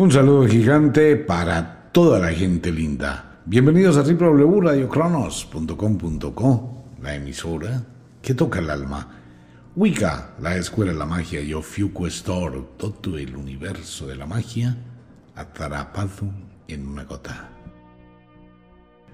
Un 0.00 0.08
saludo 0.10 0.46
gigante 0.46 1.14
para 1.14 1.90
toda 1.92 2.18
la 2.18 2.32
gente 2.32 2.72
linda. 2.72 3.36
Bienvenidos 3.44 3.98
a 3.98 4.02
www.radiocronos.com.co, 4.02 6.84
la 7.02 7.16
emisora 7.16 7.82
que 8.22 8.32
toca 8.32 8.60
el 8.60 8.70
alma. 8.70 9.08
Wicca, 9.76 10.30
la 10.40 10.56
escuela 10.56 10.92
de 10.92 10.98
la 10.98 11.04
magia 11.04 11.42
y 11.42 11.52
Ofiuco 11.52 12.08
todo 12.24 13.18
el 13.18 13.36
universo 13.36 14.06
de 14.06 14.16
la 14.16 14.24
magia 14.24 14.74
atrapado 15.34 16.30
en 16.66 16.88
una 16.88 17.04
gota. 17.04 17.50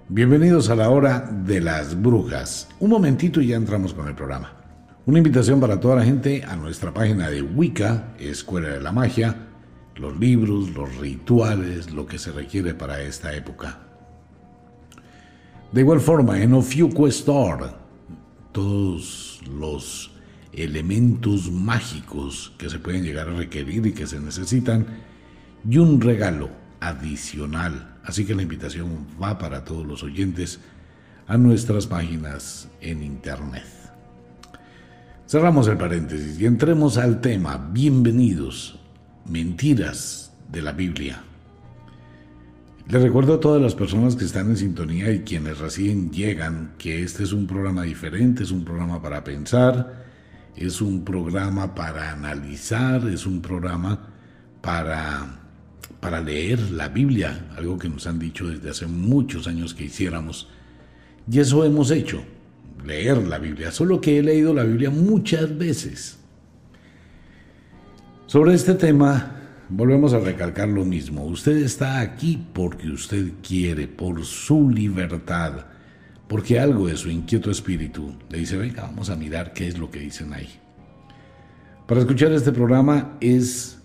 Bienvenidos 0.08 0.70
a 0.70 0.76
la 0.76 0.88
hora 0.88 1.18
de 1.18 1.62
las 1.62 2.00
brujas. 2.00 2.68
Un 2.78 2.90
momentito 2.90 3.40
y 3.40 3.48
ya 3.48 3.56
entramos 3.56 3.92
con 3.92 4.06
el 4.06 4.14
programa. 4.14 4.52
Una 5.04 5.18
invitación 5.18 5.58
para 5.58 5.80
toda 5.80 5.96
la 5.96 6.04
gente 6.04 6.44
a 6.46 6.54
nuestra 6.54 6.94
página 6.94 7.28
de 7.28 7.42
Wicca, 7.42 8.14
Escuela 8.20 8.68
de 8.68 8.80
la 8.80 8.92
Magia, 8.92 9.45
los 9.96 10.18
libros, 10.18 10.70
los 10.70 10.96
rituales, 10.96 11.90
lo 11.92 12.06
que 12.06 12.18
se 12.18 12.32
requiere 12.32 12.74
para 12.74 13.00
esta 13.00 13.34
época. 13.34 13.78
De 15.72 15.80
igual 15.80 16.00
forma, 16.00 16.40
en 16.42 16.52
Ofiuco 16.54 17.08
Store, 17.08 17.66
todos 18.52 19.40
los 19.58 20.10
elementos 20.52 21.50
mágicos 21.50 22.52
que 22.58 22.70
se 22.70 22.78
pueden 22.78 23.04
llegar 23.04 23.28
a 23.28 23.36
requerir 23.36 23.86
y 23.86 23.92
que 23.92 24.06
se 24.06 24.20
necesitan, 24.20 24.86
y 25.68 25.78
un 25.78 26.00
regalo 26.00 26.50
adicional. 26.80 27.96
Así 28.04 28.24
que 28.24 28.34
la 28.34 28.42
invitación 28.42 29.06
va 29.20 29.38
para 29.38 29.64
todos 29.64 29.86
los 29.86 30.02
oyentes 30.02 30.60
a 31.26 31.36
nuestras 31.36 31.86
páginas 31.86 32.68
en 32.80 33.02
internet. 33.02 33.64
Cerramos 35.26 35.66
el 35.66 35.76
paréntesis 35.76 36.38
y 36.38 36.46
entremos 36.46 36.98
al 36.98 37.20
tema. 37.20 37.68
Bienvenidos 37.72 38.78
mentiras 39.28 40.32
de 40.50 40.62
la 40.62 40.72
Biblia. 40.72 41.22
Les 42.88 43.02
recuerdo 43.02 43.34
a 43.34 43.40
todas 43.40 43.60
las 43.60 43.74
personas 43.74 44.14
que 44.14 44.24
están 44.24 44.48
en 44.50 44.56
sintonía 44.56 45.12
y 45.12 45.20
quienes 45.20 45.58
recién 45.58 46.12
llegan 46.12 46.74
que 46.78 47.02
este 47.02 47.24
es 47.24 47.32
un 47.32 47.48
programa 47.48 47.82
diferente, 47.82 48.44
es 48.44 48.52
un 48.52 48.64
programa 48.64 49.02
para 49.02 49.24
pensar, 49.24 50.04
es 50.54 50.80
un 50.80 51.04
programa 51.04 51.74
para 51.74 52.12
analizar, 52.12 53.04
es 53.08 53.26
un 53.26 53.42
programa 53.42 54.08
para, 54.60 55.40
para 55.98 56.20
leer 56.20 56.60
la 56.70 56.88
Biblia, 56.88 57.48
algo 57.56 57.76
que 57.76 57.88
nos 57.88 58.06
han 58.06 58.20
dicho 58.20 58.46
desde 58.46 58.70
hace 58.70 58.86
muchos 58.86 59.48
años 59.48 59.74
que 59.74 59.86
hiciéramos. 59.86 60.48
Y 61.28 61.40
eso 61.40 61.64
hemos 61.64 61.90
hecho, 61.90 62.22
leer 62.84 63.18
la 63.18 63.38
Biblia, 63.38 63.72
solo 63.72 64.00
que 64.00 64.18
he 64.18 64.22
leído 64.22 64.54
la 64.54 64.62
Biblia 64.62 64.90
muchas 64.90 65.58
veces. 65.58 66.18
Sobre 68.26 68.54
este 68.54 68.74
tema, 68.74 69.36
volvemos 69.68 70.12
a 70.12 70.18
recalcar 70.18 70.66
lo 70.66 70.84
mismo. 70.84 71.24
Usted 71.26 71.58
está 71.58 72.00
aquí 72.00 72.44
porque 72.52 72.88
usted 72.88 73.34
quiere, 73.40 73.86
por 73.86 74.24
su 74.24 74.68
libertad, 74.68 75.66
porque 76.26 76.58
algo 76.58 76.88
de 76.88 76.96
su 76.96 77.08
inquieto 77.08 77.52
espíritu 77.52 78.16
le 78.28 78.38
dice, 78.38 78.56
venga, 78.56 78.82
vamos 78.82 79.10
a 79.10 79.16
mirar 79.16 79.52
qué 79.52 79.68
es 79.68 79.78
lo 79.78 79.92
que 79.92 80.00
dicen 80.00 80.32
ahí. 80.32 80.48
Para 81.86 82.00
escuchar 82.00 82.32
este 82.32 82.50
programa 82.50 83.16
es, 83.20 83.80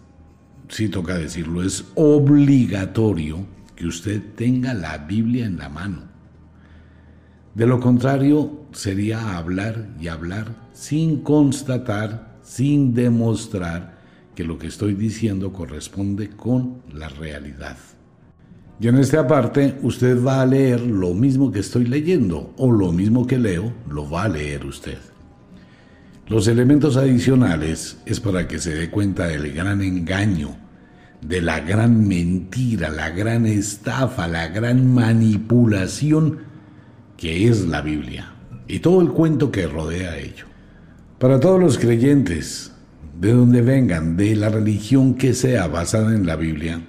si 0.70 0.90
toca 0.90 1.20
decirlo, 1.20 1.62
es 1.62 1.86
obligatorio 1.94 3.46
que 3.76 3.86
usted 3.86 4.24
tenga 4.36 4.74
la 4.74 4.98
Biblia 4.98 5.46
en 5.46 5.60
la 5.60 5.70
mano. 5.70 6.02
De 7.54 7.68
lo 7.68 7.80
contrario, 7.80 8.66
sería 8.72 9.38
hablar 9.38 9.90
y 10.00 10.08
hablar 10.08 10.48
sin 10.74 11.22
constatar, 11.22 12.40
sin 12.42 12.96
demostrar 12.96 14.01
que 14.42 14.48
lo 14.48 14.58
que 14.58 14.66
estoy 14.66 14.96
diciendo 14.96 15.54
corresponde 15.54 16.30
con 16.30 16.82
la 16.96 17.10
realidad. 17.10 17.78
Y 18.80 18.88
en 18.88 18.98
esta 18.98 19.28
parte 19.28 19.78
usted 19.84 20.20
va 20.20 20.42
a 20.42 20.48
leer 20.48 20.82
lo 20.82 21.14
mismo 21.14 21.52
que 21.52 21.60
estoy 21.60 21.86
leyendo 21.86 22.52
o 22.58 22.72
lo 22.72 22.92
mismo 22.92 23.28
que 23.28 23.38
leo, 23.38 23.72
lo 23.88 24.10
va 24.10 24.24
a 24.24 24.30
leer 24.30 24.66
usted. 24.66 24.98
Los 26.28 26.48
elementos 26.48 26.98
adicionales 26.98 28.00
es 28.08 28.20
para 28.20 28.48
que 28.48 28.58
se 28.58 28.74
dé 28.74 28.90
cuenta 28.90 29.28
del 29.28 29.54
gran 29.54 29.80
engaño, 29.84 30.58
de 31.22 31.40
la 31.44 31.60
gran 31.60 32.08
mentira, 32.08 32.90
la 32.90 33.12
gran 33.12 33.46
estafa, 33.46 34.28
la 34.28 34.48
gran 34.48 34.92
manipulación 34.92 36.40
que 37.16 37.48
es 37.48 37.68
la 37.68 37.82
Biblia 37.82 38.34
y 38.68 38.80
todo 38.80 39.02
el 39.02 39.10
cuento 39.10 39.52
que 39.52 39.68
rodea 39.68 40.18
ello. 40.18 40.46
Para 41.20 41.40
todos 41.40 41.60
los 41.60 41.78
creyentes, 41.78 42.71
de 43.22 43.34
donde 43.34 43.62
vengan, 43.62 44.18
de 44.18 44.36
la 44.36 44.50
religión 44.50 45.14
que 45.14 45.36
sea 45.36 45.68
basada 45.68 46.16
en 46.16 46.26
la 46.26 46.36
Biblia, 46.36 46.82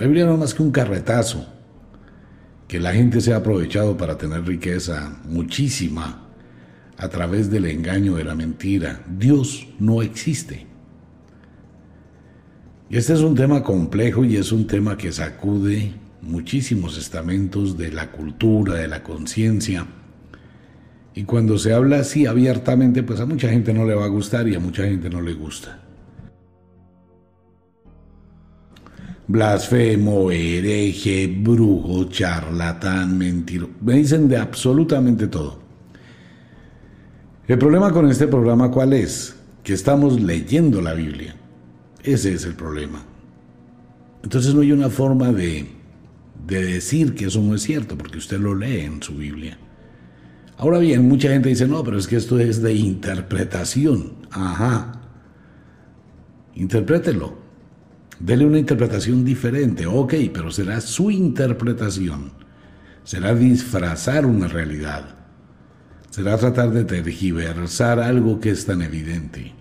la 0.00 0.06
Biblia 0.06 0.24
no 0.24 0.32
es 0.32 0.38
más 0.38 0.54
que 0.54 0.62
un 0.62 0.70
carretazo, 0.70 1.46
que 2.66 2.80
la 2.80 2.94
gente 2.94 3.20
se 3.20 3.34
ha 3.34 3.36
aprovechado 3.36 3.94
para 3.94 4.16
tener 4.16 4.46
riqueza 4.46 5.18
muchísima 5.28 6.26
a 6.96 7.08
través 7.10 7.50
del 7.50 7.66
engaño 7.66 8.16
de 8.16 8.24
la 8.24 8.34
mentira. 8.34 9.04
Dios 9.06 9.68
no 9.78 10.00
existe. 10.00 10.66
Y 12.88 12.96
este 12.96 13.12
es 13.12 13.20
un 13.20 13.34
tema 13.34 13.62
complejo 13.62 14.24
y 14.24 14.36
es 14.36 14.52
un 14.52 14.66
tema 14.66 14.96
que 14.96 15.12
sacude 15.12 15.92
muchísimos 16.22 16.96
estamentos 16.96 17.76
de 17.76 17.92
la 17.92 18.10
cultura, 18.10 18.72
de 18.76 18.88
la 18.88 19.02
conciencia 19.02 19.86
y 21.14 21.22
cuando 21.24 21.58
se 21.58 21.72
habla 21.72 22.00
así 22.00 22.26
abiertamente, 22.26 23.04
pues 23.04 23.20
a 23.20 23.26
mucha 23.26 23.48
gente 23.48 23.72
no 23.72 23.84
le 23.84 23.94
va 23.94 24.04
a 24.04 24.08
gustar 24.08 24.48
y 24.48 24.56
a 24.56 24.60
mucha 24.60 24.82
gente 24.84 25.08
no 25.08 25.20
le 25.20 25.32
gusta. 25.34 25.80
Blasfemo, 29.28 30.30
hereje, 30.32 31.28
brujo, 31.28 32.04
charlatán, 32.04 33.16
mentiro. 33.16 33.70
Me 33.80 33.94
dicen 33.94 34.28
de 34.28 34.36
absolutamente 34.38 35.28
todo. 35.28 35.60
El 37.46 37.58
problema 37.58 37.92
con 37.92 38.10
este 38.10 38.26
programa, 38.26 38.70
¿cuál 38.70 38.92
es? 38.92 39.36
Que 39.62 39.72
estamos 39.72 40.20
leyendo 40.20 40.80
la 40.80 40.94
Biblia. 40.94 41.36
Ese 42.02 42.34
es 42.34 42.44
el 42.44 42.54
problema. 42.54 43.02
Entonces 44.24 44.52
no 44.52 44.62
hay 44.62 44.72
una 44.72 44.90
forma 44.90 45.32
de, 45.32 45.66
de 46.46 46.64
decir 46.64 47.14
que 47.14 47.26
eso 47.26 47.40
no 47.40 47.54
es 47.54 47.62
cierto, 47.62 47.96
porque 47.96 48.18
usted 48.18 48.40
lo 48.40 48.54
lee 48.54 48.80
en 48.80 49.02
su 49.02 49.14
Biblia. 49.14 49.58
Ahora 50.56 50.78
bien, 50.78 51.08
mucha 51.08 51.28
gente 51.28 51.48
dice, 51.48 51.66
no, 51.66 51.82
pero 51.82 51.98
es 51.98 52.06
que 52.06 52.16
esto 52.16 52.38
es 52.38 52.62
de 52.62 52.74
interpretación. 52.74 54.14
Ajá. 54.30 55.00
Interprételo. 56.54 57.36
Dele 58.20 58.46
una 58.46 58.58
interpretación 58.58 59.24
diferente. 59.24 59.86
Ok, 59.86 60.14
pero 60.32 60.50
será 60.50 60.80
su 60.80 61.10
interpretación. 61.10 62.32
Será 63.02 63.34
disfrazar 63.34 64.24
una 64.24 64.46
realidad. 64.46 65.16
Será 66.10 66.38
tratar 66.38 66.70
de 66.70 66.84
tergiversar 66.84 67.98
algo 67.98 68.38
que 68.38 68.50
es 68.50 68.66
tan 68.66 68.82
evidente. 68.82 69.52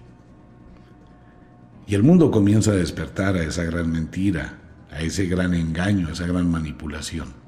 Y 1.87 1.95
el 1.95 2.03
mundo 2.03 2.29
comienza 2.29 2.71
a 2.71 2.75
despertar 2.75 3.35
a 3.35 3.43
esa 3.43 3.63
gran 3.63 3.91
mentira, 3.91 4.59
a 4.91 5.01
ese 5.01 5.25
gran 5.25 5.55
engaño, 5.55 6.07
a 6.07 6.11
esa 6.11 6.27
gran 6.27 6.49
manipulación. 6.49 7.42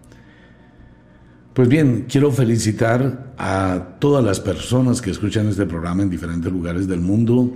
Pues 1.56 1.70
bien, 1.70 2.06
quiero 2.10 2.34
felicitar 2.34 3.34
a 3.38 3.96
todas 4.00 4.22
las 4.22 4.42
personas 4.42 5.02
que 5.02 5.12
escuchan 5.12 5.48
este 5.48 5.66
programa 5.66 6.04
en 6.04 6.10
diferentes 6.10 6.52
lugares 6.52 6.86
del 6.86 7.00
mundo 7.00 7.50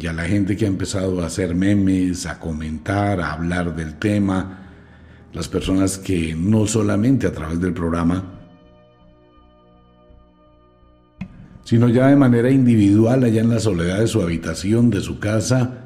y 0.00 0.08
a 0.08 0.12
la 0.12 0.24
gente 0.24 0.56
que 0.56 0.64
ha 0.64 0.68
empezado 0.68 1.22
a 1.22 1.26
hacer 1.26 1.54
memes, 1.54 2.26
a 2.26 2.40
comentar, 2.40 3.20
a 3.20 3.34
hablar 3.34 3.76
del 3.76 4.00
tema, 4.00 4.72
las 5.32 5.46
personas 5.46 5.96
que 5.96 6.34
no 6.34 6.66
solamente 6.66 7.28
a 7.28 7.32
través 7.32 7.60
del 7.60 7.72
programa, 7.72 8.24
sino 11.62 11.88
ya 11.88 12.08
de 12.08 12.16
manera 12.16 12.50
individual 12.50 13.22
allá 13.22 13.42
en 13.42 13.50
la 13.50 13.60
soledad 13.60 14.00
de 14.00 14.08
su 14.08 14.22
habitación, 14.22 14.90
de 14.90 15.02
su 15.02 15.20
casa, 15.20 15.84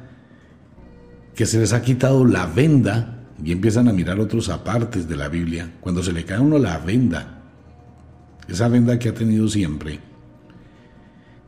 que 1.35 1.45
se 1.45 1.59
les 1.59 1.73
ha 1.73 1.83
quitado 1.83 2.25
la 2.25 2.47
venda 2.47 3.27
y 3.43 3.51
empiezan 3.51 3.87
a 3.87 3.93
mirar 3.93 4.19
otros 4.19 4.49
apartes 4.49 5.07
de 5.07 5.15
la 5.15 5.27
Biblia. 5.27 5.73
Cuando 5.79 6.01
se 6.01 6.11
le 6.11 6.25
cae 6.25 6.37
a 6.37 6.41
uno 6.41 6.57
la 6.57 6.79
venda, 6.79 7.37
esa 8.51 8.67
venda 8.67 8.99
que 8.99 9.09
ha 9.09 9.13
tenido 9.13 9.47
siempre, 9.47 9.99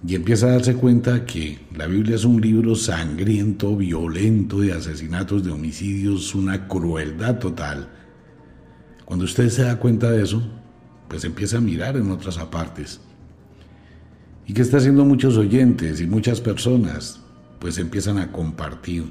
y 0.05 0.15
empieza 0.15 0.47
a 0.47 0.51
darse 0.51 0.75
cuenta 0.75 1.25
que 1.25 1.59
la 1.75 1.87
Biblia 1.87 2.15
es 2.15 2.25
un 2.25 2.41
libro 2.41 2.75
sangriento, 2.75 3.77
violento, 3.77 4.59
de 4.59 4.73
asesinatos, 4.73 5.45
de 5.45 5.51
homicidios, 5.51 6.35
una 6.35 6.67
crueldad 6.67 7.39
total. 7.39 7.87
Cuando 9.05 9.23
usted 9.23 9.47
se 9.47 9.63
da 9.63 9.79
cuenta 9.79 10.11
de 10.11 10.23
eso, 10.23 10.43
pues 11.07 11.23
empieza 11.23 11.57
a 11.57 11.61
mirar 11.61 11.95
en 11.95 12.11
otras 12.11 12.37
apartes. 12.37 12.99
¿Y 14.45 14.53
qué 14.53 14.61
está 14.61 14.77
haciendo 14.77 15.05
muchos 15.05 15.37
oyentes 15.37 16.01
y 16.01 16.05
muchas 16.05 16.41
personas? 16.41 17.21
Pues 17.59 17.77
empiezan 17.77 18.17
a 18.17 18.29
compartir. 18.29 19.05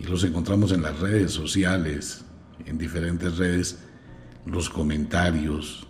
Y 0.00 0.04
los 0.04 0.24
encontramos 0.24 0.72
en 0.72 0.82
las 0.82 0.98
redes 0.98 1.30
sociales, 1.30 2.24
en 2.66 2.76
diferentes 2.76 3.38
redes, 3.38 3.78
los 4.46 4.68
comentarios, 4.68 5.86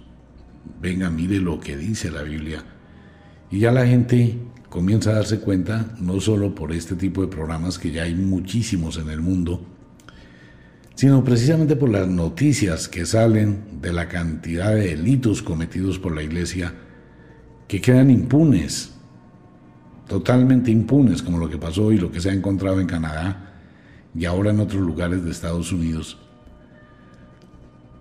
venga, 0.81 1.11
mire 1.11 1.39
lo 1.39 1.61
que 1.61 1.77
dice 1.77 2.11
la 2.11 2.23
Biblia. 2.23 2.65
Y 3.51 3.61
ya 3.61 3.71
la 3.73 3.87
gente 3.87 4.39
comienza 4.69 5.11
a 5.11 5.15
darse 5.15 5.41
cuenta, 5.41 5.95
no 6.01 6.21
solo 6.21 6.55
por 6.55 6.73
este 6.73 6.95
tipo 6.97 7.21
de 7.21 7.29
programas, 7.29 7.79
que 7.79 7.91
ya 7.91 8.05
hay 8.05 8.15
muchísimos 8.15 8.97
en 8.97 9.11
el 9.11 9.21
mundo, 9.21 9.63
sino 10.95 11.23
precisamente 11.25 11.77
por 11.77 11.91
las 11.91 12.09
noticias 12.09 12.89
que 12.89 13.05
salen 13.05 13.81
de 13.81 13.93
la 13.93 14.09
cantidad 14.09 14.75
de 14.75 14.97
delitos 14.97 15.43
cometidos 15.43 15.99
por 15.99 16.15
la 16.15 16.23
iglesia 16.23 16.75
que 17.69 17.81
quedan 17.81 18.11
impunes, 18.11 18.93
totalmente 20.09 20.71
impunes, 20.71 21.23
como 21.23 21.39
lo 21.39 21.49
que 21.49 21.59
pasó 21.59 21.93
y 21.93 21.99
lo 21.99 22.11
que 22.11 22.21
se 22.21 22.31
ha 22.31 22.35
encontrado 22.35 22.81
en 22.81 22.87
Canadá 22.87 23.55
y 24.15 24.25
ahora 24.27 24.51
en 24.51 24.61
otros 24.61 24.83
lugares 24.83 25.25
de 25.25 25.31
Estados 25.31 25.73
Unidos, 25.73 26.19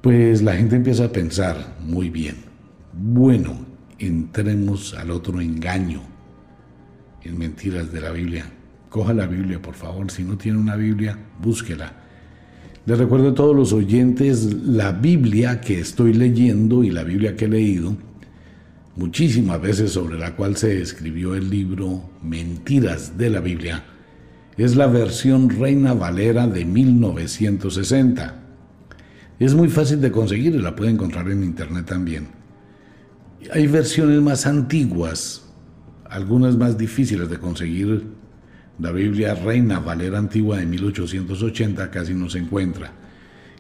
pues 0.02 0.42
la 0.42 0.56
gente 0.56 0.76
empieza 0.76 1.06
a 1.06 1.12
pensar 1.12 1.78
muy 1.80 2.10
bien, 2.10 2.51
bueno, 2.94 3.66
entremos 4.00 4.94
al 4.94 5.12
otro 5.12 5.40
engaño 5.42 6.02
en 7.24 7.38
mentiras 7.38 7.92
de 7.92 8.02
la 8.02 8.12
Biblia. 8.12 8.46
Coja 8.90 9.14
la 9.14 9.28
Biblia, 9.28 9.62
por 9.62 9.76
favor, 9.76 10.12
si 10.12 10.24
no 10.24 10.38
tiene 10.38 10.58
una 10.58 10.76
Biblia, 10.76 11.18
búsquela. 11.42 11.94
Les 12.86 12.98
recuerdo 12.98 13.30
a 13.30 13.36
todos 13.36 13.56
los 13.56 13.74
oyentes 13.74 14.54
la 14.54 14.92
Biblia 14.92 15.62
que 15.62 15.80
estoy 15.80 16.14
leyendo 16.14 16.84
y 16.84 16.90
la 16.90 17.04
Biblia 17.04 17.36
que 17.36 17.46
he 17.46 17.50
leído 17.50 17.96
muchísimas 18.96 19.62
veces 19.62 19.92
sobre 19.92 20.18
la 20.18 20.36
cual 20.36 20.58
se 20.58 20.82
escribió 20.82 21.36
el 21.36 21.50
libro 21.50 22.10
Mentiras 22.22 23.18
de 23.18 23.30
la 23.30 23.40
Biblia, 23.40 23.84
es 24.58 24.76
la 24.76 24.88
versión 24.88 25.50
Reina 25.50 25.94
Valera 25.94 26.48
de 26.48 26.66
1960. 26.66 28.36
Es 29.40 29.56
muy 29.56 29.70
fácil 29.70 30.02
de 30.02 30.12
conseguir 30.12 30.56
y 30.56 30.60
la 30.60 30.76
puede 30.76 30.92
encontrar 30.92 31.30
en 31.32 31.44
internet 31.44 31.86
también. 31.86 32.41
Hay 33.52 33.68
versiones 33.68 34.22
más 34.22 34.46
antiguas, 34.46 35.44
algunas 36.10 36.56
más 36.58 36.78
difíciles 36.78 37.30
de 37.30 37.40
conseguir. 37.40 38.04
La 38.80 38.92
Biblia 38.92 39.36
Reina 39.36 39.80
Valera 39.80 40.18
Antigua 40.18 40.58
de 40.58 40.66
1880 40.66 41.92
casi 41.92 42.14
no 42.14 42.30
se 42.30 42.40
encuentra, 42.40 42.92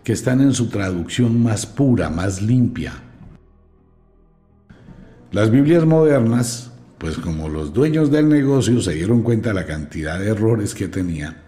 que 0.04 0.14
están 0.14 0.42
en 0.42 0.54
su 0.54 0.68
traducción 0.70 1.42
más 1.44 1.66
pura, 1.66 2.10
más 2.10 2.42
limpia 2.42 2.94
las 5.32 5.50
Biblias 5.50 5.86
modernas, 5.86 6.72
pues 6.98 7.18
como 7.18 7.48
los 7.48 7.72
dueños 7.72 8.12
del 8.12 8.28
negocio 8.28 8.82
se 8.82 8.92
dieron 8.92 9.24
cuenta 9.24 9.50
de 9.50 9.56
la 9.56 9.66
cantidad 9.66 10.20
de 10.20 10.28
errores 10.28 10.76
que 10.76 10.90
tenía, 10.90 11.42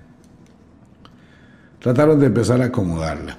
trataron 1.79 2.18
de 2.18 2.27
empezar 2.27 2.62
a 2.62 2.65
acomodarla. 2.68 3.38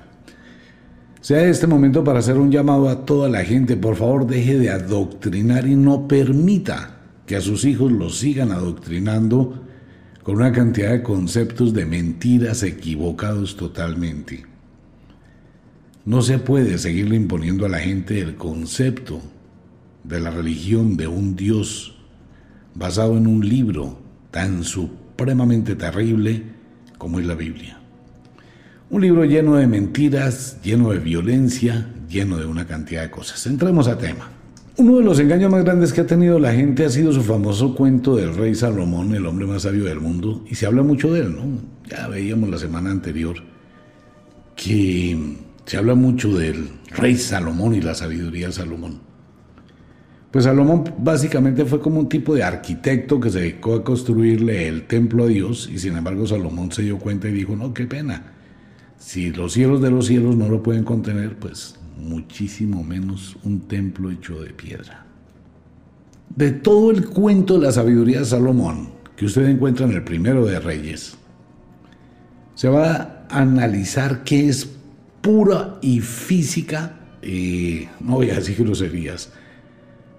Sea 1.24 1.48
este 1.48 1.66
momento 1.66 2.04
para 2.04 2.18
hacer 2.18 2.36
un 2.36 2.52
llamado 2.52 2.86
a 2.90 3.06
toda 3.06 3.30
la 3.30 3.42
gente, 3.46 3.78
por 3.78 3.96
favor 3.96 4.26
deje 4.26 4.58
de 4.58 4.68
adoctrinar 4.68 5.66
y 5.66 5.74
no 5.74 6.06
permita 6.06 6.98
que 7.24 7.34
a 7.34 7.40
sus 7.40 7.64
hijos 7.64 7.90
los 7.90 8.18
sigan 8.18 8.52
adoctrinando 8.52 9.64
con 10.22 10.36
una 10.36 10.52
cantidad 10.52 10.90
de 10.90 11.02
conceptos 11.02 11.72
de 11.72 11.86
mentiras 11.86 12.62
equivocados 12.62 13.56
totalmente. 13.56 14.44
No 16.04 16.20
se 16.20 16.38
puede 16.38 16.76
seguirle 16.76 17.16
imponiendo 17.16 17.64
a 17.64 17.70
la 17.70 17.78
gente 17.78 18.20
el 18.20 18.36
concepto 18.36 19.22
de 20.02 20.20
la 20.20 20.30
religión 20.30 20.98
de 20.98 21.06
un 21.06 21.36
Dios 21.36 21.96
basado 22.74 23.16
en 23.16 23.26
un 23.28 23.48
libro 23.48 23.98
tan 24.30 24.62
supremamente 24.62 25.74
terrible 25.74 26.42
como 26.98 27.18
es 27.18 27.24
la 27.24 27.34
Biblia. 27.34 27.80
Un 28.90 29.00
libro 29.00 29.24
lleno 29.24 29.56
de 29.56 29.66
mentiras, 29.66 30.58
lleno 30.62 30.90
de 30.90 30.98
violencia, 30.98 31.88
lleno 32.08 32.36
de 32.36 32.44
una 32.44 32.66
cantidad 32.66 33.02
de 33.02 33.10
cosas. 33.10 33.46
Entremos 33.46 33.88
a 33.88 33.96
tema. 33.96 34.30
Uno 34.76 34.98
de 34.98 35.04
los 35.04 35.18
engaños 35.18 35.50
más 35.50 35.64
grandes 35.64 35.92
que 35.92 36.02
ha 36.02 36.06
tenido 36.06 36.38
la 36.38 36.52
gente 36.52 36.84
ha 36.84 36.90
sido 36.90 37.12
su 37.12 37.22
famoso 37.22 37.74
cuento 37.74 38.16
del 38.16 38.34
rey 38.34 38.54
Salomón, 38.54 39.14
el 39.14 39.24
hombre 39.24 39.46
más 39.46 39.62
sabio 39.62 39.84
del 39.84 40.00
mundo, 40.00 40.44
y 40.50 40.54
se 40.54 40.66
habla 40.66 40.82
mucho 40.82 41.12
de 41.12 41.20
él, 41.20 41.34
¿no? 41.34 41.60
Ya 41.88 42.08
veíamos 42.08 42.50
la 42.50 42.58
semana 42.58 42.90
anterior 42.90 43.36
que 44.54 45.36
se 45.64 45.76
habla 45.76 45.94
mucho 45.94 46.36
del 46.36 46.68
rey 46.90 47.16
Salomón 47.16 47.74
y 47.74 47.80
la 47.80 47.94
sabiduría 47.94 48.48
de 48.48 48.52
Salomón. 48.52 49.00
Pues 50.30 50.44
Salomón 50.44 50.84
básicamente 50.98 51.64
fue 51.64 51.80
como 51.80 52.00
un 52.00 52.08
tipo 52.08 52.34
de 52.34 52.42
arquitecto 52.42 53.18
que 53.18 53.30
se 53.30 53.40
dedicó 53.40 53.76
a 53.76 53.84
construirle 53.84 54.68
el 54.68 54.86
templo 54.86 55.24
a 55.24 55.26
Dios 55.28 55.70
y 55.72 55.78
sin 55.78 55.96
embargo 55.96 56.26
Salomón 56.26 56.70
se 56.72 56.82
dio 56.82 56.98
cuenta 56.98 57.28
y 57.28 57.32
dijo, 57.32 57.56
no, 57.56 57.72
qué 57.72 57.86
pena. 57.86 58.33
Si 59.04 59.30
los 59.32 59.52
cielos 59.52 59.82
de 59.82 59.90
los 59.90 60.06
cielos 60.06 60.34
no 60.34 60.48
lo 60.48 60.62
pueden 60.62 60.82
contener, 60.82 61.38
pues 61.38 61.76
muchísimo 61.98 62.82
menos 62.82 63.36
un 63.44 63.60
templo 63.60 64.10
hecho 64.10 64.40
de 64.40 64.48
piedra. 64.48 65.04
De 66.34 66.52
todo 66.52 66.90
el 66.90 67.04
cuento 67.04 67.58
de 67.58 67.66
la 67.66 67.72
sabiduría 67.72 68.20
de 68.20 68.24
Salomón 68.24 68.88
que 69.14 69.26
usted 69.26 69.46
encuentra 69.46 69.84
en 69.84 69.92
el 69.92 70.02
primero 70.04 70.46
de 70.46 70.58
Reyes, 70.58 71.18
se 72.54 72.68
va 72.70 73.26
a 73.28 73.40
analizar 73.40 74.24
qué 74.24 74.48
es 74.48 74.70
pura 75.20 75.78
y 75.82 76.00
física, 76.00 76.98
y 77.22 77.86
no 78.00 78.14
voy 78.14 78.30
a 78.30 78.36
decir 78.36 78.56
groserías, 78.56 79.30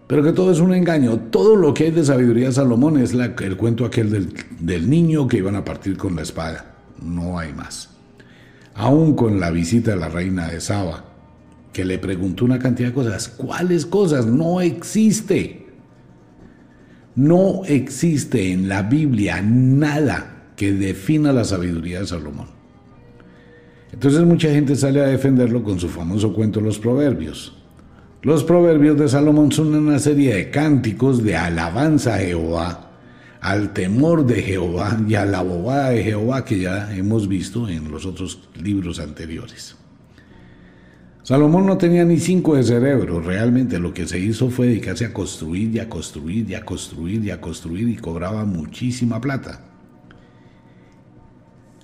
pero 0.06 0.22
que 0.22 0.32
todo 0.32 0.52
es 0.52 0.60
un 0.60 0.76
engaño. 0.76 1.18
Todo 1.32 1.56
lo 1.56 1.74
que 1.74 1.86
hay 1.86 1.92
de 1.92 2.06
sabiduría 2.06 2.50
de 2.50 2.54
Salomón 2.54 3.00
es 3.00 3.14
el 3.14 3.58
cuento 3.58 3.84
aquel 3.84 4.12
del, 4.12 4.34
del, 4.60 4.88
niño 4.88 5.28
que 5.28 5.38
iban 5.38 5.56
a 5.56 5.66
partir 5.66 5.98
con 5.98 6.16
la 6.16 6.22
espada. 6.22 6.76
No 7.02 7.40
hay 7.40 7.52
más. 7.52 7.95
Aún 8.76 9.16
con 9.16 9.40
la 9.40 9.52
visita 9.52 9.92
de 9.92 9.98
la 9.98 10.10
reina 10.10 10.48
de 10.48 10.62
Saba, 10.62 11.06
que 11.74 11.86
le 11.86 11.98
preguntó 11.98 12.46
una 12.46 12.60
cantidad 12.60 12.90
de 12.90 12.94
cosas. 12.94 13.28
¿Cuáles 13.30 13.86
cosas? 13.86 14.26
No 14.26 14.62
existe. 14.62 15.66
No 17.16 17.64
existe 17.66 18.52
en 18.52 18.68
la 18.68 18.84
Biblia 18.84 19.42
nada 19.42 20.52
que 20.56 20.74
defina 20.74 21.34
la 21.34 21.44
sabiduría 21.44 22.02
de 22.02 22.08
Salomón. 22.08 22.48
Entonces 23.92 24.24
mucha 24.24 24.50
gente 24.50 24.76
sale 24.76 25.02
a 25.02 25.08
defenderlo 25.08 25.64
con 25.64 25.80
su 25.80 25.88
famoso 25.88 26.34
cuento 26.34 26.60
Los 26.60 26.78
Proverbios. 26.80 27.56
Los 28.26 28.44
proverbios 28.44 28.98
de 28.98 29.08
Salomón 29.08 29.52
son 29.52 29.76
una 29.76 30.00
serie 30.00 30.34
de 30.34 30.50
cánticos 30.50 31.24
de 31.24 31.36
alabanza 31.36 32.16
a 32.16 32.18
Jehová, 32.18 32.85
al 33.46 33.74
temor 33.74 34.26
de 34.26 34.42
Jehová 34.42 35.00
y 35.08 35.14
a 35.14 35.24
la 35.24 35.44
bobada 35.44 35.92
de 35.92 36.04
Jehová 36.04 36.44
que 36.44 36.62
ya 36.62 36.92
hemos 36.96 37.28
visto 37.28 37.70
en 37.70 37.92
los 37.92 38.08
otros 38.08 38.40
libros 38.60 39.00
anteriores. 39.00 39.76
Salomón 41.22 41.68
no 41.68 41.78
tenía 41.78 42.04
ni 42.06 42.18
cinco 42.18 42.56
de 42.56 42.64
cerebro, 42.64 43.22
realmente 43.22 43.78
lo 43.78 43.94
que 43.94 44.08
se 44.08 44.18
hizo 44.18 44.50
fue 44.50 44.66
dedicarse 44.66 45.06
a 45.06 45.14
construir 45.14 45.76
y 45.76 45.78
a 45.78 45.88
construir 45.88 46.50
y 46.50 46.56
a 46.56 46.66
construir 46.66 47.24
y 47.24 47.30
a 47.30 47.40
construir 47.40 47.88
y 47.88 47.98
cobraba 47.98 48.46
muchísima 48.46 49.22
plata. 49.22 49.62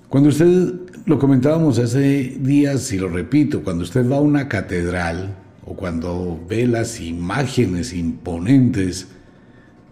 Cuando 0.08 0.30
usted, 0.30 0.74
lo 1.06 1.16
comentábamos 1.20 1.78
hace 1.78 2.38
días 2.40 2.92
y 2.92 2.98
lo 2.98 3.08
repito, 3.08 3.62
cuando 3.62 3.84
usted 3.84 4.10
va 4.10 4.16
a 4.16 4.20
una 4.20 4.48
catedral, 4.48 5.36
o 5.64 5.76
cuando 5.76 6.44
ve 6.48 6.66
las 6.66 7.00
imágenes 7.00 7.92
imponentes 7.92 9.06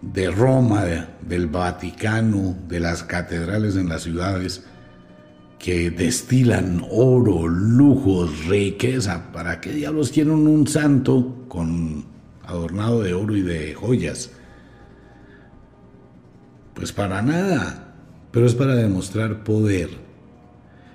de 0.02 0.30
Roma, 0.30 0.84
del 1.20 1.46
Vaticano, 1.46 2.56
de 2.68 2.80
las 2.80 3.02
catedrales 3.02 3.76
en 3.76 3.88
las 3.88 4.02
ciudades, 4.02 4.64
que 5.58 5.90
destilan 5.90 6.84
oro, 6.90 7.46
lujos, 7.46 8.46
riqueza. 8.46 9.30
¿Para 9.32 9.60
qué 9.60 9.72
diablos 9.72 10.10
quieren 10.10 10.32
un 10.32 10.66
santo 10.66 11.44
con 11.48 12.06
adornado 12.44 13.02
de 13.02 13.14
oro 13.14 13.36
y 13.36 13.42
de 13.42 13.74
joyas? 13.74 14.30
Pues 16.74 16.92
para 16.92 17.20
nada, 17.20 17.94
pero 18.30 18.46
es 18.46 18.54
para 18.54 18.74
demostrar 18.74 19.44
poder 19.44 20.10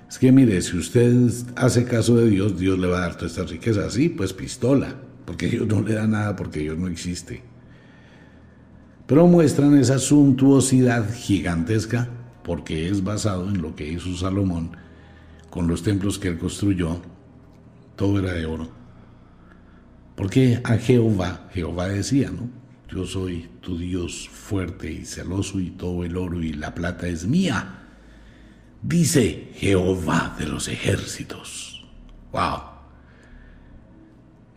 es 0.08 0.18
que 0.18 0.30
mire, 0.30 0.62
si 0.62 0.76
usted 0.76 1.30
hace 1.56 1.84
caso 1.84 2.16
de 2.16 2.30
Dios, 2.30 2.58
Dios 2.58 2.78
le 2.78 2.86
va 2.86 2.98
a 2.98 3.00
dar 3.02 3.14
toda 3.16 3.26
esta 3.26 3.44
riqueza. 3.44 3.90
Sí, 3.90 4.08
pues 4.08 4.32
pistola, 4.32 4.94
porque 5.24 5.46
Dios 5.50 5.66
no 5.66 5.82
le 5.82 5.94
da 5.94 6.06
nada 6.06 6.36
porque 6.36 6.60
Dios 6.60 6.78
no 6.78 6.88
existe. 6.88 7.42
Pero 9.06 9.26
muestran 9.26 9.76
esa 9.78 9.98
suntuosidad 9.98 11.12
gigantesca 11.14 12.08
porque 12.42 12.88
es 12.88 13.04
basado 13.04 13.48
en 13.48 13.62
lo 13.62 13.74
que 13.74 13.88
hizo 13.88 14.16
Salomón 14.16 14.76
con 15.50 15.68
los 15.68 15.82
templos 15.82 16.18
que 16.18 16.28
él 16.28 16.38
construyó. 16.38 17.00
Todo 17.94 18.18
era 18.18 18.32
de 18.32 18.46
oro. 18.46 18.68
Porque 20.16 20.60
a 20.64 20.76
Jehová, 20.76 21.48
Jehová 21.52 21.88
decía, 21.88 22.30
¿no? 22.30 22.48
Yo 22.88 23.04
soy 23.04 23.48
tu 23.60 23.78
Dios 23.78 24.28
fuerte 24.28 24.90
y 24.90 25.04
celoso 25.04 25.60
y 25.60 25.70
todo 25.70 26.04
el 26.04 26.16
oro 26.16 26.42
y 26.42 26.52
la 26.52 26.74
plata 26.74 27.06
es 27.08 27.26
mía 27.26 27.82
dice 28.82 29.48
Jehová 29.54 30.36
de 30.38 30.46
los 30.46 30.68
ejércitos. 30.68 31.84
¡Wow! 32.32 32.60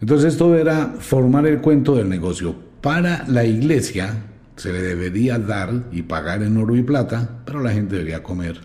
Entonces 0.02 0.34
esto 0.34 0.56
era 0.56 0.96
formar 1.00 1.46
el 1.48 1.62
cuento 1.62 1.96
del 1.96 2.10
negocio. 2.10 2.56
Para 2.82 3.26
la 3.28 3.44
iglesia 3.44 4.26
se 4.60 4.72
le 4.72 4.82
debería 4.82 5.40
dar 5.40 5.86
y 5.92 6.04
pagar 6.04 6.44
en 6.44 6.58
oro 6.58 6.76
y 6.76 6.84
plata, 6.84 7.42
pero 7.46 7.62
la 7.62 7.72
gente 7.72 7.96
debería 7.96 8.24
comer 8.24 8.60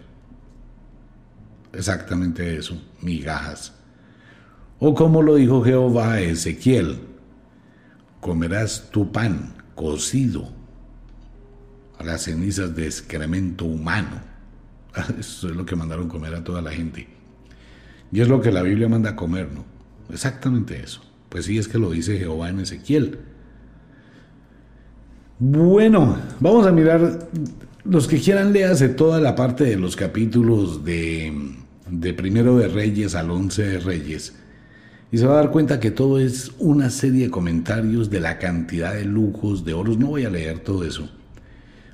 exactamente 1.72 2.56
eso, 2.56 2.80
migajas. 3.00 3.72
O 4.78 4.94
como 4.94 5.22
lo 5.22 5.36
dijo 5.36 5.64
Jehová 5.64 6.12
a 6.12 6.20
Ezequiel, 6.20 6.98
comerás 8.20 8.90
tu 8.90 9.10
pan 9.10 9.54
cocido 9.74 10.52
a 11.98 12.04
las 12.04 12.22
cenizas 12.22 12.74
de 12.76 12.86
excremento 12.86 13.64
humano 13.64 14.34
eso 15.18 15.48
es 15.48 15.56
lo 15.56 15.66
que 15.66 15.76
mandaron 15.76 16.08
comer 16.08 16.34
a 16.34 16.44
toda 16.44 16.62
la 16.62 16.70
gente. 16.70 17.08
Y 18.12 18.20
es 18.20 18.28
lo 18.28 18.40
que 18.40 18.52
la 18.52 18.62
Biblia 18.62 18.88
manda 18.88 19.16
comer, 19.16 19.50
¿no? 19.52 19.64
Exactamente 20.10 20.80
eso. 20.80 21.02
Pues 21.28 21.46
sí, 21.46 21.58
es 21.58 21.66
que 21.68 21.78
lo 21.78 21.90
dice 21.90 22.18
Jehová 22.18 22.48
en 22.48 22.60
Ezequiel. 22.60 23.18
Bueno, 25.40 26.16
vamos 26.38 26.64
a 26.64 26.70
mirar, 26.70 27.28
los 27.84 28.06
que 28.06 28.20
quieran 28.20 28.52
léase 28.52 28.88
toda 28.90 29.20
la 29.20 29.34
parte 29.34 29.64
de 29.64 29.76
los 29.76 29.96
capítulos 29.96 30.84
de, 30.84 31.56
de 31.90 32.14
Primero 32.14 32.56
de 32.56 32.68
Reyes 32.68 33.16
al 33.16 33.32
Once 33.32 33.60
de 33.60 33.80
Reyes. 33.80 34.36
Y 35.10 35.18
se 35.18 35.26
va 35.26 35.32
a 35.32 35.42
dar 35.42 35.50
cuenta 35.50 35.80
que 35.80 35.90
todo 35.90 36.20
es 36.20 36.52
una 36.60 36.88
serie 36.88 37.24
de 37.24 37.30
comentarios 37.32 38.10
de 38.10 38.20
la 38.20 38.38
cantidad 38.38 38.94
de 38.94 39.06
lujos, 39.06 39.64
de 39.64 39.74
oros. 39.74 39.98
No 39.98 40.06
voy 40.06 40.24
a 40.24 40.30
leer 40.30 40.60
todo 40.60 40.84
eso, 40.84 41.10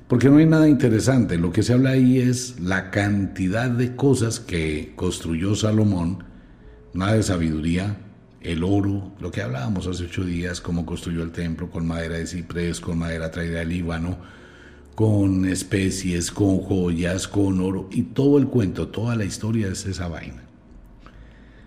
porque 0.07 0.29
no 0.29 0.37
hay 0.37 0.45
nada 0.45 0.69
interesante. 0.69 1.39
Lo 1.39 1.51
que 1.51 1.63
se 1.63 1.73
habla 1.73 1.91
ahí 1.91 2.19
es 2.19 2.59
la 2.59 2.91
cantidad 2.91 3.71
de 3.71 3.95
cosas 3.95 4.39
que 4.39 4.93
construyó 4.95 5.55
Salomón, 5.55 6.25
nada 6.93 7.13
de 7.13 7.23
sabiduría, 7.23 7.97
el 8.41 8.63
oro, 8.63 9.11
lo 9.19 9.31
que 9.31 9.41
hablábamos 9.41 9.87
hace 9.87 10.05
ocho 10.05 10.23
días, 10.23 10.61
cómo 10.61 10.85
construyó 10.85 11.23
el 11.23 11.31
templo 11.31 11.69
con 11.69 11.85
madera 11.85 12.17
de 12.17 12.27
ciprés, 12.27 12.79
con 12.79 12.97
madera 12.97 13.31
traída 13.31 13.59
del 13.59 13.69
Líbano, 13.69 14.17
con 14.95 15.45
especies, 15.45 16.31
con 16.31 16.59
joyas, 16.59 17.27
con 17.27 17.61
oro, 17.61 17.87
y 17.91 18.03
todo 18.03 18.37
el 18.37 18.47
cuento, 18.47 18.87
toda 18.87 19.15
la 19.15 19.25
historia 19.25 19.67
es 19.67 19.85
esa 19.85 20.07
vaina. 20.07 20.43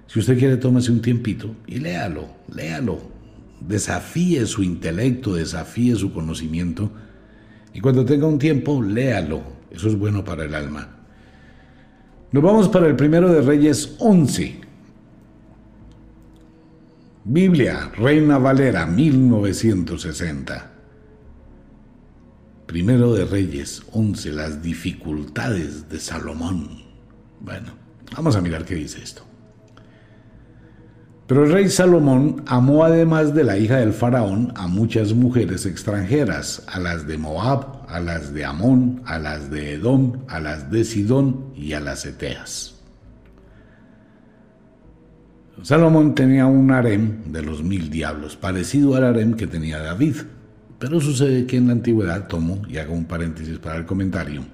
Si 0.06 0.18
usted 0.18 0.38
quiere, 0.38 0.56
tómese 0.56 0.92
un 0.92 1.02
tiempito 1.02 1.56
y 1.66 1.78
léalo, 1.78 2.28
léalo. 2.54 3.00
Desafíe 3.60 4.46
su 4.46 4.62
intelecto, 4.62 5.34
desafíe 5.34 5.96
su 5.96 6.12
conocimiento. 6.12 6.90
Y 7.72 7.80
cuando 7.80 8.04
tenga 8.04 8.26
un 8.26 8.38
tiempo, 8.38 8.82
léalo. 8.82 9.42
Eso 9.70 9.88
es 9.88 9.98
bueno 9.98 10.24
para 10.24 10.44
el 10.44 10.54
alma. 10.54 10.88
Nos 12.30 12.42
vamos 12.42 12.68
para 12.68 12.86
el 12.86 12.94
primero 12.94 13.32
de 13.32 13.42
Reyes 13.42 13.96
11. 13.98 14.63
Biblia, 17.26 17.90
Reina 17.96 18.36
Valera, 18.36 18.84
1960. 18.84 20.70
Primero 22.66 23.14
de 23.14 23.24
Reyes 23.24 23.82
11, 23.92 24.32
las 24.32 24.62
dificultades 24.62 25.88
de 25.88 26.00
Salomón. 26.00 26.82
Bueno, 27.40 27.72
vamos 28.14 28.36
a 28.36 28.42
mirar 28.42 28.66
qué 28.66 28.74
dice 28.74 29.02
esto. 29.02 29.22
Pero 31.26 31.44
el 31.46 31.52
rey 31.52 31.70
Salomón 31.70 32.44
amó 32.46 32.84
además 32.84 33.34
de 33.34 33.44
la 33.44 33.56
hija 33.56 33.78
del 33.78 33.94
faraón 33.94 34.52
a 34.54 34.66
muchas 34.66 35.14
mujeres 35.14 35.64
extranjeras, 35.64 36.62
a 36.66 36.78
las 36.78 37.06
de 37.06 37.16
Moab, 37.16 37.86
a 37.88 38.00
las 38.00 38.34
de 38.34 38.44
Amón, 38.44 39.00
a 39.06 39.18
las 39.18 39.50
de 39.50 39.72
Edom, 39.72 40.24
a 40.28 40.40
las 40.40 40.70
de 40.70 40.84
Sidón 40.84 41.54
y 41.56 41.72
a 41.72 41.80
las 41.80 42.04
Eteas. 42.04 42.73
Salomón 45.62 46.14
tenía 46.14 46.46
un 46.46 46.70
harem 46.72 47.32
de 47.32 47.42
los 47.42 47.62
mil 47.62 47.88
diablos, 47.88 48.36
parecido 48.36 48.96
al 48.96 49.04
harem 49.04 49.34
que 49.34 49.46
tenía 49.46 49.78
David. 49.78 50.16
Pero 50.78 51.00
sucede 51.00 51.46
que 51.46 51.56
en 51.56 51.68
la 51.68 51.72
antigüedad, 51.72 52.26
tomo 52.26 52.62
y 52.68 52.78
hago 52.78 52.92
un 52.92 53.04
paréntesis 53.04 53.58
para 53.58 53.76
el 53.76 53.86
comentario, 53.86 54.44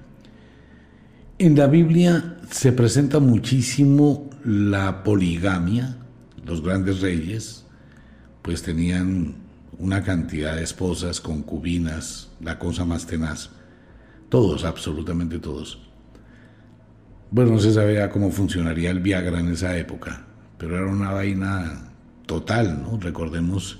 en 1.39 1.57
la 1.57 1.65
Biblia 1.67 2.37
se 2.51 2.71
presenta 2.71 3.19
muchísimo 3.19 4.29
la 4.45 5.03
poligamia. 5.03 5.97
Los 6.45 6.63
grandes 6.63 7.01
reyes 7.01 7.65
pues 8.43 8.61
tenían 8.61 9.35
una 9.79 10.03
cantidad 10.03 10.55
de 10.55 10.63
esposas, 10.63 11.19
concubinas, 11.19 12.29
la 12.39 12.59
cosa 12.59 12.85
más 12.85 13.07
tenaz. 13.07 13.49
Todos, 14.29 14.63
absolutamente 14.63 15.39
todos. 15.39 15.81
Bueno, 17.31 17.53
no 17.53 17.59
se 17.59 17.73
sabía 17.73 18.09
cómo 18.09 18.29
funcionaría 18.29 18.91
el 18.91 18.99
Viagra 18.99 19.39
en 19.39 19.49
esa 19.49 19.75
época 19.77 20.27
pero 20.61 20.77
era 20.77 20.85
una 20.85 21.09
vaina 21.09 21.89
total, 22.27 22.83
¿no? 22.83 22.99
Recordemos 22.99 23.79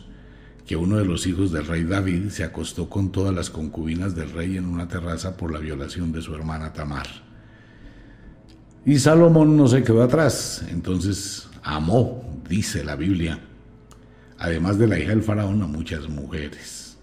que 0.66 0.76
uno 0.76 0.98
de 0.98 1.06
los 1.06 1.28
hijos 1.28 1.52
del 1.52 1.68
rey 1.68 1.84
David 1.84 2.30
se 2.30 2.44
acostó 2.44 2.90
con 2.90 3.12
todas 3.12 3.36
las 3.36 3.52
concubinas 3.52 4.16
del 4.16 4.32
rey 4.32 4.58
en 4.58 4.66
una 4.66 4.88
terraza 4.88 5.38
por 5.38 5.54
la 5.54 5.60
violación 5.60 6.12
de 6.12 6.24
su 6.24 6.34
hermana 6.34 6.74
Tamar. 6.74 7.06
Y 8.84 8.98
Salomón 8.98 9.56
no 9.56 9.68
se 9.68 9.84
quedó 9.84 10.02
atrás, 10.02 10.66
entonces 10.72 11.48
amó, 11.62 12.42
dice 12.50 12.84
la 12.84 12.96
Biblia, 12.96 13.38
además 14.40 14.80
de 14.80 14.88
la 14.88 14.98
hija 14.98 15.12
del 15.12 15.22
faraón, 15.22 15.62
a 15.62 15.68
muchas 15.68 16.10
mujeres. 16.10 16.98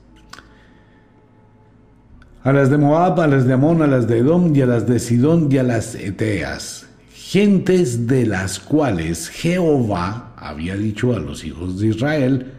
A 2.42 2.52
las 2.52 2.68
de 2.68 2.78
Moab, 2.78 3.20
a 3.20 3.28
las 3.28 3.46
de 3.46 3.52
Amón, 3.52 3.80
a 3.82 3.86
las 3.86 4.08
de 4.08 4.18
Edom 4.18 4.52
y 4.56 4.60
a 4.60 4.66
las 4.66 4.88
de 4.88 4.98
Sidón 4.98 5.46
y 5.52 5.58
a 5.58 5.62
las 5.62 5.94
Eteas 5.94 6.87
gentes 7.30 8.06
de 8.06 8.24
las 8.24 8.58
cuales 8.58 9.28
Jehová 9.28 10.32
había 10.38 10.76
dicho 10.76 11.14
a 11.14 11.18
los 11.18 11.44
hijos 11.44 11.78
de 11.78 11.88
Israel, 11.88 12.54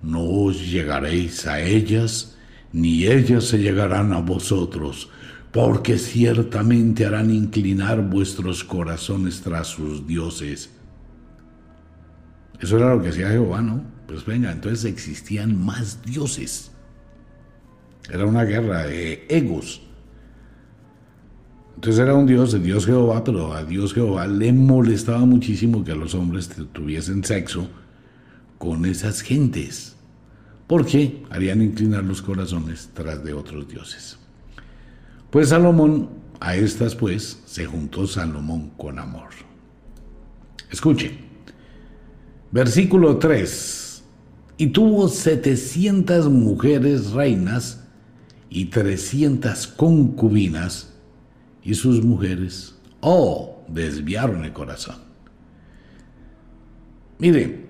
no 0.00 0.22
os 0.22 0.70
llegaréis 0.70 1.44
a 1.48 1.60
ellas, 1.60 2.36
ni 2.72 3.06
ellas 3.06 3.42
se 3.42 3.58
llegarán 3.58 4.12
a 4.12 4.20
vosotros, 4.20 5.10
porque 5.50 5.98
ciertamente 5.98 7.04
harán 7.04 7.32
inclinar 7.32 8.00
vuestros 8.00 8.62
corazones 8.62 9.40
tras 9.40 9.66
sus 9.66 10.06
dioses. 10.06 10.70
Eso 12.60 12.76
era 12.76 12.94
lo 12.94 13.02
que 13.02 13.08
hacía 13.08 13.28
Jehová, 13.28 13.60
¿no? 13.60 13.82
Pues 14.06 14.24
venga, 14.24 14.52
entonces 14.52 14.84
existían 14.84 15.58
más 15.58 16.00
dioses. 16.04 16.70
Era 18.08 18.24
una 18.24 18.44
guerra 18.44 18.86
de 18.86 19.26
egos. 19.28 19.82
Entonces 21.74 22.00
era 22.00 22.14
un 22.14 22.26
Dios, 22.26 22.54
el 22.54 22.62
Dios 22.62 22.86
Jehová, 22.86 23.24
pero 23.24 23.52
a 23.52 23.64
Dios 23.64 23.92
Jehová 23.92 24.26
le 24.26 24.52
molestaba 24.52 25.20
muchísimo 25.20 25.82
que 25.84 25.94
los 25.94 26.14
hombres 26.14 26.50
tuviesen 26.72 27.24
sexo 27.24 27.68
con 28.58 28.84
esas 28.84 29.20
gentes, 29.22 29.96
porque 30.66 31.24
harían 31.30 31.62
inclinar 31.62 32.04
los 32.04 32.22
corazones 32.22 32.90
tras 32.94 33.24
de 33.24 33.32
otros 33.32 33.66
dioses. 33.66 34.18
Pues 35.30 35.48
Salomón, 35.48 36.10
a 36.40 36.54
estas 36.54 36.94
pues, 36.94 37.40
se 37.46 37.64
juntó 37.64 38.06
Salomón 38.06 38.70
con 38.76 38.98
amor. 38.98 39.30
Escuche, 40.70 41.18
versículo 42.50 43.18
3, 43.18 44.02
y 44.58 44.68
tuvo 44.68 45.08
setecientas 45.08 46.26
mujeres 46.26 47.10
reinas 47.12 47.84
y 48.48 48.66
trescientas 48.66 49.66
concubinas, 49.66 50.91
y 51.64 51.74
sus 51.74 52.04
mujeres, 52.04 52.74
oh, 53.00 53.64
desviaron 53.68 54.44
el 54.44 54.52
corazón. 54.52 54.96
Mire, 57.18 57.66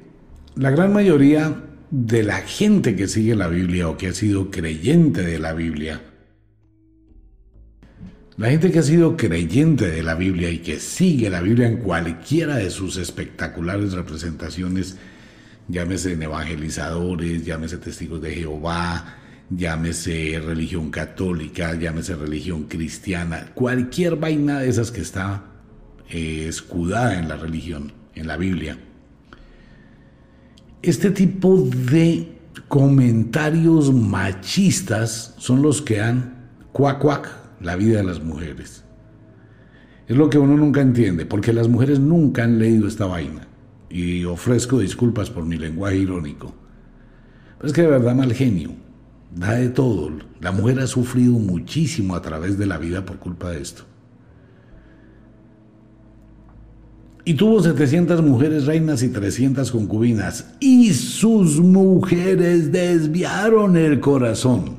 la 0.56 0.70
gran 0.70 0.92
mayoría 0.92 1.54
de 1.90 2.22
la 2.22 2.40
gente 2.40 2.96
que 2.96 3.06
sigue 3.06 3.36
la 3.36 3.48
Biblia 3.48 3.88
o 3.88 3.96
que 3.96 4.08
ha 4.08 4.12
sido 4.14 4.50
creyente 4.50 5.22
de 5.22 5.38
la 5.38 5.52
Biblia, 5.52 6.00
la 8.38 8.48
gente 8.48 8.72
que 8.72 8.78
ha 8.78 8.82
sido 8.82 9.16
creyente 9.16 9.88
de 9.88 10.02
la 10.02 10.14
Biblia 10.14 10.50
y 10.50 10.60
que 10.60 10.80
sigue 10.80 11.28
la 11.28 11.42
Biblia 11.42 11.68
en 11.68 11.76
cualquiera 11.76 12.56
de 12.56 12.70
sus 12.70 12.96
espectaculares 12.96 13.92
representaciones, 13.92 14.96
llámese 15.68 16.14
evangelizadores, 16.14 17.44
llámese 17.44 17.76
testigos 17.76 18.22
de 18.22 18.34
Jehová, 18.34 19.18
llámese 19.50 20.40
religión 20.44 20.90
católica, 20.90 21.74
llámese 21.74 22.14
religión 22.16 22.64
cristiana, 22.64 23.50
cualquier 23.54 24.16
vaina 24.16 24.60
de 24.60 24.68
esas 24.68 24.90
que 24.90 25.00
está 25.00 25.44
eh, 26.08 26.46
escudada 26.48 27.18
en 27.18 27.28
la 27.28 27.36
religión, 27.36 27.92
en 28.14 28.26
la 28.26 28.36
Biblia. 28.36 28.78
Este 30.82 31.10
tipo 31.10 31.58
de 31.58 32.38
comentarios 32.68 33.92
machistas 33.92 35.34
son 35.38 35.62
los 35.62 35.82
que 35.82 36.00
han 36.00 36.48
cuac 36.72 36.98
cuac 36.98 37.28
la 37.60 37.76
vida 37.76 37.98
de 37.98 38.04
las 38.04 38.22
mujeres. 38.22 38.84
Es 40.08 40.16
lo 40.16 40.28
que 40.28 40.38
uno 40.38 40.56
nunca 40.56 40.80
entiende, 40.80 41.24
porque 41.24 41.52
las 41.52 41.68
mujeres 41.68 42.00
nunca 42.00 42.42
han 42.44 42.58
leído 42.58 42.88
esta 42.88 43.06
vaina. 43.06 43.46
Y 43.88 44.24
ofrezco 44.24 44.78
disculpas 44.80 45.30
por 45.30 45.44
mi 45.44 45.56
lenguaje 45.56 45.98
irónico. 45.98 46.54
Pero 47.58 47.68
es 47.68 47.72
que 47.72 47.82
de 47.82 47.88
verdad 47.88 48.14
mal 48.14 48.32
genio 48.32 48.81
da 49.34 49.54
de 49.54 49.68
todo. 49.68 50.10
La 50.40 50.52
mujer 50.52 50.80
ha 50.80 50.86
sufrido 50.86 51.32
muchísimo 51.32 52.14
a 52.14 52.22
través 52.22 52.58
de 52.58 52.66
la 52.66 52.78
vida 52.78 53.04
por 53.04 53.18
culpa 53.18 53.50
de 53.50 53.62
esto. 53.62 53.84
Y 57.24 57.34
tuvo 57.34 57.62
700 57.62 58.20
mujeres 58.20 58.66
reinas 58.66 59.02
y 59.04 59.08
300 59.08 59.70
concubinas, 59.70 60.54
y 60.58 60.92
sus 60.92 61.60
mujeres 61.60 62.72
desviaron 62.72 63.76
el 63.76 64.00
corazón. 64.00 64.76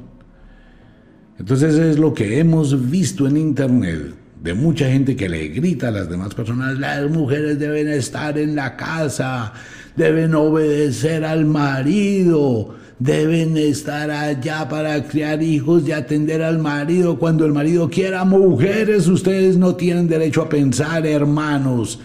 Entonces 1.39 1.75
es 1.75 1.97
lo 1.97 2.13
que 2.13 2.39
hemos 2.39 2.89
visto 2.89 3.27
en 3.27 3.37
internet, 3.37 4.13
de 4.41 4.53
mucha 4.53 4.89
gente 4.89 5.15
que 5.15 5.29
le 5.29 5.47
grita 5.49 5.87
a 5.87 5.91
las 5.91 6.09
demás 6.09 6.35
personas, 6.35 6.77
las 6.77 7.09
mujeres 7.09 7.59
deben 7.59 7.87
estar 7.87 8.37
en 8.37 8.57
la 8.57 8.75
casa, 8.75 9.53
deben 9.95 10.35
obedecer 10.35 11.23
al 11.23 11.45
marido, 11.45 12.75
deben 12.99 13.57
estar 13.57 14.09
allá 14.11 14.67
para 14.69 15.03
criar 15.07 15.41
hijos 15.41 15.87
y 15.87 15.91
atender 15.91 16.41
al 16.41 16.59
marido 16.59 17.17
cuando 17.17 17.45
el 17.45 17.53
marido 17.53 17.89
quiera. 17.89 18.23
Mujeres, 18.23 19.07
ustedes 19.07 19.57
no 19.57 19.75
tienen 19.75 20.07
derecho 20.07 20.43
a 20.43 20.49
pensar, 20.49 21.05
hermanos. 21.05 21.99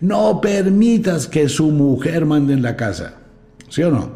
no 0.00 0.40
permitas 0.40 1.26
que 1.26 1.48
su 1.48 1.70
mujer 1.70 2.26
mande 2.26 2.52
en 2.52 2.62
la 2.62 2.76
casa. 2.76 3.14
¿Sí 3.68 3.82
o 3.82 3.90
no? 3.90 4.10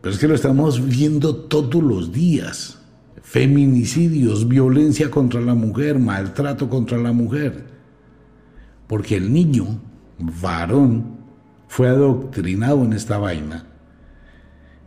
Pero 0.00 0.14
es 0.14 0.20
que 0.20 0.28
lo 0.28 0.34
estamos 0.34 0.86
viendo 0.86 1.34
todos 1.34 1.82
los 1.82 2.12
días. 2.12 2.78
Feminicidios, 3.22 4.46
violencia 4.46 5.10
contra 5.10 5.40
la 5.40 5.54
mujer, 5.54 5.98
maltrato 5.98 6.70
contra 6.70 6.96
la 6.96 7.12
mujer. 7.12 7.66
Porque 8.86 9.16
el 9.16 9.32
niño, 9.32 9.80
varón, 10.18 11.18
fue 11.66 11.88
adoctrinado 11.88 12.84
en 12.84 12.92
esta 12.92 13.18
vaina 13.18 13.66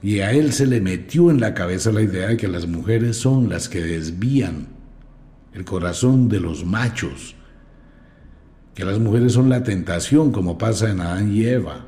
y 0.01 0.19
a 0.19 0.31
él 0.31 0.51
se 0.51 0.65
le 0.65 0.81
metió 0.81 1.29
en 1.29 1.39
la 1.39 1.53
cabeza 1.53 1.91
la 1.91 2.01
idea 2.01 2.29
de 2.29 2.37
que 2.37 2.47
las 2.47 2.67
mujeres 2.67 3.17
son 3.17 3.49
las 3.49 3.69
que 3.69 3.81
desvían 3.81 4.67
el 5.53 5.65
corazón 5.65 6.27
de 6.29 6.39
los 6.39 6.65
machos, 6.65 7.35
que 8.73 8.85
las 8.85 8.99
mujeres 8.99 9.33
son 9.33 9.49
la 9.49 9.63
tentación 9.63 10.31
como 10.31 10.57
pasa 10.57 10.89
en 10.89 11.01
Adán 11.01 11.35
y 11.35 11.45
Eva, 11.45 11.85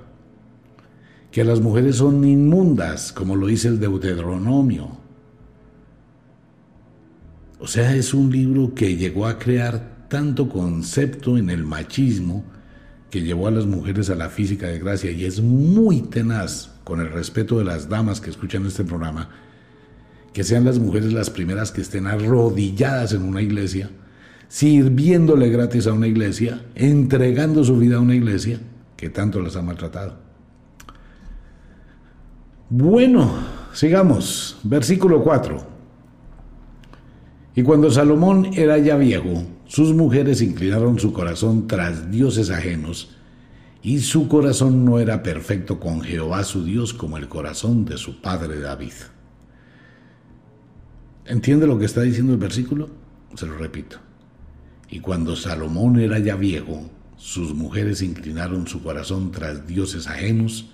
que 1.32 1.44
las 1.44 1.62
mujeres 1.62 1.96
son 1.96 2.24
inmundas 2.24 3.12
como 3.12 3.36
lo 3.36 3.48
dice 3.48 3.68
el 3.68 3.80
Deuteronomio. 3.80 4.98
O 7.60 7.68
sea, 7.68 7.96
es 7.96 8.14
un 8.14 8.30
libro 8.32 8.76
que 8.76 8.98
llegó 8.98 9.26
a 9.26 9.40
crear 9.40 10.06
tanto 10.10 10.50
concepto 10.50 11.38
en 11.38 11.50
el 11.50 11.64
machismo 11.64 12.44
que 13.10 13.22
llevó 13.22 13.48
a 13.48 13.52
las 13.52 13.66
mujeres 13.66 14.10
a 14.10 14.16
la 14.16 14.30
física 14.30 14.68
de 14.68 14.80
gracia 14.80 15.12
y 15.12 15.24
es 15.24 15.42
muy 15.42 16.02
tenaz, 16.02 16.73
con 16.84 17.00
el 17.00 17.12
respeto 17.12 17.58
de 17.58 17.66
las 17.66 17.90
damas 17.90 18.22
que 18.22 18.30
escuchan 18.30 18.66
este 18.66 18.84
programa, 18.84 19.30
que 20.34 20.44
sean 20.44 20.66
las 20.66 20.80
mujeres 20.80 21.14
las 21.14 21.30
primeras 21.30 21.72
que 21.72 21.82
estén 21.82 22.08
arrodilladas 22.08 23.14
en 23.14 23.24
una 23.24 23.42
iglesia, 23.42 23.90
sirviéndole 24.48 25.50
gratis 25.50 25.88
a 25.88 25.94
una 25.94 26.08
iglesia, 26.08 26.66
entregando 26.76 27.64
su 27.64 27.78
vida 27.78 27.98
a 27.98 28.02
una 28.02 28.16
iglesia 28.16 28.60
que 28.98 29.10
tanto 29.10 29.40
las 29.40 29.56
ha 29.56 29.62
maltratado. 29.62 30.18
Bueno, 32.70 33.32
sigamos. 33.74 34.58
Versículo 34.64 35.24
4. 35.24 35.74
Y 37.56 37.62
cuando 37.62 37.92
Salomón 37.92 38.50
era 38.54 38.78
ya 38.80 38.96
viejo, 38.96 39.44
sus 39.66 39.94
mujeres 39.94 40.42
inclinaron 40.42 40.98
su 40.98 41.14
corazón 41.14 41.68
tras 41.68 42.10
dioses 42.10 42.50
ajenos, 42.50 43.16
y 43.84 44.00
su 44.00 44.30
corazón 44.30 44.86
no 44.86 44.98
era 44.98 45.22
perfecto 45.22 45.78
con 45.78 46.02
Jehová 46.02 46.46
su 46.46 46.64
Dios 46.64 46.94
como 46.94 47.18
el 47.18 47.28
corazón 47.28 47.84
de 47.84 47.98
su 47.98 48.22
padre 48.22 48.62
David. 48.62 48.94
¿Entiende 51.26 51.68
lo 51.68 51.78
que 51.78 51.86
está 51.86 52.02
diciendo 52.02 52.32
el 52.32 52.40
versículo? 52.40 52.90
Se 53.36 53.46
lo 53.46 53.58
repito. 53.58 53.98
Y 54.90 55.02
cuando 55.02 55.36
Salomón 55.36 56.00
era 56.00 56.18
ya 56.20 56.38
viejo, 56.38 56.90
sus 57.18 57.54
mujeres 57.54 58.02
inclinaron 58.02 58.68
su 58.68 58.82
corazón 58.82 59.32
tras 59.32 59.68
dioses 59.68 60.08
ajenos, 60.08 60.70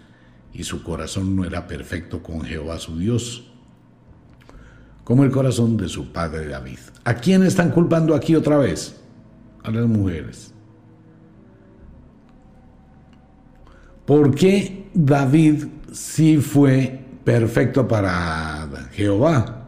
y 0.54 0.63
su 0.63 0.84
corazón 0.84 1.36
no 1.36 1.46
era 1.46 1.68
perfecto 1.68 2.22
con 2.22 2.42
Jehová 2.42 2.80
su 2.80 2.98
Dios, 2.98 3.46
como 5.04 5.24
el 5.24 5.32
corazón 5.32 5.78
de 5.78 5.89
su 5.89 6.12
padre 6.12 6.48
David. 6.48 6.80
¿A 7.04 7.16
quién 7.16 7.44
están 7.44 7.72
culpando 7.72 8.13
aquí 8.13 8.36
otra 8.36 8.58
vez? 8.58 9.00
A 9.63 9.72
las 9.72 9.88
mujeres. 9.88 10.49
¿Por 14.10 14.34
qué 14.34 14.89
David 14.96 15.66
sí 15.92 16.38
fue 16.38 17.00
perfecto 17.24 17.88
para 17.88 18.68
Jehová? 18.92 19.68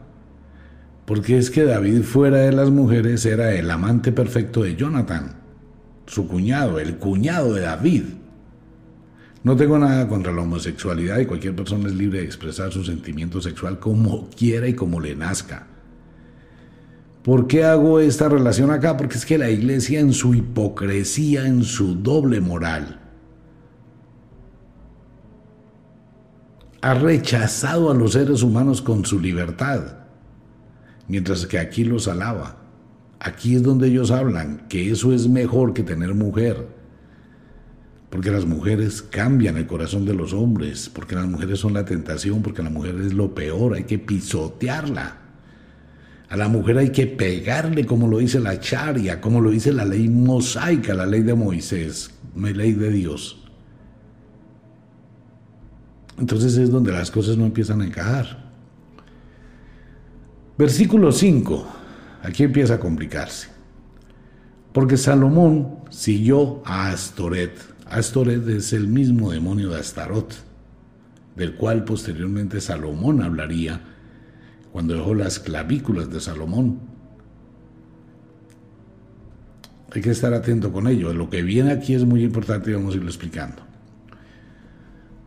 Porque 1.05 1.37
es 1.37 1.51
que 1.51 1.63
David 1.63 2.01
fuera 2.01 2.37
de 2.37 2.51
las 2.51 2.71
mujeres 2.71 3.23
era 3.27 3.53
el 3.53 3.69
amante 3.69 4.11
perfecto 4.11 4.63
de 4.63 4.75
Jonathan, 4.75 5.35
su 6.07 6.27
cuñado, 6.27 6.79
el 6.79 6.97
cuñado 6.97 7.53
de 7.53 7.61
David. 7.61 8.03
No 9.43 9.55
tengo 9.55 9.77
nada 9.77 10.07
contra 10.07 10.33
la 10.33 10.41
homosexualidad 10.41 11.19
y 11.19 11.27
cualquier 11.27 11.55
persona 11.55 11.87
es 11.87 11.93
libre 11.93 12.21
de 12.21 12.25
expresar 12.25 12.71
su 12.71 12.83
sentimiento 12.83 13.41
sexual 13.41 13.77
como 13.77 14.27
quiera 14.31 14.67
y 14.67 14.73
como 14.73 14.99
le 14.99 15.15
nazca. 15.15 15.67
¿Por 17.21 17.45
qué 17.45 17.63
hago 17.63 17.99
esta 17.99 18.27
relación 18.27 18.71
acá? 18.71 18.97
Porque 18.97 19.19
es 19.19 19.25
que 19.27 19.37
la 19.37 19.51
iglesia 19.51 19.99
en 19.99 20.13
su 20.13 20.33
hipocresía, 20.33 21.45
en 21.45 21.63
su 21.63 21.93
doble 21.93 22.41
moral, 22.41 23.00
ha 26.81 26.93
rechazado 26.93 27.91
a 27.91 27.93
los 27.93 28.13
seres 28.13 28.43
humanos 28.43 28.81
con 28.81 29.05
su 29.05 29.19
libertad, 29.19 29.97
mientras 31.07 31.45
que 31.45 31.59
aquí 31.59 31.83
los 31.83 32.07
alaba. 32.07 32.57
Aquí 33.19 33.55
es 33.55 33.63
donde 33.63 33.87
ellos 33.87 34.11
hablan 34.11 34.67
que 34.67 34.91
eso 34.91 35.13
es 35.13 35.27
mejor 35.27 35.73
que 35.73 35.83
tener 35.83 36.15
mujer 36.15 36.81
porque 38.11 38.29
las 38.29 38.45
mujeres 38.45 39.01
cambian 39.01 39.55
el 39.55 39.65
corazón 39.65 40.05
de 40.05 40.13
los 40.13 40.33
hombres, 40.33 40.91
porque 40.93 41.15
las 41.15 41.27
mujeres 41.27 41.59
son 41.59 41.73
la 41.73 41.85
tentación, 41.85 42.41
porque 42.41 42.61
la 42.61 42.69
mujer 42.69 42.95
es 42.99 43.13
lo 43.13 43.33
peor, 43.33 43.73
hay 43.73 43.85
que 43.85 43.97
pisotearla. 43.97 45.17
A 46.27 46.35
la 46.35 46.49
mujer 46.49 46.77
hay 46.77 46.89
que 46.89 47.07
pegarle 47.07 47.85
como 47.85 48.09
lo 48.09 48.17
dice 48.17 48.41
la 48.41 48.59
charia, 48.59 49.21
como 49.21 49.39
lo 49.39 49.49
dice 49.49 49.71
la 49.71 49.85
ley 49.85 50.09
mosaica, 50.09 50.93
la 50.93 51.05
ley 51.05 51.21
de 51.21 51.35
Moisés, 51.35 52.11
la 52.35 52.49
ley 52.49 52.73
de 52.73 52.91
Dios. 52.91 53.40
Entonces 56.21 56.55
es 56.55 56.69
donde 56.69 56.91
las 56.91 57.09
cosas 57.09 57.35
no 57.35 57.45
empiezan 57.45 57.81
a 57.81 57.85
encajar. 57.85 58.37
Versículo 60.55 61.11
5, 61.11 61.67
aquí 62.21 62.43
empieza 62.43 62.75
a 62.75 62.79
complicarse. 62.79 63.47
Porque 64.71 64.97
Salomón 64.97 65.79
siguió 65.89 66.61
a 66.63 66.91
Astoret, 66.91 67.57
Astoret 67.87 68.47
es 68.49 68.71
el 68.71 68.87
mismo 68.87 69.31
demonio 69.31 69.71
de 69.71 69.79
Astarot, 69.79 70.31
del 71.35 71.55
cual 71.55 71.85
posteriormente 71.85 72.61
Salomón 72.61 73.23
hablaría 73.23 73.81
cuando 74.71 74.93
dejó 74.93 75.15
las 75.15 75.39
clavículas 75.39 76.11
de 76.11 76.19
Salomón. 76.19 76.81
Hay 79.91 80.01
que 80.01 80.11
estar 80.11 80.35
atento 80.35 80.71
con 80.71 80.87
ello. 80.87 81.13
Lo 81.15 81.31
que 81.31 81.41
viene 81.41 81.71
aquí 81.71 81.95
es 81.95 82.05
muy 82.05 82.23
importante 82.23 82.69
y 82.69 82.75
vamos 82.75 82.93
a 82.93 82.97
irlo 82.97 83.09
explicando. 83.09 83.70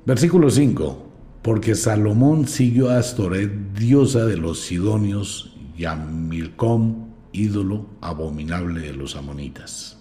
Versículo 0.06 0.50
5. 0.50 1.10
Porque 1.40 1.74
Salomón 1.74 2.46
siguió 2.46 2.90
a 2.90 2.98
Astoret, 2.98 3.50
diosa 3.72 4.26
de 4.26 4.36
los 4.36 4.60
sidonios, 4.60 5.54
y 5.76 5.84
a 5.86 5.94
Milcom, 5.94 7.08
ídolo 7.32 7.86
abominable 8.00 8.80
de 8.80 8.92
los 8.92 9.16
amonitas. 9.16 9.98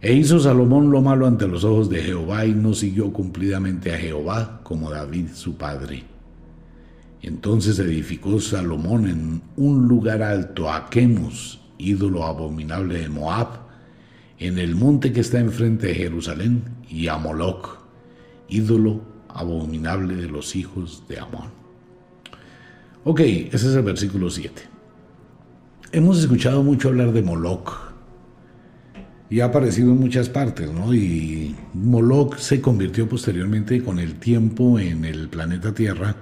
E 0.00 0.12
hizo 0.12 0.38
Salomón 0.38 0.90
lo 0.90 1.02
malo 1.02 1.26
ante 1.26 1.48
los 1.48 1.64
ojos 1.64 1.90
de 1.90 2.02
Jehová 2.02 2.46
y 2.46 2.54
no 2.54 2.74
siguió 2.74 3.12
cumplidamente 3.12 3.92
a 3.92 3.98
Jehová 3.98 4.60
como 4.62 4.90
David 4.90 5.28
su 5.34 5.56
padre. 5.56 6.04
Entonces 7.22 7.78
edificó 7.78 8.40
Salomón 8.40 9.08
en 9.08 9.42
un 9.56 9.88
lugar 9.88 10.22
alto 10.22 10.70
a 10.70 10.88
Quemos, 10.88 11.60
ídolo 11.78 12.24
abominable 12.24 13.00
de 13.00 13.08
Moab, 13.08 13.48
en 14.38 14.58
el 14.58 14.76
monte 14.76 15.12
que 15.12 15.20
está 15.20 15.40
enfrente 15.40 15.88
de 15.88 15.94
Jerusalén, 15.94 16.62
y 16.88 17.08
a 17.08 17.16
Moloc, 17.16 17.85
ídolo 18.48 19.00
abominable 19.28 20.16
de 20.16 20.28
los 20.28 20.56
hijos 20.56 21.04
de 21.08 21.18
Amón. 21.20 21.50
Ok, 23.04 23.20
ese 23.20 23.54
es 23.54 23.74
el 23.74 23.82
versículo 23.82 24.30
7. 24.30 24.62
Hemos 25.92 26.18
escuchado 26.18 26.62
mucho 26.62 26.88
hablar 26.88 27.12
de 27.12 27.22
Moloch 27.22 27.86
y 29.30 29.40
ha 29.40 29.46
aparecido 29.46 29.92
en 29.92 30.00
muchas 30.00 30.28
partes, 30.28 30.72
¿no? 30.72 30.94
Y 30.94 31.54
Moloch 31.74 32.36
se 32.38 32.60
convirtió 32.60 33.08
posteriormente 33.08 33.82
con 33.82 33.98
el 33.98 34.16
tiempo 34.16 34.78
en 34.78 35.04
el 35.04 35.28
planeta 35.28 35.72
Tierra 35.72 36.16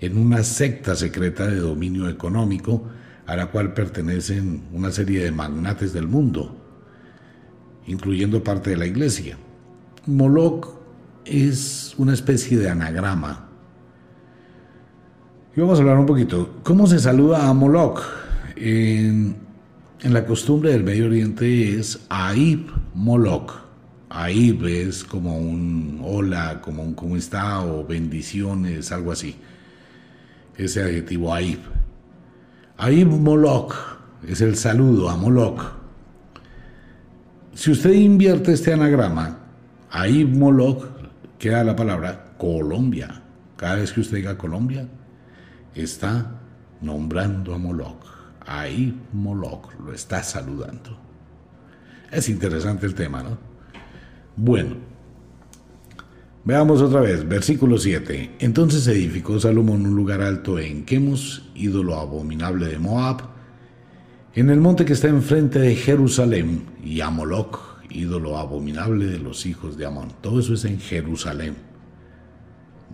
en 0.00 0.18
una 0.18 0.42
secta 0.42 0.96
secreta 0.96 1.46
de 1.46 1.56
dominio 1.56 2.08
económico 2.08 2.88
a 3.26 3.36
la 3.36 3.46
cual 3.46 3.72
pertenecen 3.72 4.64
una 4.72 4.90
serie 4.90 5.22
de 5.22 5.30
magnates 5.30 5.92
del 5.92 6.08
mundo, 6.08 6.56
incluyendo 7.86 8.42
parte 8.42 8.70
de 8.70 8.76
la 8.76 8.86
iglesia. 8.86 9.38
Moloch 10.06 10.81
es 11.24 11.94
una 11.98 12.14
especie 12.14 12.58
de 12.58 12.68
anagrama. 12.68 13.48
Y 15.54 15.60
vamos 15.60 15.78
a 15.78 15.82
hablar 15.82 15.98
un 15.98 16.06
poquito. 16.06 16.60
¿Cómo 16.62 16.86
se 16.86 16.98
saluda 16.98 17.48
a 17.48 17.52
Moloch? 17.52 18.02
En 18.56 19.42
en 20.02 20.12
la 20.12 20.26
costumbre 20.26 20.72
del 20.72 20.82
Medio 20.82 21.06
Oriente 21.06 21.78
es 21.78 22.00
Aib 22.08 22.72
Moloch. 22.92 23.52
Aib 24.10 24.66
es 24.66 25.04
como 25.04 25.38
un 25.38 26.00
hola, 26.04 26.60
como 26.60 26.82
un 26.82 26.94
cómo 26.94 27.16
está 27.16 27.64
o 27.64 27.86
bendiciones, 27.86 28.90
algo 28.90 29.12
así. 29.12 29.36
Ese 30.56 30.82
adjetivo 30.82 31.32
Aib. 31.32 31.60
Aib 32.78 33.06
Moloch 33.06 33.74
es 34.26 34.40
el 34.40 34.56
saludo 34.56 35.08
a 35.08 35.16
Moloch. 35.16 35.62
Si 37.54 37.70
usted 37.70 37.92
invierte 37.92 38.54
este 38.54 38.72
anagrama, 38.72 39.38
Aib 39.92 40.36
Moloch, 40.36 40.84
queda 41.42 41.64
la 41.64 41.74
palabra 41.74 42.34
Colombia. 42.38 43.20
Cada 43.56 43.74
vez 43.74 43.92
que 43.92 44.00
usted 44.00 44.18
diga 44.18 44.38
Colombia, 44.38 44.86
está 45.74 46.40
nombrando 46.80 47.52
a 47.52 47.58
Moloch. 47.58 48.04
Ahí 48.46 48.96
Moloch 49.12 49.74
lo 49.84 49.92
está 49.92 50.22
saludando. 50.22 50.96
Es 52.12 52.28
interesante 52.28 52.86
el 52.86 52.94
tema, 52.94 53.24
¿no? 53.24 53.38
Bueno, 54.36 54.76
veamos 56.44 56.80
otra 56.80 57.00
vez, 57.00 57.28
versículo 57.28 57.76
7. 57.76 58.36
Entonces 58.38 58.86
edificó 58.86 59.40
Salomón 59.40 59.84
un 59.84 59.96
lugar 59.96 60.22
alto 60.22 60.60
en 60.60 60.84
Quemos, 60.84 61.50
ídolo 61.56 61.98
abominable 61.98 62.68
de 62.68 62.78
Moab, 62.78 63.20
en 64.36 64.48
el 64.48 64.60
monte 64.60 64.84
que 64.84 64.92
está 64.92 65.08
enfrente 65.08 65.58
de 65.58 65.74
Jerusalén, 65.74 66.66
y 66.84 67.00
a 67.00 67.10
ídolo 67.94 68.38
abominable 68.38 69.06
de 69.06 69.18
los 69.18 69.46
hijos 69.46 69.76
de 69.76 69.86
Amón. 69.86 70.12
Todo 70.20 70.40
eso 70.40 70.54
es 70.54 70.64
en 70.64 70.80
Jerusalén. 70.80 71.56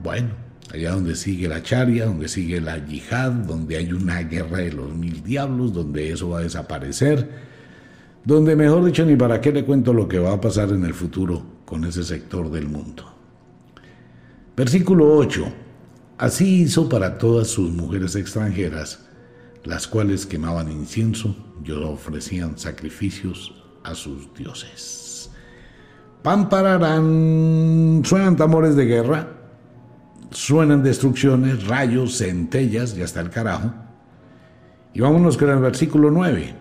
Bueno, 0.02 0.30
allá 0.72 0.92
donde 0.92 1.16
sigue 1.16 1.48
la 1.48 1.62
charia, 1.62 2.06
donde 2.06 2.28
sigue 2.28 2.60
la 2.60 2.84
yihad, 2.84 3.32
donde 3.32 3.76
hay 3.76 3.92
una 3.92 4.20
guerra 4.22 4.58
de 4.58 4.72
los 4.72 4.94
mil 4.94 5.22
diablos, 5.22 5.72
donde 5.72 6.12
eso 6.12 6.30
va 6.30 6.38
a 6.38 6.42
desaparecer 6.42 7.48
donde 8.28 8.56
mejor 8.56 8.84
dicho 8.84 9.06
ni 9.06 9.16
para 9.16 9.40
qué 9.40 9.50
le 9.52 9.64
cuento 9.64 9.94
lo 9.94 10.06
que 10.06 10.18
va 10.18 10.34
a 10.34 10.40
pasar 10.40 10.68
en 10.68 10.84
el 10.84 10.92
futuro 10.92 11.42
con 11.64 11.84
ese 11.86 12.04
sector 12.04 12.50
del 12.50 12.68
mundo. 12.68 13.04
Versículo 14.54 15.16
8. 15.16 15.50
Así 16.18 16.62
hizo 16.62 16.90
para 16.90 17.16
todas 17.16 17.48
sus 17.48 17.70
mujeres 17.70 18.16
extranjeras, 18.16 19.06
las 19.64 19.86
cuales 19.86 20.26
quemaban 20.26 20.70
incienso 20.70 21.36
y 21.64 21.70
ofrecían 21.70 22.58
sacrificios 22.58 23.57
a 23.88 23.94
sus 23.94 24.32
dioses. 24.34 25.30
Pampararán, 26.22 28.02
suenan 28.04 28.36
tambores 28.36 28.76
de 28.76 28.84
guerra, 28.84 29.28
suenan 30.30 30.82
destrucciones, 30.82 31.66
rayos, 31.66 32.18
centellas 32.18 32.96
y 32.96 33.02
hasta 33.02 33.20
el 33.20 33.30
carajo. 33.30 33.72
Y 34.92 35.00
vámonos 35.00 35.36
con 35.36 35.50
el 35.50 35.58
versículo 35.58 36.10
9 36.10 36.54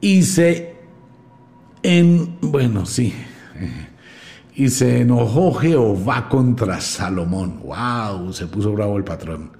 y 0.00 0.22
se 0.22 0.76
en 1.82 2.38
bueno, 2.40 2.86
sí. 2.86 3.14
Y 4.54 4.70
se 4.70 5.02
enojó 5.02 5.54
Jehová 5.54 6.28
contra 6.28 6.80
Salomón. 6.80 7.60
¡Wow! 7.62 8.32
Se 8.32 8.48
puso 8.48 8.72
bravo 8.72 8.96
el 8.96 9.04
patrón. 9.04 9.52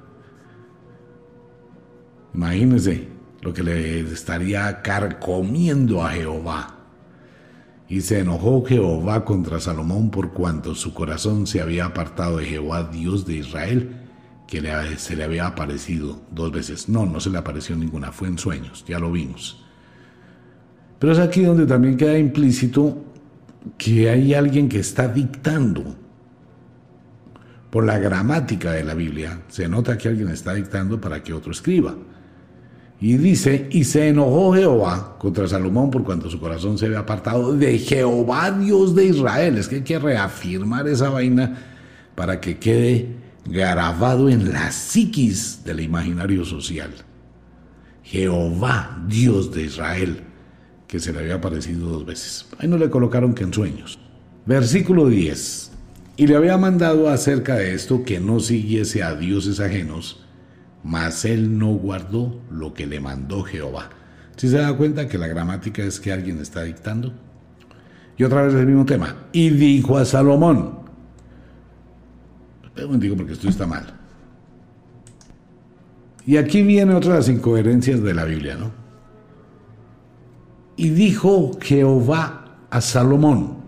Imagínense 2.35 3.18
lo 3.41 3.53
que 3.53 3.63
le 3.63 4.01
estaría 4.01 4.83
carcomiendo 4.83 6.05
a 6.05 6.11
Jehová. 6.11 6.75
Y 7.89 8.03
se 8.03 8.21
enojó 8.21 8.65
Jehová 8.65 9.25
contra 9.25 9.61
Salomón 9.61 10.11
por 10.11 10.33
cuanto 10.33 10.75
su 10.75 10.93
corazón 10.93 11.47
se 11.47 11.61
había 11.61 11.87
apartado 11.87 12.39
de 12.39 12.45
Jehová, 12.45 12.91
Dios 12.93 13.25
de 13.25 13.37
Israel, 13.37 13.97
que 14.47 14.63
se 14.97 15.17
le 15.17 15.25
había 15.25 15.47
aparecido 15.47 16.21
dos 16.31 16.53
veces. 16.53 16.89
No, 16.89 17.07
no 17.07 17.21
se 17.21 17.31
le 17.31 17.39
apareció 17.39 17.77
ninguna, 17.77 18.13
fue 18.13 18.29
en 18.29 18.39
sueños, 18.39 18.85
ya 18.87 18.99
lo 18.99 19.11
vimos. 19.11 19.65
Pero 20.99 21.13
es 21.13 21.19
aquí 21.19 21.43
donde 21.43 21.67
también 21.67 21.97
queda 21.97 22.19
implícito 22.19 23.05
que 23.77 24.11
hay 24.11 24.35
alguien 24.35 24.69
que 24.69 24.81
está 24.81 25.09
dictando. 25.09 25.97
Por 27.71 27.85
la 27.85 27.99
gramática 27.99 28.73
de 28.73 28.83
la 28.83 28.95
Biblia, 28.95 29.43
se 29.49 29.69
nota 29.69 29.99
que 29.99 30.09
alguien 30.09 30.29
está 30.29 30.55
dictando 30.55 31.01
para 31.01 31.23
que 31.23 31.35
otro 31.35 31.53
escriba. 31.53 31.95
Y 33.01 33.17
dice, 33.17 33.69
y 33.71 33.85
se 33.85 34.09
enojó 34.09 34.55
Jehová 34.55 35.17
contra 35.19 35.47
Salomón 35.47 35.91
por 35.91 36.03
cuanto 36.03 36.29
su 36.29 36.41
corazón 36.41 36.79
se 36.79 36.87
había 36.87 37.01
apartado 37.01 37.57
de 37.57 37.79
Jehová, 37.79 38.51
Dios 38.51 38.95
de 38.95 39.07
Israel. 39.07 39.57
Es 39.57 39.69
que 39.69 39.77
hay 39.77 39.83
que 39.83 39.99
reafirmar 39.99 40.89
esa 40.89 41.09
vaina 41.09 41.59
para 42.15 42.41
que 42.41 42.59
quede 42.59 43.15
grabado 43.45 44.29
en 44.29 44.53
la 44.53 44.73
psiquis 44.73 45.63
del 45.65 45.81
imaginario 45.81 46.45
social. 46.45 46.91
Jehová, 48.03 49.05
Dios 49.07 49.53
de 49.55 49.63
Israel 49.63 50.23
que 50.89 50.99
se 50.99 51.13
le 51.13 51.21
había 51.21 51.35
aparecido 51.35 51.87
dos 51.87 52.07
veces. 52.07 52.47
Ahí 52.59 52.67
no 52.67 52.79
le 52.79 52.91
colocaron 52.91 53.35
que 53.35 53.45
en 53.45 53.53
sueños. 53.53 53.99
Versículo 54.47 55.09
10. 55.09 55.71
Y 56.17 56.27
le 56.27 56.35
había 56.35 56.57
mandado 56.57 57.11
acerca 57.11 57.55
de 57.57 57.75
esto 57.75 58.03
que 58.03 58.19
no 58.19 58.41
siguiese 58.41 59.03
a 59.03 59.15
dioses 59.15 59.61
ajenos, 59.61 60.25
mas 60.85 61.25
él 61.25 61.59
no 61.59 61.69
guardó 61.75 62.41
lo 62.51 62.75
que 62.75 62.87
le 62.87 63.01
mandó 63.01 63.43
Jehová. 63.43 63.91
Si 64.37 64.49
se 64.49 64.59
da 64.59 64.77
cuenta 64.77 65.09
que 65.09 65.19
la 65.19 65.27
gramática 65.27 65.83
es 65.83 65.99
que 65.99 66.13
alguien 66.13 66.39
está 66.39 66.63
dictando. 66.63 67.13
Y 68.17 68.25
otra 68.25 68.43
vez 68.43 68.55
el 68.55 68.67
mismo 68.67 68.85
tema. 68.85 69.17
Y 69.33 69.51
dijo 69.51 69.99
a 69.99 70.05
Salomón. 70.05 70.79
Un 72.89 73.01
digo 73.01 73.17
porque 73.17 73.33
esto 73.33 73.49
está 73.49 73.67
mal. 73.67 73.95
Y 76.25 76.37
aquí 76.37 76.63
viene 76.63 76.95
otra 76.95 77.13
de 77.13 77.19
las 77.19 77.29
incoherencias 77.29 78.03
de 78.03 78.15
la 78.15 78.25
Biblia, 78.25 78.57
¿no? 78.57 78.71
Y 80.77 80.91
dijo 80.91 81.53
Jehová 81.61 82.45
a 82.71 82.81
Salomón. 82.81 83.68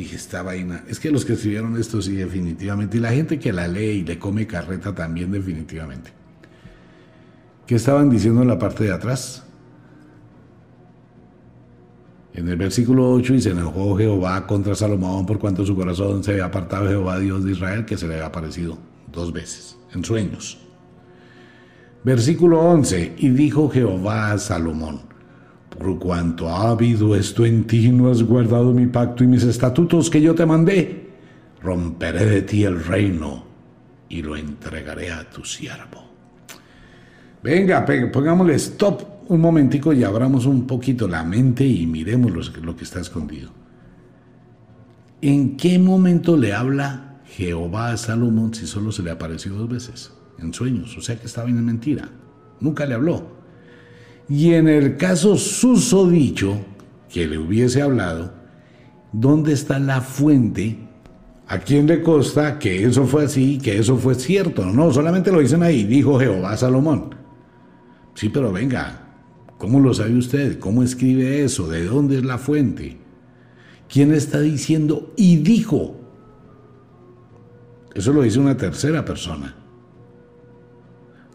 Dije, 0.00 0.16
esta 0.16 0.42
vaina. 0.42 0.82
Es 0.88 0.98
que 0.98 1.10
los 1.10 1.26
que 1.26 1.34
escribieron 1.34 1.76
esto 1.76 2.00
sí, 2.00 2.14
definitivamente. 2.16 2.96
Y 2.96 3.00
la 3.00 3.12
gente 3.12 3.38
que 3.38 3.52
la 3.52 3.68
lee 3.68 3.98
y 3.98 4.02
le 4.02 4.18
come 4.18 4.46
carreta 4.46 4.94
también, 4.94 5.30
definitivamente. 5.30 6.10
¿Qué 7.66 7.74
estaban 7.74 8.08
diciendo 8.08 8.40
en 8.40 8.48
la 8.48 8.58
parte 8.58 8.84
de 8.84 8.92
atrás? 8.92 9.44
En 12.32 12.48
el 12.48 12.56
versículo 12.56 13.12
8 13.12 13.34
y 13.34 13.42
se 13.42 13.50
enojó 13.50 13.94
Jehová 13.94 14.46
contra 14.46 14.74
Salomón 14.74 15.26
por 15.26 15.38
cuanto 15.38 15.66
su 15.66 15.76
corazón 15.76 16.24
se 16.24 16.30
había 16.30 16.46
apartado 16.46 16.88
Jehová, 16.88 17.18
Dios 17.18 17.44
de 17.44 17.52
Israel, 17.52 17.84
que 17.84 17.98
se 17.98 18.08
le 18.08 18.14
había 18.14 18.26
aparecido 18.26 18.78
dos 19.12 19.34
veces, 19.34 19.76
en 19.92 20.02
sueños. 20.02 20.58
Versículo 22.04 22.58
11, 22.62 23.16
y 23.18 23.28
dijo 23.28 23.68
Jehová 23.68 24.32
a 24.32 24.38
Salomón, 24.38 25.02
por 25.80 25.98
cuanto 25.98 26.50
ha 26.50 26.70
habido 26.70 27.16
esto 27.16 27.46
en 27.46 27.66
ti, 27.66 27.88
no 27.88 28.10
has 28.10 28.22
guardado 28.22 28.74
mi 28.74 28.86
pacto 28.86 29.24
y 29.24 29.26
mis 29.26 29.44
estatutos 29.44 30.10
que 30.10 30.20
yo 30.20 30.34
te 30.34 30.44
mandé, 30.44 31.08
romperé 31.62 32.26
de 32.26 32.42
ti 32.42 32.64
el 32.64 32.84
reino 32.84 33.44
y 34.10 34.20
lo 34.20 34.36
entregaré 34.36 35.10
a 35.10 35.28
tu 35.30 35.42
siervo. 35.42 36.04
Venga, 37.42 37.86
pongámosle 38.12 38.56
stop 38.56 39.02
un 39.28 39.40
momentico 39.40 39.94
y 39.94 40.04
abramos 40.04 40.44
un 40.44 40.66
poquito 40.66 41.08
la 41.08 41.24
mente 41.24 41.64
y 41.64 41.86
miremos 41.86 42.54
lo 42.60 42.76
que 42.76 42.84
está 42.84 43.00
escondido. 43.00 43.50
¿En 45.22 45.56
qué 45.56 45.78
momento 45.78 46.36
le 46.36 46.52
habla 46.52 47.20
Jehová 47.24 47.92
a 47.92 47.96
Salomón 47.96 48.52
si 48.52 48.66
solo 48.66 48.92
se 48.92 49.02
le 49.02 49.12
apareció 49.12 49.54
dos 49.54 49.68
veces? 49.70 50.12
En 50.38 50.52
sueños, 50.52 50.94
o 50.98 51.00
sea 51.00 51.18
que 51.18 51.26
estaba 51.26 51.48
en 51.48 51.64
mentira. 51.64 52.06
Nunca 52.60 52.84
le 52.84 52.94
habló. 52.94 53.39
Y 54.30 54.54
en 54.54 54.68
el 54.68 54.96
caso 54.96 55.36
susodicho, 55.36 56.56
que 57.12 57.26
le 57.26 57.36
hubiese 57.36 57.82
hablado, 57.82 58.32
¿dónde 59.12 59.52
está 59.52 59.80
la 59.80 60.00
fuente? 60.00 60.78
¿A 61.48 61.58
quién 61.58 61.88
le 61.88 62.00
consta 62.00 62.60
que 62.60 62.84
eso 62.84 63.06
fue 63.08 63.24
así, 63.24 63.58
que 63.58 63.76
eso 63.76 63.96
fue 63.96 64.14
cierto? 64.14 64.64
No, 64.66 64.92
solamente 64.92 65.32
lo 65.32 65.40
dicen 65.40 65.64
ahí, 65.64 65.82
dijo 65.82 66.20
Jehová 66.20 66.56
Salomón. 66.56 67.12
Sí, 68.14 68.28
pero 68.28 68.52
venga, 68.52 69.02
¿cómo 69.58 69.80
lo 69.80 69.92
sabe 69.92 70.16
usted? 70.16 70.60
¿Cómo 70.60 70.84
escribe 70.84 71.42
eso? 71.42 71.66
¿De 71.66 71.84
dónde 71.84 72.18
es 72.18 72.24
la 72.24 72.38
fuente? 72.38 72.98
¿Quién 73.88 74.14
está 74.14 74.38
diciendo 74.38 75.12
y 75.16 75.38
dijo? 75.38 75.96
Eso 77.96 78.12
lo 78.12 78.22
dice 78.22 78.38
una 78.38 78.56
tercera 78.56 79.04
persona. 79.04 79.56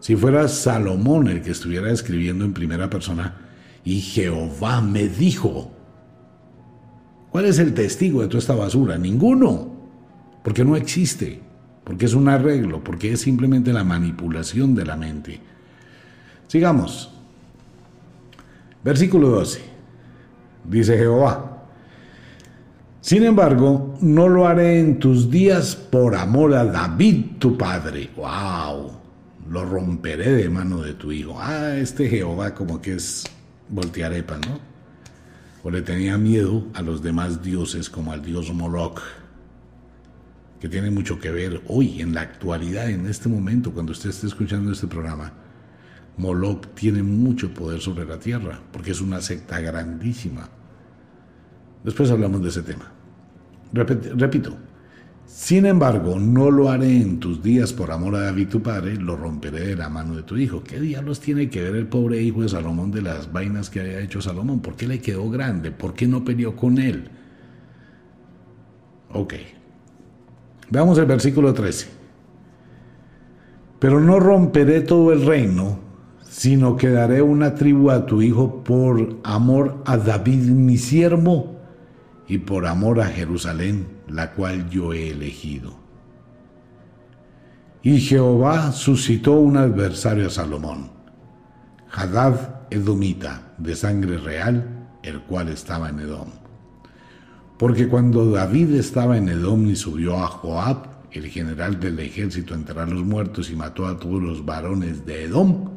Si 0.06 0.14
fuera 0.14 0.46
Salomón 0.46 1.26
el 1.26 1.42
que 1.42 1.50
estuviera 1.50 1.90
escribiendo 1.90 2.44
en 2.44 2.52
primera 2.52 2.88
persona, 2.88 3.34
y 3.82 4.00
Jehová 4.00 4.80
me 4.80 5.08
dijo, 5.08 5.72
¿cuál 7.30 7.46
es 7.46 7.58
el 7.58 7.74
testigo 7.74 8.22
de 8.22 8.28
toda 8.28 8.38
esta 8.38 8.54
basura? 8.54 8.96
Ninguno, 8.98 9.68
porque 10.44 10.64
no 10.64 10.76
existe, 10.76 11.40
porque 11.82 12.04
es 12.04 12.14
un 12.14 12.28
arreglo, 12.28 12.84
porque 12.84 13.14
es 13.14 13.22
simplemente 13.22 13.72
la 13.72 13.82
manipulación 13.82 14.76
de 14.76 14.84
la 14.84 14.94
mente. 14.94 15.40
Sigamos. 16.46 17.10
Versículo 18.84 19.30
12. 19.30 19.60
Dice 20.70 20.98
Jehová, 20.98 21.64
sin 23.00 23.24
embargo, 23.24 23.96
no 24.00 24.28
lo 24.28 24.46
haré 24.46 24.78
en 24.78 25.00
tus 25.00 25.28
días 25.28 25.74
por 25.74 26.14
amor 26.14 26.54
a 26.54 26.64
David 26.64 27.38
tu 27.40 27.58
padre. 27.58 28.08
¡Wow! 28.16 29.05
Lo 29.50 29.64
romperé 29.64 30.32
de 30.32 30.48
mano 30.48 30.82
de 30.82 30.94
tu 30.94 31.12
hijo. 31.12 31.38
Ah, 31.40 31.76
este 31.76 32.08
Jehová 32.08 32.54
como 32.54 32.80
que 32.80 32.94
es 32.94 33.24
voltearepa, 33.68 34.38
¿no? 34.38 34.60
O 35.62 35.70
le 35.70 35.82
tenía 35.82 36.16
miedo 36.18 36.64
a 36.74 36.82
los 36.82 37.02
demás 37.02 37.42
dioses 37.42 37.90
como 37.90 38.12
al 38.12 38.22
dios 38.22 38.52
Moloch, 38.52 39.00
que 40.60 40.68
tiene 40.68 40.90
mucho 40.90 41.18
que 41.18 41.30
ver 41.30 41.62
hoy, 41.68 42.00
en 42.00 42.14
la 42.14 42.22
actualidad, 42.22 42.88
en 42.88 43.06
este 43.06 43.28
momento, 43.28 43.72
cuando 43.72 43.92
usted 43.92 44.10
esté 44.10 44.26
escuchando 44.26 44.72
este 44.72 44.86
programa. 44.86 45.32
Moloch 46.16 46.66
tiene 46.74 47.02
mucho 47.02 47.52
poder 47.52 47.80
sobre 47.80 48.06
la 48.06 48.18
tierra, 48.18 48.60
porque 48.72 48.92
es 48.92 49.00
una 49.00 49.20
secta 49.20 49.60
grandísima. 49.60 50.48
Después 51.84 52.10
hablamos 52.10 52.42
de 52.42 52.48
ese 52.48 52.62
tema. 52.62 52.90
repito, 53.72 54.56
Sin 55.36 55.66
embargo, 55.66 56.18
no 56.18 56.50
lo 56.50 56.70
haré 56.70 56.96
en 56.96 57.20
tus 57.20 57.42
días 57.42 57.74
por 57.74 57.90
amor 57.90 58.14
a 58.16 58.20
David 58.20 58.48
tu 58.48 58.62
padre, 58.62 58.96
lo 58.96 59.16
romperé 59.16 59.66
de 59.66 59.76
la 59.76 59.90
mano 59.90 60.16
de 60.16 60.22
tu 60.22 60.38
hijo. 60.38 60.64
¿Qué 60.64 60.80
diablos 60.80 61.20
tiene 61.20 61.50
que 61.50 61.62
ver 61.62 61.76
el 61.76 61.88
pobre 61.88 62.22
hijo 62.22 62.40
de 62.40 62.48
Salomón 62.48 62.90
de 62.90 63.02
las 63.02 63.30
vainas 63.30 63.68
que 63.68 63.80
había 63.80 64.00
hecho 64.00 64.22
Salomón? 64.22 64.60
¿Por 64.60 64.76
qué 64.76 64.88
le 64.88 64.98
quedó 64.98 65.28
grande? 65.28 65.72
¿Por 65.72 65.92
qué 65.92 66.06
no 66.06 66.24
peleó 66.24 66.56
con 66.56 66.78
él? 66.78 67.10
Ok. 69.12 69.34
Veamos 70.70 70.96
el 70.96 71.04
versículo 71.04 71.52
13. 71.52 71.88
Pero 73.78 74.00
no 74.00 74.18
romperé 74.18 74.80
todo 74.80 75.12
el 75.12 75.26
reino, 75.26 75.80
sino 76.30 76.78
que 76.78 76.88
daré 76.88 77.20
una 77.20 77.54
tribu 77.54 77.90
a 77.90 78.06
tu 78.06 78.22
hijo 78.22 78.64
por 78.64 79.18
amor 79.22 79.82
a 79.84 79.98
David 79.98 80.44
mi 80.48 80.78
siervo 80.78 81.60
y 82.26 82.38
por 82.38 82.66
amor 82.66 83.02
a 83.02 83.06
Jerusalén, 83.06 83.95
la 84.08 84.32
cual 84.32 84.68
yo 84.70 84.92
he 84.92 85.10
elegido. 85.10 85.74
Y 87.82 88.00
Jehová 88.00 88.72
suscitó 88.72 89.32
un 89.34 89.56
adversario 89.56 90.26
a 90.26 90.30
Salomón, 90.30 90.90
Hadad 91.92 92.66
Edomita, 92.70 93.54
de 93.58 93.76
sangre 93.76 94.18
real, 94.18 94.88
el 95.02 95.20
cual 95.22 95.48
estaba 95.48 95.88
en 95.88 96.00
Edom. 96.00 96.28
Porque 97.58 97.88
cuando 97.88 98.30
David 98.32 98.74
estaba 98.74 99.16
en 99.16 99.28
Edom 99.28 99.66
y 99.68 99.76
subió 99.76 100.18
a 100.18 100.26
Joab, 100.26 100.96
el 101.12 101.28
general 101.28 101.80
del 101.80 101.98
ejército, 102.00 102.52
a 102.52 102.56
enterrar 102.56 102.90
los 102.90 103.04
muertos 103.04 103.50
y 103.50 103.56
mató 103.56 103.86
a 103.86 103.98
todos 103.98 104.22
los 104.22 104.44
varones 104.44 105.06
de 105.06 105.24
Edom, 105.24 105.70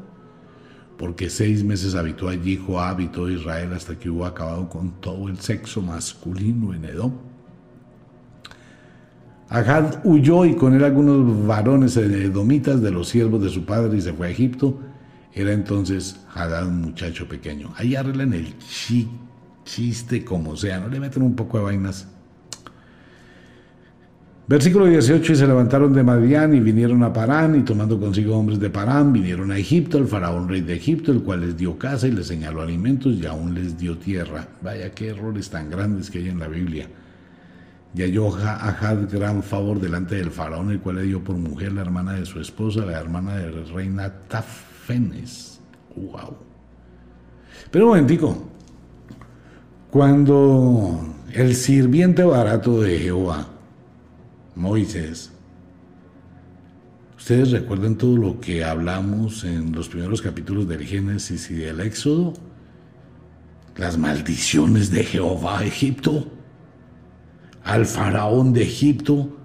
porque 0.98 1.30
seis 1.30 1.64
meses 1.64 1.96
habitó 1.96 2.28
allí 2.28 2.58
Joab 2.58 3.00
y 3.00 3.08
todo 3.08 3.30
Israel 3.30 3.72
hasta 3.74 3.98
que 3.98 4.10
hubo 4.10 4.26
acabado 4.26 4.68
con 4.68 5.00
todo 5.00 5.30
el 5.30 5.40
sexo 5.40 5.82
masculino 5.82 6.74
en 6.74 6.86
Edom. 6.86 7.29
Ahad 9.50 10.02
huyó 10.04 10.46
y 10.46 10.56
con 10.56 10.74
él 10.74 10.84
algunos 10.84 11.48
varones 11.48 11.98
edomitas 11.98 12.82
de 12.82 12.92
los 12.92 13.10
siervos 13.10 13.42
de 13.42 13.50
su 13.50 13.66
padre 13.66 13.98
y 13.98 14.02
se 14.02 14.14
fue 14.14 14.28
a 14.28 14.30
Egipto. 14.30 14.80
Era 15.34 15.54
entonces 15.54 16.20
Hadad 16.34 16.68
un 16.68 16.82
muchacho 16.82 17.28
pequeño. 17.28 17.74
Ahí 17.76 17.96
arreglan 17.96 18.34
el 18.34 18.56
chiste 19.64 20.24
como 20.24 20.56
sea, 20.56 20.80
no 20.80 20.88
le 20.88 21.00
meten 21.00 21.24
un 21.24 21.36
poco 21.36 21.58
de 21.58 21.64
vainas 21.64 22.08
Versículo 24.50 24.88
18, 24.88 25.34
y 25.34 25.36
se 25.36 25.46
levantaron 25.46 25.94
de 25.94 26.02
Madián 26.02 26.56
y 26.56 26.60
vinieron 26.60 27.04
a 27.04 27.14
Parán, 27.14 27.56
y 27.56 27.62
tomando 27.62 28.00
consigo 28.00 28.36
hombres 28.36 28.60
de 28.60 28.72
Parán, 28.72 29.14
vinieron 29.14 29.52
a 29.52 29.60
Egipto, 29.60 30.00
el 30.00 30.08
faraón 30.08 30.50
rey 30.50 30.62
de 30.62 30.74
Egipto, 30.74 31.12
el 31.12 31.22
cual 31.22 31.42
les 31.42 31.56
dio 31.56 31.78
casa 31.78 32.08
y 32.08 32.12
les 32.14 32.26
señaló 32.26 32.64
alimentos 32.64 33.14
y 33.14 33.28
aún 33.28 33.54
les 33.54 33.78
dio 33.78 34.00
tierra. 34.00 34.48
Vaya 34.64 34.90
qué 34.90 35.10
errores 35.10 35.52
tan 35.52 35.70
grandes 35.70 36.10
que 36.10 36.18
hay 36.18 36.30
en 36.30 36.40
la 36.40 36.48
Biblia. 36.48 36.88
Y 37.96 38.04
halló 38.04 38.36
Ahad 38.36 39.10
gran 39.12 39.42
favor 39.42 39.80
delante 39.80 40.16
del 40.16 40.32
faraón, 40.32 40.72
el 40.72 40.80
cual 40.80 40.98
le 40.98 41.04
dio 41.04 41.24
por 41.24 41.36
mujer 41.38 41.74
la 41.74 41.82
hermana 41.82 42.14
de 42.14 42.26
su 42.26 42.40
esposa, 42.40 42.86
la 42.86 43.00
hermana 43.00 43.38
de 43.38 43.52
la 43.52 43.74
reina 43.74 44.14
Tafenes. 44.28 45.60
¡Wow! 45.96 46.38
Pero 47.72 47.86
un 47.86 47.90
momentico, 47.92 48.50
cuando 49.90 51.16
el 51.34 51.56
sirviente 51.56 52.24
barato 52.24 52.82
de 52.82 53.00
Jehová, 53.00 53.48
Moisés. 54.56 55.32
Ustedes 57.18 57.52
recuerdan 57.52 57.96
todo 57.96 58.18
lo 58.18 58.40
que 58.40 58.64
hablamos 58.64 59.44
en 59.44 59.72
los 59.72 59.88
primeros 59.88 60.22
capítulos 60.22 60.68
del 60.68 60.84
Génesis 60.86 61.50
y 61.50 61.56
del 61.56 61.80
Éxodo. 61.80 62.34
Las 63.78 63.98
maldiciones 63.98 64.92
de 64.92 65.04
Jehová 65.04 65.60
a 65.60 65.66
Egipto, 65.66 66.28
al 67.70 67.86
faraón 67.86 68.52
de 68.52 68.64
Egipto, 68.64 69.38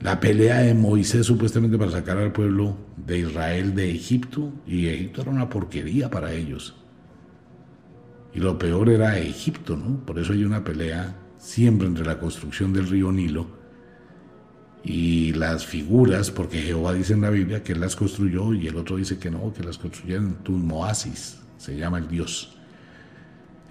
la 0.00 0.18
pelea 0.18 0.60
de 0.60 0.72
Moisés 0.72 1.26
supuestamente 1.26 1.76
para 1.76 1.90
sacar 1.90 2.16
al 2.16 2.32
pueblo 2.32 2.74
de 2.96 3.18
Israel 3.18 3.74
de 3.74 3.90
Egipto, 3.90 4.50
y 4.66 4.86
Egipto 4.86 5.20
era 5.20 5.30
una 5.30 5.50
porquería 5.50 6.08
para 6.08 6.32
ellos. 6.32 6.74
Y 8.32 8.38
lo 8.38 8.56
peor 8.58 8.88
era 8.88 9.18
Egipto, 9.18 9.76
¿no? 9.76 9.98
Por 10.06 10.18
eso 10.18 10.32
hay 10.32 10.44
una 10.44 10.64
pelea 10.64 11.14
siempre 11.36 11.86
entre 11.86 12.06
la 12.06 12.18
construcción 12.18 12.72
del 12.72 12.88
río 12.88 13.12
Nilo 13.12 13.46
y 14.82 15.34
las 15.34 15.66
figuras, 15.66 16.30
porque 16.30 16.62
Jehová 16.62 16.94
dice 16.94 17.12
en 17.12 17.20
la 17.20 17.30
Biblia 17.30 17.62
que 17.62 17.72
él 17.72 17.80
las 17.80 17.94
construyó 17.94 18.54
y 18.54 18.68
el 18.68 18.76
otro 18.76 18.96
dice 18.96 19.18
que 19.18 19.30
no, 19.30 19.52
que 19.52 19.62
las 19.62 19.76
construyeron 19.76 20.28
en 20.28 20.34
Tutmoasis, 20.36 21.40
se 21.58 21.76
llama 21.76 21.98
el 21.98 22.08
Dios. 22.08 22.56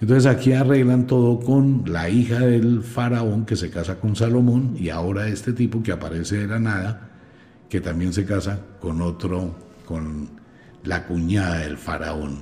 Entonces 0.00 0.26
aquí 0.26 0.52
arreglan 0.54 1.06
todo 1.06 1.40
con 1.40 1.84
la 1.86 2.08
hija 2.08 2.38
del 2.40 2.82
faraón 2.82 3.44
que 3.44 3.56
se 3.56 3.70
casa 3.70 4.00
con 4.00 4.16
Salomón 4.16 4.74
y 4.78 4.88
ahora 4.88 5.28
este 5.28 5.52
tipo 5.52 5.82
que 5.82 5.92
aparece 5.92 6.38
de 6.38 6.46
la 6.46 6.58
nada, 6.58 7.10
que 7.68 7.82
también 7.82 8.14
se 8.14 8.24
casa 8.24 8.60
con 8.80 9.02
otro, 9.02 9.54
con 9.84 10.30
la 10.84 11.06
cuñada 11.06 11.58
del 11.58 11.76
faraón. 11.76 12.40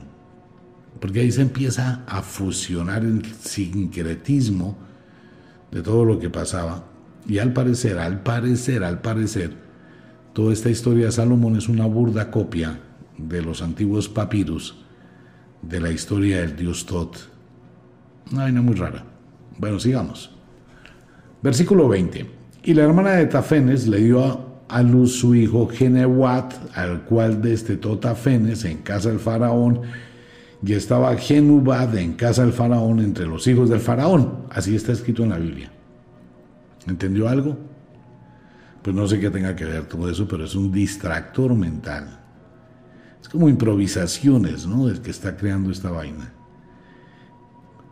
Porque 1.01 1.21
ahí 1.21 1.33
se 1.33 1.43
empieza 1.43 2.05
a 2.07 2.23
fusionar 2.23 3.03
el 3.03 3.25
sincretismo 3.25 4.79
de 5.73 5.83
todo 5.83 6.05
lo 6.05 6.19
que 6.21 6.31
pasaba 6.31 6.85
y 7.27 7.39
al 7.39 7.53
parecer, 7.53 7.99
al 7.99 8.23
parecer, 8.23 8.85
al 8.85 9.01
parecer, 9.01 9.53
toda 10.33 10.53
esta 10.53 10.71
historia 10.71 11.07
de 11.07 11.13
Salomón 11.13 11.57
es 11.57 11.69
una 11.69 11.87
burda 11.87 12.31
copia 12.31 12.79
de 13.19 13.43
los 13.43 13.63
antiguos 13.63 14.09
papiros 14.09 14.77
de 15.61 15.81
la 15.81 15.91
historia 15.91 16.41
del 16.41 16.57
dios 16.57 16.87
Tot. 16.87 17.38
Una 18.33 18.43
vaina 18.43 18.63
muy 18.63 18.75
rara. 18.75 19.05
Bueno, 19.59 19.81
sigamos. 19.81 20.31
Versículo 21.43 21.89
20. 21.89 22.27
Y 22.65 22.75
la 22.75 22.85
hermana 22.85 23.13
de 23.13 23.27
Tafenes 23.27 23.87
le 23.87 23.99
dio 23.99 24.49
a 24.69 24.83
luz 24.83 25.13
su 25.13 25.35
hijo 25.35 25.69
Genewat, 25.69 26.55
al 26.77 27.03
cual 27.05 27.41
destetó 27.41 27.99
Tafenes 27.99 28.65
en 28.65 28.79
casa 28.79 29.09
del 29.09 29.19
faraón, 29.19 29.83
y 30.63 30.73
estaba 30.73 31.17
Genubad 31.17 31.97
en 31.97 32.15
casa 32.15 32.43
del 32.43 32.53
faraón 32.53 33.01
entre 33.01 33.27
los 33.27 33.47
hijos 33.47 33.71
del 33.71 33.81
faraón. 33.81 34.45
Así 34.51 34.77
está 34.77 34.93
escrito 34.93 35.23
en 35.23 35.31
la 35.31 35.39
Biblia. 35.39 35.71
¿Entendió 36.87 37.29
algo? 37.29 37.57
Pues 38.83 38.95
no 38.95 39.07
sé 39.07 39.21
qué 39.21 39.31
tenga 39.31 39.55
que 39.57 39.65
ver 39.65 39.87
todo 39.87 40.11
eso, 40.11 40.27
pero 40.29 40.45
es 40.45 40.55
un 40.55 40.71
distractor 40.73 41.55
mental. 41.55 42.19
Es 43.21 43.29
como 43.29 43.49
improvisaciones, 43.49 44.67
¿no? 44.67 44.89
El 44.89 45.01
que 45.01 45.11
está 45.11 45.37
creando 45.37 45.71
esta 45.71 45.91
vaina. 45.91 46.33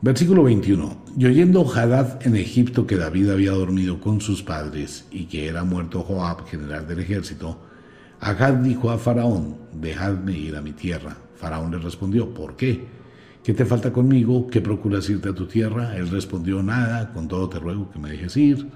Versículo 0.07 0.45
21. 0.45 1.03
Y 1.19 1.27
oyendo 1.27 1.69
Hadad 1.69 2.25
en 2.25 2.37
Egipto 2.37 2.87
que 2.87 2.97
David 2.97 3.29
había 3.31 3.51
dormido 3.51 4.01
con 4.01 4.21
sus 4.21 4.41
padres 4.41 5.05
y 5.11 5.25
que 5.25 5.49
era 5.49 5.65
muerto 5.65 6.05
Joab, 6.05 6.47
general 6.47 6.87
del 6.87 7.01
ejército, 7.01 7.59
Hadad 8.21 8.53
dijo 8.59 8.93
a 8.93 8.99
Faraón, 8.99 9.57
dejadme 9.73 10.39
ir 10.39 10.55
a 10.55 10.63
mi 10.63 10.71
tierra. 10.71 11.17
Faraón 11.35 11.73
le 11.73 11.79
respondió, 11.79 12.33
¿por 12.33 12.55
qué? 12.55 12.87
¿Qué 13.43 13.53
te 13.53 13.65
falta 13.65 13.93
conmigo? 13.93 14.47
¿Qué 14.47 14.61
procuras 14.61 15.11
irte 15.11 15.31
a 15.31 15.35
tu 15.35 15.47
tierra? 15.47 15.97
Él 15.97 16.09
respondió, 16.09 16.63
nada, 16.63 17.13
con 17.13 17.27
todo 17.27 17.49
te 17.49 17.59
ruego 17.59 17.91
que 17.91 17.99
me 17.99 18.11
dejes 18.11 18.37
ir. 18.37 18.69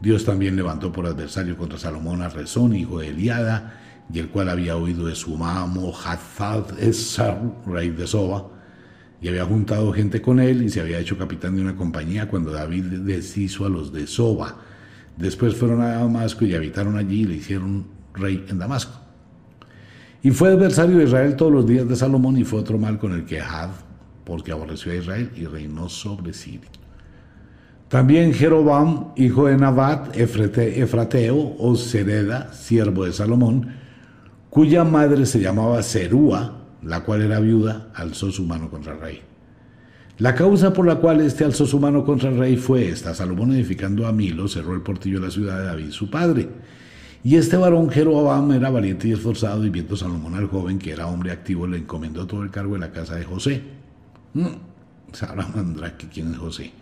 Dios 0.00 0.24
también 0.24 0.56
levantó 0.56 0.90
por 0.90 1.04
adversario 1.04 1.58
contra 1.58 1.76
Salomón 1.76 2.22
a 2.22 2.30
Rezón, 2.30 2.74
hijo 2.74 3.00
de 3.00 3.08
Eliada, 3.08 3.78
y 4.10 4.20
el 4.20 4.30
cual 4.30 4.48
había 4.48 4.78
oído 4.78 5.04
de 5.04 5.16
su 5.16 5.36
mamo 5.36 5.92
Hazad 5.94 6.78
Esar, 6.80 7.42
rey 7.66 7.90
de 7.90 8.06
Soba, 8.06 8.61
y 9.22 9.28
había 9.28 9.44
juntado 9.44 9.92
gente 9.92 10.20
con 10.20 10.40
él 10.40 10.64
y 10.64 10.68
se 10.68 10.80
había 10.80 10.98
hecho 10.98 11.16
capitán 11.16 11.54
de 11.54 11.62
una 11.62 11.76
compañía 11.76 12.28
cuando 12.28 12.50
David 12.50 12.84
deshizo 12.84 13.64
a 13.64 13.68
los 13.68 13.92
de 13.92 14.08
Soba. 14.08 14.56
Después 15.16 15.54
fueron 15.54 15.80
a 15.80 15.92
Damasco 15.92 16.44
y 16.44 16.56
habitaron 16.56 16.98
allí 16.98 17.20
y 17.20 17.26
le 17.26 17.34
hicieron 17.36 17.86
rey 18.14 18.44
en 18.48 18.58
Damasco. 18.58 18.98
Y 20.24 20.32
fue 20.32 20.48
adversario 20.48 20.98
de 20.98 21.04
Israel 21.04 21.36
todos 21.36 21.52
los 21.52 21.66
días 21.66 21.88
de 21.88 21.94
Salomón 21.94 22.36
y 22.36 22.44
fue 22.44 22.58
otro 22.58 22.78
mal 22.78 22.98
con 22.98 23.12
el 23.12 23.24
que 23.24 23.40
Had, 23.40 23.70
porque 24.24 24.50
aborreció 24.50 24.90
a 24.90 24.96
Israel 24.96 25.30
y 25.36 25.46
reinó 25.46 25.88
sobre 25.88 26.32
Siria. 26.32 26.68
También 27.88 28.32
Jeroboam, 28.32 29.12
hijo 29.16 29.46
de 29.46 29.56
Nabat, 29.56 30.16
Efrateo 30.16 31.56
o 31.58 31.76
Sereda, 31.76 32.52
siervo 32.52 33.04
de 33.04 33.12
Salomón, 33.12 33.74
cuya 34.50 34.82
madre 34.82 35.26
se 35.26 35.40
llamaba 35.40 35.82
Serúa, 35.82 36.61
la 36.82 37.00
cual 37.00 37.22
era 37.22 37.40
viuda, 37.40 37.90
alzó 37.94 38.30
su 38.30 38.44
mano 38.44 38.70
contra 38.70 38.94
el 38.94 39.00
rey. 39.00 39.22
La 40.18 40.34
causa 40.34 40.72
por 40.72 40.86
la 40.86 40.96
cual 40.96 41.20
este 41.20 41.44
alzó 41.44 41.66
su 41.66 41.80
mano 41.80 42.04
contra 42.04 42.28
el 42.28 42.38
rey 42.38 42.56
fue 42.56 42.88
esta. 42.88 43.14
Salomón 43.14 43.52
edificando 43.52 44.06
a 44.06 44.12
Milo 44.12 44.46
cerró 44.46 44.74
el 44.74 44.82
portillo 44.82 45.20
de 45.20 45.26
la 45.26 45.32
ciudad 45.32 45.58
de 45.58 45.64
David, 45.66 45.90
su 45.90 46.10
padre. 46.10 46.48
Y 47.24 47.36
este 47.36 47.56
varón 47.56 47.88
Jeroboam 47.88 48.52
era 48.52 48.70
valiente 48.70 49.08
y 49.08 49.12
esforzado 49.12 49.64
y 49.64 49.70
viendo 49.70 49.96
Salomón 49.96 50.34
al 50.34 50.48
joven, 50.48 50.78
que 50.78 50.92
era 50.92 51.06
hombre 51.06 51.30
activo, 51.30 51.66
le 51.66 51.78
encomendó 51.78 52.26
todo 52.26 52.42
el 52.42 52.50
cargo 52.50 52.74
de 52.74 52.80
la 52.80 52.92
casa 52.92 53.16
de 53.16 53.24
José. 53.24 53.62
Mm, 54.34 54.46
sabrá 55.12 55.96
que 55.96 56.08
quién 56.08 56.32
es 56.32 56.38
José. 56.38 56.72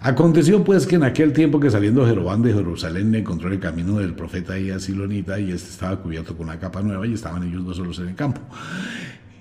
Aconteció 0.00 0.62
pues 0.62 0.86
que 0.86 0.94
en 0.94 1.02
aquel 1.02 1.32
tiempo 1.32 1.58
que 1.58 1.70
saliendo 1.70 2.06
Jeroboam 2.06 2.42
de 2.42 2.54
Jerusalén 2.54 3.12
encontró 3.14 3.50
el 3.50 3.58
camino 3.58 3.98
del 3.98 4.14
profeta 4.14 4.56
y 4.56 4.78
Silonita 4.78 5.40
y 5.40 5.50
este 5.50 5.70
estaba 5.70 6.00
cubierto 6.00 6.36
con 6.36 6.46
una 6.46 6.58
capa 6.58 6.82
nueva 6.82 7.04
y 7.04 7.14
estaban 7.14 7.42
ellos 7.42 7.64
dos 7.64 7.78
solos 7.78 7.98
en 7.98 8.08
el 8.08 8.14
campo. 8.14 8.40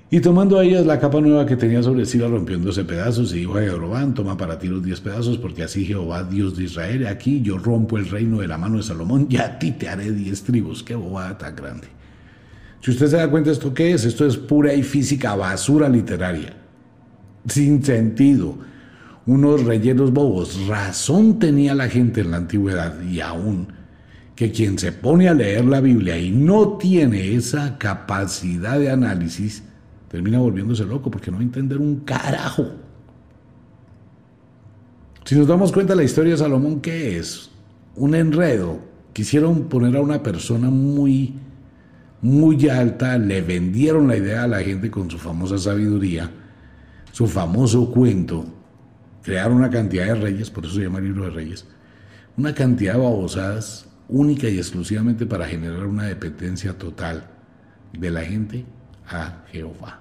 Y 0.10 0.20
tomando 0.20 0.58
a 0.58 0.64
ellas 0.64 0.86
la 0.86 1.00
capa 1.00 1.22
nueva 1.22 1.46
que 1.46 1.58
tenía 1.58 1.84
sobre 1.84 2.06
sí, 2.06 2.18
la 2.18 2.28
doce 2.28 2.86
pedazos 2.86 3.34
y 3.34 3.40
dijo 3.40 3.58
a 3.58 3.62
Jeroboam, 3.62 4.16
toma 4.16 4.36
para 4.36 4.58
ti 4.58 4.68
los 4.68 4.82
diez 4.82 5.00
pedazos, 5.00 5.38
porque 5.38 5.64
así 5.64 5.86
Jehová, 5.86 6.24
Dios 6.24 6.58
de 6.58 6.64
Israel, 6.64 7.06
aquí 7.06 7.42
yo 7.42 7.60
rompo 7.60 7.98
el 7.98 8.10
reino 8.10 8.40
de 8.40 8.48
la 8.48 8.58
mano 8.58 8.78
de 8.78 8.84
Salomón 8.84 9.28
y 9.30 9.38
a 9.38 9.60
ti 9.60 9.74
te 9.74 9.90
haré 9.90 10.12
diez 10.12 10.44
tribus. 10.44 10.82
Qué 10.82 10.96
bobada 10.96 11.38
tan 11.38 11.56
grande. 11.56 11.88
Si 12.82 12.92
usted 12.92 13.08
se 13.08 13.18
da 13.18 13.30
cuenta, 13.30 13.52
¿esto 13.52 13.74
qué 13.74 13.92
es? 13.92 14.06
Esto 14.06 14.26
es 14.26 14.38
pura 14.38 14.74
y 14.74 14.82
física 14.82 15.36
basura 15.36 15.88
literaria. 15.88 16.54
Sin 17.46 17.84
sentido. 17.84 18.58
Unos 19.28 19.66
rellenos 19.66 20.12
bobos. 20.14 20.68
Razón 20.68 21.38
tenía 21.38 21.76
la 21.76 21.90
gente 21.90 22.22
en 22.22 22.32
la 22.32 22.38
antigüedad 22.38 23.02
y 23.02 23.20
aún 23.20 23.68
que 24.36 24.52
quien 24.52 24.78
se 24.78 24.92
pone 24.92 25.28
a 25.28 25.34
leer 25.34 25.66
la 25.66 25.82
Biblia 25.82 26.18
y 26.18 26.32
no 26.32 26.78
tiene 26.78 27.36
esa 27.36 27.78
capacidad 27.78 28.80
de 28.80 28.92
análisis, 28.92 29.64
termina 30.10 30.38
volviéndose 30.40 30.86
loco 30.86 31.10
porque 31.10 31.32
no 31.32 31.38
va 31.38 31.42
a 31.42 31.46
entender 31.46 31.80
un 31.80 32.02
carajo. 32.02 32.68
Si 35.26 35.36
nos 35.36 35.48
damos 35.48 35.72
cuenta 35.74 35.96
la 35.96 36.04
historia 36.04 36.34
de 36.34 36.38
Salomón, 36.38 36.80
¿qué 36.80 37.18
es? 37.18 37.50
Un 37.96 38.16
enredo. 38.16 38.80
Quisieron 39.12 39.64
poner 39.64 39.98
a 39.98 40.02
una 40.02 40.24
persona 40.24 40.70
muy, 40.70 41.34
muy 42.22 42.70
alta, 42.70 43.18
le 43.18 43.42
vendieron 43.42 44.08
la 44.08 44.18
idea 44.18 44.44
a 44.44 44.48
la 44.48 44.60
gente 44.60 44.90
con 44.92 45.10
su 45.10 45.18
famosa 45.18 45.58
sabiduría, 45.58 46.32
su 47.12 47.28
famoso 47.28 47.92
cuento, 47.92 48.46
crearon 49.28 49.58
una 49.58 49.70
cantidad 49.70 50.06
de 50.06 50.16
reyes, 50.16 50.50
por 50.50 50.64
eso 50.64 50.76
se 50.76 50.84
llama 50.84 51.02
libro 51.02 51.26
de 51.26 51.32
reyes, 51.32 51.66
una 52.38 52.56
cantidad 52.56 52.94
de 52.94 53.00
babosadas 53.00 53.86
única 54.08 54.48
y 54.48 54.58
exclusivamente 54.58 55.26
para 55.26 55.46
generar 55.46 55.86
una 55.86 56.06
dependencia 56.06 56.78
total 56.78 57.26
de 57.92 58.10
la 58.10 58.22
gente 58.22 58.64
a 59.06 59.44
Jehová. 59.52 60.00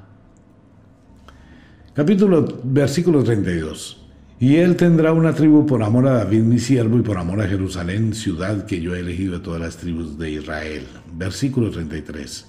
Capítulo, 1.92 2.60
versículo 2.62 3.24
32. 3.24 4.06
Y 4.38 4.58
él 4.58 4.76
tendrá 4.76 5.12
una 5.12 5.34
tribu 5.34 5.66
por 5.66 5.82
amor 5.82 6.06
a 6.06 6.18
David 6.18 6.42
mi 6.42 6.60
siervo 6.60 6.96
y 6.96 7.02
por 7.02 7.18
amor 7.18 7.40
a 7.40 7.48
Jerusalén, 7.48 8.14
ciudad 8.14 8.64
que 8.64 8.80
yo 8.80 8.94
he 8.94 9.00
elegido 9.00 9.32
de 9.32 9.40
todas 9.40 9.60
las 9.60 9.76
tribus 9.76 10.16
de 10.16 10.30
Israel. 10.30 10.86
Versículo 11.12 11.72
33. 11.72 12.46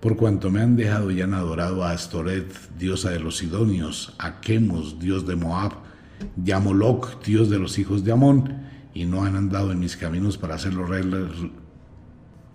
Por 0.00 0.16
cuanto 0.16 0.50
me 0.50 0.62
han 0.62 0.74
dejado 0.74 1.12
y 1.12 1.22
han 1.22 1.34
adorado 1.34 1.84
a 1.84 1.92
Astoret, 1.92 2.52
diosa 2.76 3.10
de 3.10 3.20
los 3.20 3.36
Sidonios, 3.36 4.16
a 4.18 4.40
Chemos, 4.40 4.98
dios 4.98 5.24
de 5.24 5.36
Moab, 5.36 5.86
y 6.44 6.50
a 6.50 6.58
Moloch, 6.58 7.22
dios 7.24 7.50
de 7.50 7.58
los 7.58 7.78
hijos 7.78 8.04
de 8.04 8.12
Amón, 8.12 8.62
y 8.94 9.04
no 9.04 9.24
han 9.24 9.36
andado 9.36 9.72
en 9.72 9.78
mis 9.78 9.96
caminos 9.96 10.38
para 10.38 10.54
hacerlo 10.54 10.86
rey. 10.86 11.04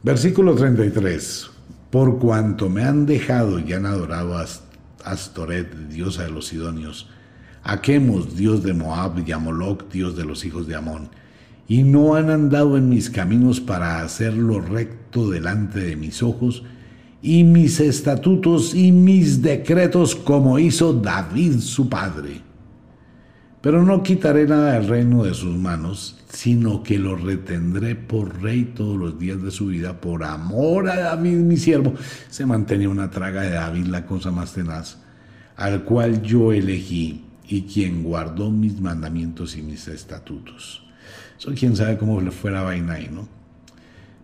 Versículo 0.04 0.56
33. 0.56 1.49
Por 1.89 2.19
cuanto 2.19 2.69
me 2.69 2.84
han 2.84 3.06
dejado 3.06 3.60
y 3.60 3.71
han 3.73 3.86
adorado 3.86 4.38
a 4.38 4.45
Astoret, 5.06 5.73
diosa 5.89 6.23
de 6.23 6.32
los 6.32 6.47
Sidonios, 6.47 7.10
a 7.63 7.78
dios 7.78 8.63
de 8.63 8.73
Moab, 8.73 9.23
y 9.26 9.32
a 9.32 9.38
Moloch, 9.38 9.89
dios 9.91 10.15
de 10.17 10.26
los 10.26 10.43
hijos 10.43 10.67
de 10.67 10.76
Amón, 10.76 11.10
y 11.67 11.84
no 11.84 12.15
han 12.15 12.30
andado 12.30 12.78
en 12.78 12.89
mis 12.89 13.10
caminos 13.10 13.62
para 13.62 14.02
hacerlo 14.02 14.60
recto 14.60 15.30
delante 15.30 15.80
de 15.80 15.95
mis 15.95 16.23
ojos, 16.23 16.63
y 17.21 17.45
mis 17.45 17.80
estatutos 17.80 18.76
y 18.76 18.91
mis 18.91 19.41
decretos 19.41 20.13
como 20.13 20.60
hizo 20.60 20.93
David 20.93 21.60
su 21.60 21.88
padre. 21.88 22.41
Pero 23.63 23.82
no 23.82 24.04
quitaré 24.04 24.45
nada 24.45 24.73
del 24.73 24.89
reino 24.89 25.23
de 25.23 25.34
sus 25.34 25.56
manos, 25.56 26.19
sino 26.28 26.84
que 26.84 26.99
lo 26.99 27.15
retendré 27.15 27.95
por 27.95 28.41
rey 28.41 28.73
todos 28.76 28.97
los 28.97 29.17
días 29.17 29.41
de 29.41 29.52
su 29.52 29.67
vida, 29.67 30.02
por 30.02 30.26
amor 30.26 30.89
a 30.89 30.99
David 30.99 31.38
mi 31.38 31.56
siervo. 31.56 31.93
Se 32.30 32.45
mantenía 32.45 32.89
una 32.89 33.10
traga 33.10 33.43
de 33.43 33.52
David, 33.52 33.86
la 33.86 34.06
cosa 34.06 34.32
más 34.32 34.52
tenaz, 34.52 34.97
al 35.56 35.86
cual 35.86 36.21
yo 36.21 36.52
elegí 36.52 37.23
y 37.47 37.62
quien 37.62 38.04
guardó 38.04 38.52
mis 38.52 38.82
mandamientos 38.82 39.56
y 39.56 39.62
mis 39.62 39.88
estatutos. 39.88 40.84
Eso 41.39 41.54
quién 41.58 41.78
sabe 41.78 41.97
cómo 41.97 42.19
le 42.19 42.32
fue 42.32 42.52
la 42.52 42.63
vaina 42.63 42.95
ahí, 42.95 43.10
¿no? 43.10 43.30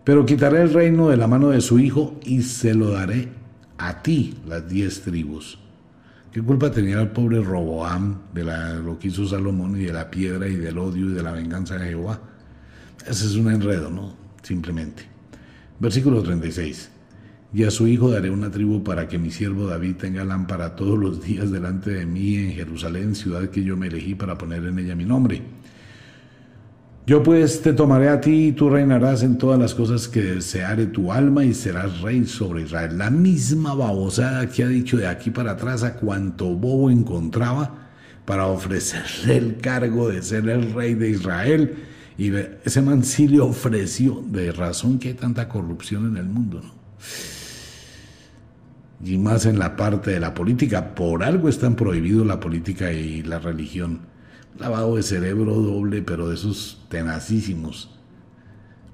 Pero 0.04 0.26
quitaré 0.26 0.60
el 0.60 0.74
reino 0.74 1.08
de 1.08 1.16
la 1.16 1.28
mano 1.28 1.48
de 1.48 1.62
su 1.62 1.78
hijo 1.78 2.20
y 2.26 2.42
se 2.42 2.74
lo 2.74 2.90
daré 2.90 3.30
a 3.78 4.02
ti, 4.02 4.34
las 4.46 4.68
diez 4.68 5.00
tribus 5.00 5.59
¿Qué 6.32 6.40
culpa 6.40 6.70
tenía 6.70 7.00
el 7.00 7.08
pobre 7.08 7.42
Roboam 7.42 8.18
de 8.32 8.44
lo 8.44 8.98
que 8.98 9.08
hizo 9.08 9.26
Salomón 9.26 9.76
y 9.80 9.84
de 9.84 9.92
la 9.92 10.08
piedra 10.10 10.46
y 10.46 10.54
del 10.54 10.78
odio 10.78 11.10
y 11.10 11.12
de 11.12 11.22
la 11.24 11.32
venganza 11.32 11.76
de 11.76 11.88
Jehová? 11.88 12.20
Ese 13.04 13.26
es 13.26 13.34
un 13.34 13.50
enredo, 13.50 13.90
¿no? 13.90 14.14
Simplemente. 14.42 15.02
Versículo 15.80 16.22
36. 16.22 16.90
Y 17.52 17.64
a 17.64 17.70
su 17.72 17.88
hijo 17.88 18.10
daré 18.10 18.30
una 18.30 18.48
tribu 18.48 18.84
para 18.84 19.08
que 19.08 19.18
mi 19.18 19.32
siervo 19.32 19.66
David 19.66 19.96
tenga 19.96 20.24
lámpara 20.24 20.76
todos 20.76 20.96
los 20.96 21.20
días 21.20 21.50
delante 21.50 21.90
de 21.90 22.06
mí 22.06 22.36
en 22.36 22.52
Jerusalén, 22.52 23.16
ciudad 23.16 23.50
que 23.50 23.64
yo 23.64 23.76
me 23.76 23.88
elegí 23.88 24.14
para 24.14 24.38
poner 24.38 24.64
en 24.66 24.78
ella 24.78 24.94
mi 24.94 25.04
nombre 25.04 25.42
yo 27.10 27.24
pues 27.24 27.60
te 27.60 27.72
tomaré 27.72 28.08
a 28.08 28.20
ti 28.20 28.46
y 28.46 28.52
tú 28.52 28.70
reinarás 28.70 29.24
en 29.24 29.36
todas 29.36 29.58
las 29.58 29.74
cosas 29.74 30.06
que 30.06 30.22
deseare 30.22 30.86
tu 30.86 31.10
alma 31.10 31.44
y 31.44 31.54
serás 31.54 32.02
rey 32.02 32.24
sobre 32.24 32.62
Israel. 32.62 32.98
La 32.98 33.10
misma 33.10 33.74
babosada 33.74 34.48
que 34.48 34.62
ha 34.62 34.68
dicho 34.68 34.96
de 34.96 35.08
aquí 35.08 35.30
para 35.30 35.50
atrás 35.50 35.82
a 35.82 35.94
cuanto 35.94 36.54
bobo 36.54 36.88
encontraba 36.88 37.88
para 38.24 38.46
ofrecerle 38.46 39.38
el 39.38 39.56
cargo 39.56 40.08
de 40.08 40.22
ser 40.22 40.48
el 40.48 40.72
rey 40.72 40.94
de 40.94 41.10
Israel. 41.10 41.78
Y 42.16 42.30
ese 42.64 42.80
man 42.80 43.02
sí 43.02 43.26
le 43.26 43.40
ofreció 43.40 44.22
de 44.28 44.52
razón 44.52 45.00
que 45.00 45.08
hay 45.08 45.14
tanta 45.14 45.48
corrupción 45.48 46.06
en 46.06 46.16
el 46.16 46.26
mundo, 46.26 46.60
¿no? 46.62 46.74
Y 49.04 49.18
más 49.18 49.46
en 49.46 49.58
la 49.58 49.74
parte 49.74 50.12
de 50.12 50.20
la 50.20 50.32
política. 50.32 50.94
Por 50.94 51.24
algo 51.24 51.48
están 51.48 51.74
prohibidos 51.74 52.24
la 52.24 52.38
política 52.38 52.92
y 52.92 53.24
la 53.24 53.40
religión 53.40 53.98
lavado 54.58 54.96
de 54.96 55.02
cerebro 55.02 55.54
doble, 55.54 56.02
pero 56.02 56.28
de 56.28 56.34
esos 56.34 56.84
tenacísimos. 56.88 57.90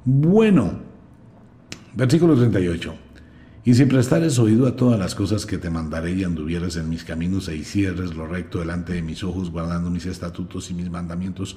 Bueno, 0.04 0.78
versículo 1.94 2.36
38. 2.36 3.06
Y 3.66 3.74
si 3.74 3.84
prestares 3.84 4.38
oído 4.38 4.68
a 4.68 4.76
todas 4.76 4.96
las 4.96 5.16
cosas 5.16 5.44
que 5.44 5.58
te 5.58 5.70
mandaré 5.70 6.12
y 6.12 6.22
anduvieres 6.22 6.76
en 6.76 6.88
mis 6.88 7.02
caminos 7.02 7.48
e 7.48 7.56
hicieres 7.56 8.14
lo 8.14 8.28
recto 8.28 8.60
delante 8.60 8.92
de 8.92 9.02
mis 9.02 9.24
ojos, 9.24 9.50
guardando 9.50 9.90
mis 9.90 10.06
estatutos 10.06 10.70
y 10.70 10.74
mis 10.74 10.88
mandamientos, 10.88 11.56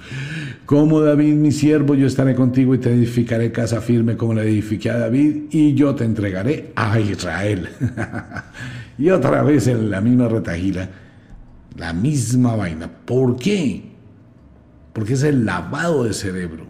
como 0.66 1.02
David 1.02 1.36
mi 1.36 1.52
siervo, 1.52 1.94
yo 1.94 2.08
estaré 2.08 2.34
contigo 2.34 2.74
y 2.74 2.80
te 2.80 2.92
edificaré 2.92 3.52
casa 3.52 3.80
firme 3.80 4.18
como 4.18 4.34
la 4.34 4.42
edifiqué 4.42 4.90
a 4.90 4.98
David, 4.98 5.52
y 5.52 5.76
yo 5.76 5.94
te 5.94 6.04
entregaré 6.04 6.74
a 6.76 7.00
Israel. 7.00 7.70
y 8.98 9.12
otra 9.12 9.44
vez 9.44 9.68
en 9.68 9.92
la 9.92 10.02
misma 10.02 10.30
retajila, 10.30 10.90
la 11.78 11.94
misma 11.94 12.56
vaina. 12.56 12.90
¿Por 13.06 13.36
qué? 13.36 13.89
Porque 14.94 15.14
es 15.14 15.24
el 15.24 15.46
lavado 15.46 16.04
de 16.04 16.14
cerebro. 16.14 16.68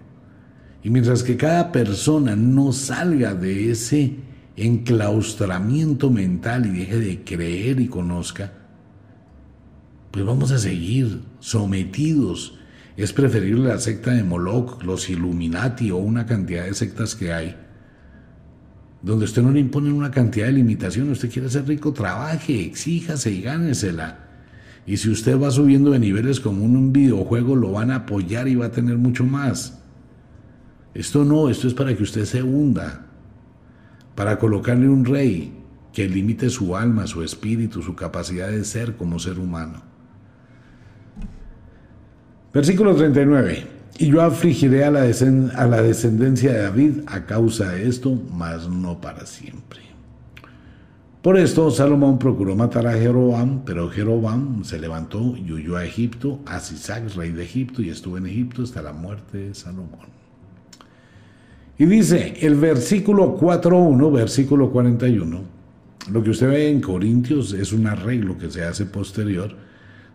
Y 0.83 0.89
mientras 0.89 1.23
que 1.23 1.37
cada 1.37 1.71
persona 1.71 2.35
no 2.35 2.71
salga 2.71 3.33
de 3.33 3.71
ese 3.71 4.15
enclaustramiento 4.55 6.09
mental 6.09 6.65
y 6.65 6.79
deje 6.79 6.99
de 6.99 7.23
creer 7.23 7.79
y 7.79 7.87
conozca, 7.87 8.53
pues 10.11 10.25
vamos 10.25 10.51
a 10.51 10.57
seguir 10.57 11.21
sometidos. 11.39 12.57
Es 12.97 13.13
preferible 13.13 13.69
la 13.69 13.79
secta 13.79 14.11
de 14.11 14.23
Moloch, 14.23 14.83
los 14.83 15.09
Illuminati 15.09 15.91
o 15.91 15.97
una 15.97 16.25
cantidad 16.25 16.65
de 16.65 16.73
sectas 16.73 17.15
que 17.15 17.31
hay, 17.31 17.55
donde 19.01 19.25
usted 19.25 19.41
no 19.41 19.51
le 19.51 19.59
impone 19.59 19.91
una 19.91 20.11
cantidad 20.11 20.47
de 20.47 20.53
limitaciones. 20.53 21.13
Usted 21.13 21.31
quiere 21.31 21.49
ser 21.49 21.67
rico, 21.67 21.93
trabaje, 21.93 22.65
exíjase 22.65 23.31
y 23.31 23.41
gánesela. 23.41 24.28
Y 24.85 24.97
si 24.97 25.09
usted 25.09 25.39
va 25.39 25.51
subiendo 25.51 25.91
de 25.91 25.99
niveles 25.99 26.39
como 26.39 26.63
un 26.63 26.91
videojuego, 26.91 27.55
lo 27.55 27.71
van 27.73 27.91
a 27.91 27.97
apoyar 27.97 28.47
y 28.47 28.55
va 28.55 28.67
a 28.67 28.71
tener 28.71 28.97
mucho 28.97 29.23
más. 29.23 29.79
Esto 30.93 31.23
no, 31.23 31.49
esto 31.49 31.67
es 31.67 31.73
para 31.73 31.95
que 31.95 32.03
usted 32.03 32.25
se 32.25 32.41
hunda, 32.41 33.05
para 34.15 34.39
colocarle 34.39 34.89
un 34.89 35.05
rey 35.05 35.53
que 35.93 36.07
limite 36.07 36.49
su 36.49 36.75
alma, 36.75 37.07
su 37.07 37.23
espíritu, 37.23 37.81
su 37.81 37.95
capacidad 37.95 38.49
de 38.49 38.63
ser 38.63 38.95
como 38.95 39.19
ser 39.19 39.39
humano. 39.39 39.81
Versículo 42.53 42.95
39. 42.95 43.67
Y 43.99 44.07
yo 44.07 44.21
afligiré 44.21 44.85
a 44.85 44.91
la, 44.91 45.01
a 45.01 45.67
la 45.67 45.81
descendencia 45.81 46.53
de 46.53 46.61
David 46.61 46.91
a 47.05 47.25
causa 47.25 47.71
de 47.71 47.87
esto, 47.87 48.17
mas 48.31 48.67
no 48.67 48.99
para 49.01 49.25
siempre. 49.25 49.88
Por 51.21 51.37
esto 51.37 51.69
Salomón 51.69 52.17
procuró 52.17 52.55
matar 52.55 52.87
a 52.87 52.93
Jeroboam, 52.93 53.65
pero 53.65 53.89
Jeroboam 53.89 54.63
se 54.63 54.79
levantó 54.79 55.35
y 55.35 55.51
huyó 55.51 55.75
a 55.75 55.83
Egipto, 55.83 56.39
a 56.45 56.61
Sisac, 56.61 57.13
rey 57.13 57.31
de 57.31 57.43
Egipto, 57.43 57.81
y 57.81 57.89
estuvo 57.89 58.17
en 58.17 58.25
Egipto 58.25 58.63
hasta 58.63 58.81
la 58.81 58.93
muerte 58.93 59.37
de 59.37 59.53
Salomón. 59.53 60.07
Y 61.77 61.85
dice 61.85 62.35
el 62.39 62.55
versículo 62.55 63.37
4.1, 63.37 64.13
versículo 64.13 64.71
41, 64.71 65.41
lo 66.09 66.23
que 66.23 66.29
usted 66.29 66.47
ve 66.47 66.69
en 66.69 66.79
Corintios 66.79 67.51
es 67.51 67.73
un 67.73 67.87
arreglo 67.87 68.37
que 68.37 68.49
se 68.49 68.63
hace 68.63 68.85
posterior, 68.85 69.53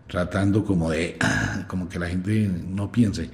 tratando 0.07 0.64
como 0.64 0.90
de, 0.90 1.18
como 1.68 1.86
que 1.86 1.98
la 1.98 2.09
gente 2.09 2.50
no 2.66 2.90
piense, 2.90 3.28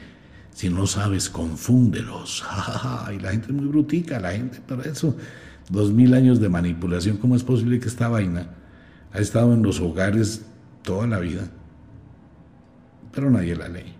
si 0.52 0.68
no 0.70 0.88
sabes, 0.88 1.30
confúndelos. 1.30 2.44
y 3.16 3.20
la 3.20 3.30
gente 3.30 3.46
es 3.46 3.52
muy 3.52 3.66
brutica, 3.66 4.18
la 4.18 4.32
gente, 4.32 4.58
pero 4.66 4.82
eso 4.82 5.16
dos 5.70 5.92
mil 5.92 6.14
años 6.14 6.40
de 6.40 6.48
manipulación, 6.48 7.16
¿cómo 7.16 7.36
es 7.36 7.42
posible 7.42 7.80
que 7.80 7.88
esta 7.88 8.08
vaina 8.08 8.50
Ha 9.12 9.18
estado 9.18 9.54
en 9.54 9.62
los 9.62 9.80
hogares 9.80 10.44
toda 10.82 11.06
la 11.06 11.18
vida, 11.18 11.48
pero 13.12 13.30
nadie 13.30 13.56
la 13.56 13.68
lee. 13.68 13.92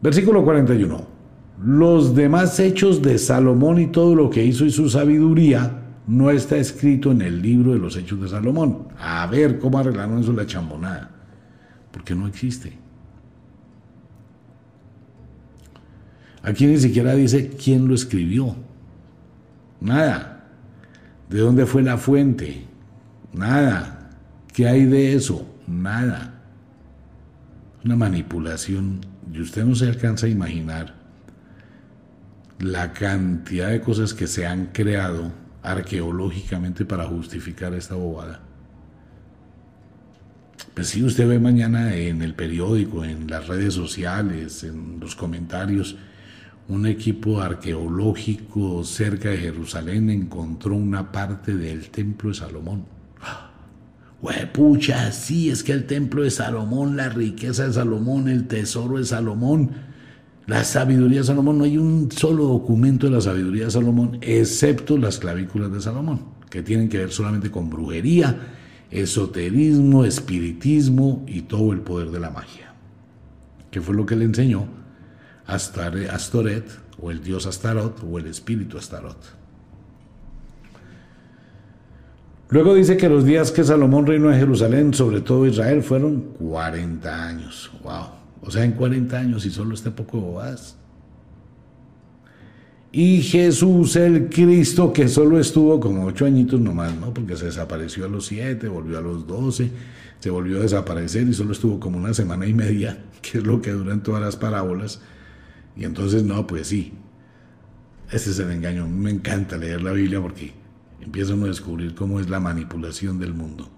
Versículo 0.00 0.44
41. 0.44 1.18
Los 1.64 2.14
demás 2.14 2.60
hechos 2.60 3.02
de 3.02 3.18
Salomón 3.18 3.80
y 3.80 3.88
todo 3.88 4.14
lo 4.14 4.30
que 4.30 4.44
hizo 4.44 4.64
y 4.64 4.70
su 4.70 4.88
sabiduría 4.88 5.82
no 6.06 6.30
está 6.30 6.56
escrito 6.56 7.10
en 7.10 7.20
el 7.20 7.42
libro 7.42 7.72
de 7.72 7.78
los 7.78 7.96
hechos 7.96 8.20
de 8.20 8.28
Salomón. 8.28 8.88
A 8.98 9.26
ver 9.26 9.58
cómo 9.58 9.78
arreglaron 9.78 10.20
eso 10.20 10.32
la 10.32 10.46
chambonada. 10.46 11.10
Porque 11.90 12.14
no 12.14 12.28
existe. 12.28 12.72
Aquí 16.42 16.66
ni 16.66 16.78
siquiera 16.78 17.14
dice 17.14 17.50
quién 17.50 17.88
lo 17.88 17.94
escribió. 17.94 18.54
Nada. 19.80 20.44
¿De 21.28 21.38
dónde 21.38 21.66
fue 21.66 21.82
la 21.82 21.98
fuente? 21.98 22.64
Nada. 23.32 24.10
¿Qué 24.52 24.66
hay 24.66 24.84
de 24.86 25.14
eso? 25.14 25.46
Nada. 25.66 26.34
Una 27.84 27.96
manipulación. 27.96 29.00
Y 29.32 29.40
usted 29.40 29.64
no 29.64 29.74
se 29.74 29.88
alcanza 29.88 30.26
a 30.26 30.30
imaginar 30.30 30.94
la 32.58 32.92
cantidad 32.92 33.68
de 33.68 33.80
cosas 33.80 34.14
que 34.14 34.26
se 34.26 34.46
han 34.46 34.66
creado 34.66 35.30
arqueológicamente 35.62 36.84
para 36.84 37.04
justificar 37.04 37.74
esta 37.74 37.94
bobada. 37.94 38.40
Pues 40.74 40.88
si 40.88 41.02
usted 41.02 41.28
ve 41.28 41.38
mañana 41.38 41.94
en 41.94 42.22
el 42.22 42.34
periódico, 42.34 43.04
en 43.04 43.28
las 43.28 43.46
redes 43.48 43.74
sociales, 43.74 44.64
en 44.64 44.98
los 45.00 45.14
comentarios, 45.14 45.96
un 46.68 46.86
equipo 46.86 47.40
arqueológico 47.40 48.84
cerca 48.84 49.30
de 49.30 49.38
Jerusalén 49.38 50.10
encontró 50.10 50.76
una 50.76 51.10
parte 51.10 51.56
del 51.56 51.88
templo 51.88 52.28
de 52.28 52.36
Salomón. 52.36 52.84
pucha, 54.52 55.10
sí, 55.10 55.48
es 55.48 55.62
que 55.62 55.72
el 55.72 55.86
templo 55.86 56.22
de 56.22 56.30
Salomón, 56.30 56.96
la 56.96 57.08
riqueza 57.08 57.66
de 57.66 57.72
Salomón, 57.72 58.28
el 58.28 58.46
tesoro 58.46 58.98
de 58.98 59.06
Salomón, 59.06 59.70
la 60.46 60.62
sabiduría 60.62 61.20
de 61.20 61.24
Salomón, 61.24 61.58
no 61.58 61.64
hay 61.64 61.78
un 61.78 62.10
solo 62.12 62.44
documento 62.44 63.06
de 63.06 63.12
la 63.12 63.20
sabiduría 63.22 63.64
de 63.64 63.70
Salomón, 63.70 64.18
excepto 64.20 64.98
las 64.98 65.18
clavículas 65.18 65.72
de 65.72 65.80
Salomón, 65.80 66.20
que 66.50 66.62
tienen 66.62 66.90
que 66.90 66.98
ver 66.98 67.10
solamente 67.10 67.50
con 67.50 67.70
brujería, 67.70 68.36
esoterismo, 68.90 70.04
espiritismo 70.04 71.24
y 71.26 71.42
todo 71.42 71.72
el 71.72 71.80
poder 71.80 72.10
de 72.10 72.20
la 72.20 72.30
magia. 72.30 72.74
Que 73.70 73.80
fue 73.80 73.94
lo 73.94 74.04
que 74.04 74.16
le 74.16 74.24
enseñó 74.24 74.77
Astoret, 75.48 76.64
o 77.00 77.10
el 77.10 77.22
dios 77.22 77.46
Astarot, 77.46 78.04
o 78.04 78.18
el 78.18 78.26
espíritu 78.26 78.78
Astarot. 78.78 79.18
Luego 82.50 82.74
dice 82.74 82.96
que 82.96 83.08
los 83.08 83.24
días 83.24 83.50
que 83.50 83.64
Salomón 83.64 84.06
reinó 84.06 84.32
en 84.32 84.38
Jerusalén, 84.38 84.94
sobre 84.94 85.20
todo 85.20 85.46
Israel, 85.46 85.82
fueron 85.82 86.20
40 86.38 87.26
años. 87.26 87.70
¡Wow! 87.82 88.06
O 88.40 88.50
sea, 88.50 88.64
en 88.64 88.72
40 88.72 89.18
años 89.18 89.44
y 89.44 89.50
solo 89.50 89.74
este 89.74 89.90
poco 89.90 90.20
bobadas. 90.20 90.76
Y 92.90 93.20
Jesús 93.20 93.96
el 93.96 94.30
Cristo, 94.30 94.92
que 94.94 95.08
solo 95.08 95.38
estuvo 95.38 95.78
como 95.78 96.06
ocho 96.06 96.24
añitos 96.24 96.58
nomás, 96.58 96.94
¿no? 96.96 97.12
Porque 97.12 97.36
se 97.36 97.46
desapareció 97.46 98.06
a 98.06 98.08
los 98.08 98.26
siete, 98.26 98.66
volvió 98.68 98.96
a 98.96 99.02
los 99.02 99.26
doce, 99.26 99.70
se 100.18 100.30
volvió 100.30 100.58
a 100.58 100.62
desaparecer 100.62 101.28
y 101.28 101.34
solo 101.34 101.52
estuvo 101.52 101.78
como 101.78 101.98
una 101.98 102.14
semana 102.14 102.46
y 102.46 102.54
media, 102.54 103.04
que 103.22 103.38
es 103.38 103.44
lo 103.44 103.60
que 103.60 103.72
duran 103.72 104.02
todas 104.02 104.22
las 104.22 104.36
parábolas. 104.36 105.02
Y 105.78 105.84
entonces, 105.84 106.24
no, 106.24 106.44
pues 106.46 106.66
sí, 106.66 106.92
ese 108.10 108.30
es 108.30 108.38
el 108.40 108.50
engaño. 108.50 108.88
Me 108.88 109.10
encanta 109.10 109.56
leer 109.56 109.80
la 109.80 109.92
Biblia 109.92 110.20
porque 110.20 110.52
empieza 111.00 111.34
uno 111.34 111.44
a 111.44 111.48
descubrir 111.48 111.94
cómo 111.94 112.18
es 112.18 112.28
la 112.28 112.40
manipulación 112.40 113.18
del 113.18 113.32
mundo. 113.32 113.70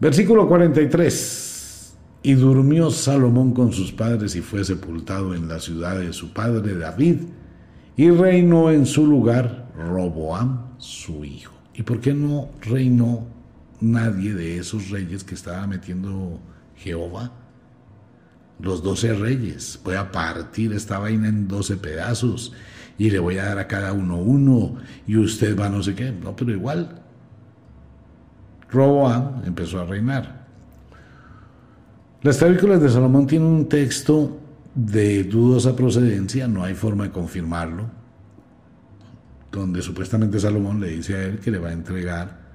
Versículo 0.00 0.48
43. 0.48 1.96
Y 2.24 2.34
durmió 2.34 2.90
Salomón 2.90 3.54
con 3.54 3.72
sus 3.72 3.92
padres 3.92 4.34
y 4.34 4.40
fue 4.40 4.64
sepultado 4.64 5.34
en 5.34 5.46
la 5.46 5.60
ciudad 5.60 6.00
de 6.00 6.12
su 6.12 6.32
padre 6.32 6.76
David, 6.76 7.18
y 7.96 8.10
reinó 8.10 8.70
en 8.70 8.84
su 8.84 9.06
lugar 9.06 9.72
Roboam, 9.76 10.74
su 10.78 11.24
hijo. 11.24 11.54
¿Y 11.74 11.82
por 11.82 12.00
qué 12.00 12.12
no 12.12 12.48
reinó 12.60 13.26
nadie 13.80 14.34
de 14.34 14.58
esos 14.58 14.90
reyes 14.90 15.22
que 15.22 15.34
estaba 15.34 15.66
metiendo 15.66 16.40
Jehová? 16.74 17.32
Los 18.58 18.82
doce 18.82 19.12
reyes. 19.14 19.78
Voy 19.84 19.96
a 19.96 20.10
partir 20.10 20.72
esta 20.72 20.98
vaina 20.98 21.28
en 21.28 21.48
doce 21.48 21.76
pedazos 21.76 22.52
y 22.98 23.10
le 23.10 23.18
voy 23.18 23.38
a 23.38 23.44
dar 23.44 23.58
a 23.58 23.66
cada 23.66 23.92
uno 23.92 24.16
uno 24.16 24.76
y 25.06 25.16
usted 25.16 25.58
va 25.58 25.68
no 25.68 25.82
sé 25.82 25.94
qué. 25.94 26.12
No, 26.12 26.34
pero 26.34 26.52
igual. 26.52 27.02
Roboam 28.70 29.42
empezó 29.44 29.80
a 29.80 29.84
reinar. 29.84 30.46
Las 32.22 32.38
clavículas 32.38 32.80
de 32.80 32.88
Salomón 32.88 33.26
tienen 33.26 33.48
un 33.48 33.68
texto 33.68 34.40
de 34.74 35.24
dudosa 35.24 35.76
procedencia, 35.76 36.48
no 36.48 36.64
hay 36.64 36.74
forma 36.74 37.04
de 37.04 37.10
confirmarlo, 37.10 37.84
donde 39.52 39.80
supuestamente 39.80 40.40
Salomón 40.40 40.80
le 40.80 40.88
dice 40.88 41.14
a 41.14 41.22
él 41.22 41.38
que 41.38 41.50
le 41.50 41.58
va 41.58 41.68
a 41.68 41.72
entregar 41.72 42.46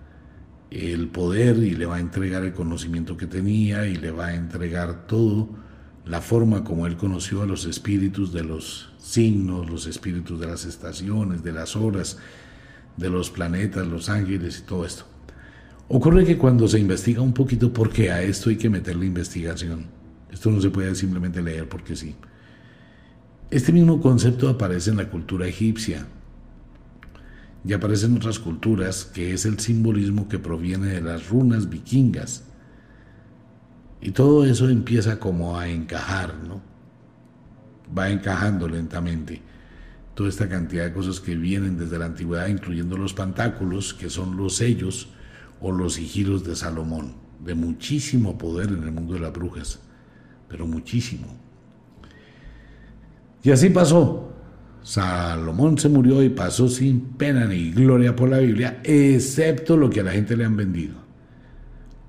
el 0.69 1.07
poder 1.07 1.57
y 1.57 1.75
le 1.75 1.85
va 1.85 1.95
a 1.95 1.99
entregar 1.99 2.43
el 2.43 2.53
conocimiento 2.53 3.17
que 3.17 3.27
tenía 3.27 3.87
y 3.87 3.95
le 3.95 4.11
va 4.11 4.27
a 4.27 4.35
entregar 4.35 5.07
todo, 5.07 5.49
la 6.05 6.21
forma 6.21 6.63
como 6.63 6.87
él 6.87 6.97
conoció 6.97 7.41
a 7.41 7.45
los 7.45 7.65
espíritus 7.65 8.33
de 8.33 8.43
los 8.43 8.91
signos, 8.99 9.69
los 9.69 9.87
espíritus 9.87 10.39
de 10.39 10.47
las 10.47 10.65
estaciones, 10.65 11.43
de 11.43 11.51
las 11.51 11.75
horas, 11.75 12.17
de 12.97 13.09
los 13.09 13.29
planetas, 13.29 13.87
los 13.87 14.09
ángeles 14.09 14.59
y 14.59 14.63
todo 14.63 14.85
esto. 14.85 15.05
Ocurre 15.87 16.25
que 16.25 16.37
cuando 16.37 16.67
se 16.67 16.79
investiga 16.79 17.21
un 17.21 17.33
poquito, 17.33 17.73
porque 17.73 18.11
a 18.11 18.21
esto 18.21 18.49
hay 18.49 18.55
que 18.55 18.69
meterle 18.69 19.05
investigación, 19.05 19.87
esto 20.31 20.49
no 20.49 20.61
se 20.61 20.69
puede 20.69 20.95
simplemente 20.95 21.41
leer 21.41 21.67
porque 21.67 21.95
sí. 21.95 22.15
Este 23.49 23.73
mismo 23.73 23.99
concepto 23.99 24.47
aparece 24.47 24.91
en 24.91 24.97
la 24.97 25.09
cultura 25.09 25.45
egipcia 25.45 26.07
y 27.65 27.73
aparece 27.73 28.05
en 28.05 28.15
otras 28.15 28.39
culturas, 28.39 29.03
que 29.03 29.33
es 29.33 29.45
el 29.45 29.59
simbolismo 29.59 30.29
que 30.29 30.39
proviene 30.39 30.87
de 30.87 31.01
las 31.01 31.29
runas 31.29 31.69
vikingas. 31.69 32.45
Y 34.01 34.11
todo 34.11 34.45
eso 34.45 34.67
empieza 34.67 35.19
como 35.19 35.57
a 35.57 35.69
encajar, 35.69 36.33
¿no? 36.47 36.61
Va 37.95 38.09
encajando 38.09 38.67
lentamente 38.67 39.41
toda 40.15 40.29
esta 40.29 40.49
cantidad 40.49 40.85
de 40.85 40.93
cosas 40.93 41.19
que 41.19 41.35
vienen 41.35 41.77
desde 41.77 41.99
la 41.99 42.05
antigüedad, 42.05 42.47
incluyendo 42.47 42.97
los 42.97 43.13
pantáculos, 43.13 43.93
que 43.93 44.09
son 44.09 44.37
los 44.37 44.55
sellos 44.55 45.09
o 45.61 45.71
los 45.71 45.93
sigilos 45.93 46.43
de 46.43 46.55
Salomón, 46.55 47.13
de 47.43 47.53
muchísimo 47.53 48.37
poder 48.37 48.69
en 48.69 48.83
el 48.83 48.91
mundo 48.91 49.13
de 49.13 49.19
las 49.19 49.33
brujas, 49.33 49.79
pero 50.47 50.65
muchísimo. 50.65 51.27
Y 53.43 53.51
así 53.51 53.69
pasó. 53.69 54.27
Salomón 54.83 55.77
se 55.77 55.89
murió 55.89 56.23
y 56.23 56.29
pasó 56.29 56.67
sin 56.67 57.01
pena 57.01 57.45
ni 57.45 57.71
gloria 57.71 58.15
por 58.15 58.29
la 58.29 58.39
Biblia, 58.39 58.81
excepto 58.83 59.77
lo 59.77 59.91
que 59.91 59.99
a 59.99 60.03
la 60.03 60.11
gente 60.11 60.35
le 60.35 60.43
han 60.43 60.57
vendido. 60.57 60.95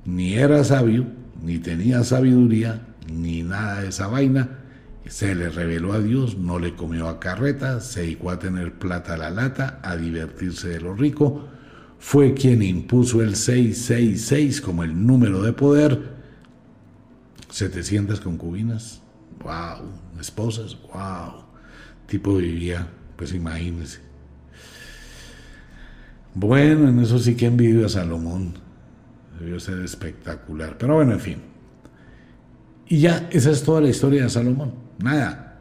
Ni 0.06 0.34
era 0.34 0.64
sabio, 0.64 1.06
ni 1.42 1.58
tenía 1.58 2.04
sabiduría, 2.04 2.86
ni 3.12 3.42
nada 3.42 3.82
de 3.82 3.88
esa 3.88 4.06
vaina. 4.06 4.58
Se 5.06 5.34
le 5.34 5.48
reveló 5.48 5.92
a 5.92 6.00
Dios, 6.00 6.38
no 6.38 6.58
le 6.58 6.74
comió 6.74 7.08
a 7.08 7.18
carreta, 7.18 7.80
se 7.80 8.02
dedicó 8.02 8.30
a 8.30 8.38
tener 8.38 8.78
plata 8.78 9.14
a 9.14 9.16
la 9.18 9.30
lata, 9.30 9.80
a 9.82 9.96
divertirse 9.96 10.68
de 10.68 10.80
lo 10.80 10.94
rico, 10.94 11.48
fue 11.98 12.34
quien 12.34 12.62
impuso 12.62 13.22
el 13.22 13.36
666 13.36 14.60
como 14.60 14.82
el 14.84 15.06
número 15.06 15.42
de 15.42 15.52
poder. 15.52 16.12
700 17.50 18.20
concubinas, 18.20 19.02
wow, 19.42 19.88
esposas, 20.20 20.76
wow. 20.92 21.44
Tipo 22.06 22.36
vivía, 22.36 22.88
pues 23.16 23.32
imagínense. 23.34 24.00
Bueno, 26.34 26.88
en 26.88 26.98
eso 27.00 27.18
sí 27.18 27.36
que 27.36 27.46
envidio 27.46 27.86
a 27.86 27.88
Salomón. 27.88 28.54
Debió 29.42 29.58
ser 29.58 29.80
espectacular. 29.80 30.78
Pero 30.78 30.94
bueno, 30.94 31.14
en 31.14 31.20
fin. 31.20 31.38
Y 32.86 33.00
ya, 33.00 33.28
esa 33.32 33.50
es 33.50 33.64
toda 33.64 33.80
la 33.80 33.88
historia 33.88 34.22
de 34.22 34.30
Salomón. 34.30 34.72
Nada. 35.02 35.58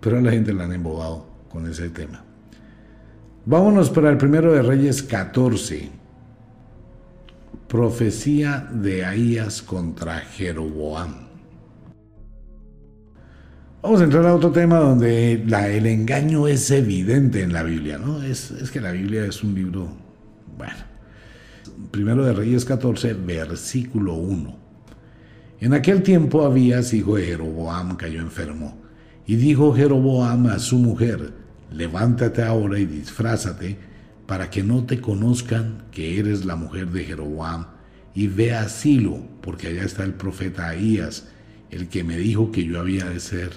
Pero 0.00 0.18
a 0.18 0.20
la 0.20 0.30
gente 0.30 0.52
la 0.54 0.64
han 0.64 0.72
embobado 0.72 1.26
con 1.48 1.68
ese 1.68 1.90
tema. 1.90 2.22
Vámonos 3.44 3.90
para 3.90 4.10
el 4.10 4.18
primero 4.18 4.52
de 4.52 4.62
Reyes 4.62 5.02
14. 5.02 5.90
Profecía 7.66 8.68
de 8.70 9.04
Ahías 9.04 9.62
contra 9.62 10.20
Jeroboam. 10.20 11.26
Vamos 13.82 14.00
a 14.00 14.04
entrar 14.04 14.26
a 14.26 14.34
otro 14.34 14.52
tema 14.52 14.78
donde 14.78 15.32
el 15.32 15.86
engaño 15.86 16.46
es 16.46 16.70
evidente 16.70 17.42
en 17.42 17.52
la 17.52 17.64
Biblia, 17.64 17.98
¿no? 17.98 18.22
Es, 18.22 18.52
es 18.52 18.70
que 18.70 18.80
la 18.80 18.92
Biblia 18.92 19.24
es 19.24 19.42
un 19.42 19.54
libro, 19.54 19.88
bueno, 20.56 20.74
primero 21.90 22.24
de 22.24 22.32
Reyes 22.32 22.64
14, 22.64 23.14
versículo 23.14 24.14
1. 24.14 24.56
En 25.60 25.74
aquel 25.74 26.02
tiempo 26.02 26.44
Abías, 26.44 26.92
hijo 26.94 27.16
de 27.16 27.26
Jeroboam, 27.26 27.96
cayó 27.96 28.20
enfermo, 28.20 28.80
y 29.26 29.36
dijo 29.36 29.74
Jeroboam 29.74 30.46
a 30.46 30.58
su 30.58 30.78
mujer, 30.78 31.32
levántate 31.72 32.42
ahora 32.42 32.78
y 32.78 32.86
disfrázate, 32.86 33.76
para 34.26 34.50
que 34.50 34.62
no 34.62 34.84
te 34.84 35.00
conozcan 35.00 35.84
que 35.90 36.18
eres 36.18 36.44
la 36.44 36.54
mujer 36.54 36.90
de 36.90 37.04
Jeroboam, 37.04 37.66
y 38.14 38.26
ve 38.28 38.54
a 38.54 38.68
Silo, 38.68 39.18
porque 39.40 39.68
allá 39.68 39.84
está 39.84 40.04
el 40.04 40.14
profeta 40.14 40.68
Ahías, 40.68 41.28
el 41.70 41.88
que 41.88 42.04
me 42.04 42.16
dijo 42.16 42.52
que 42.52 42.64
yo 42.64 42.78
había 42.80 43.06
de 43.06 43.20
ser 43.20 43.50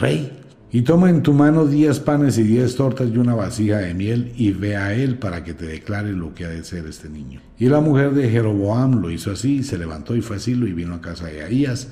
rey. 0.00 0.32
Y 0.72 0.82
toma 0.82 1.10
en 1.10 1.22
tu 1.22 1.32
mano 1.32 1.64
diez 1.64 2.00
panes 2.00 2.38
y 2.38 2.42
diez 2.42 2.74
tortas 2.74 3.08
y 3.12 3.18
una 3.18 3.34
vasija 3.34 3.78
de 3.78 3.94
miel 3.94 4.32
y 4.36 4.50
ve 4.50 4.76
a 4.76 4.94
él 4.94 5.18
para 5.18 5.44
que 5.44 5.54
te 5.54 5.64
declare 5.64 6.12
lo 6.12 6.34
que 6.34 6.44
ha 6.44 6.48
de 6.48 6.64
ser 6.64 6.86
este 6.86 7.08
niño. 7.08 7.40
Y 7.58 7.68
la 7.68 7.80
mujer 7.80 8.12
de 8.14 8.28
Jeroboam 8.28 9.00
lo 9.00 9.10
hizo 9.10 9.30
así, 9.30 9.62
se 9.62 9.78
levantó 9.78 10.16
y 10.16 10.22
fue 10.22 10.36
a 10.36 10.40
Silo 10.40 10.66
y 10.66 10.72
vino 10.72 10.94
a 10.94 11.00
casa 11.00 11.26
de 11.26 11.42
Ahías. 11.44 11.88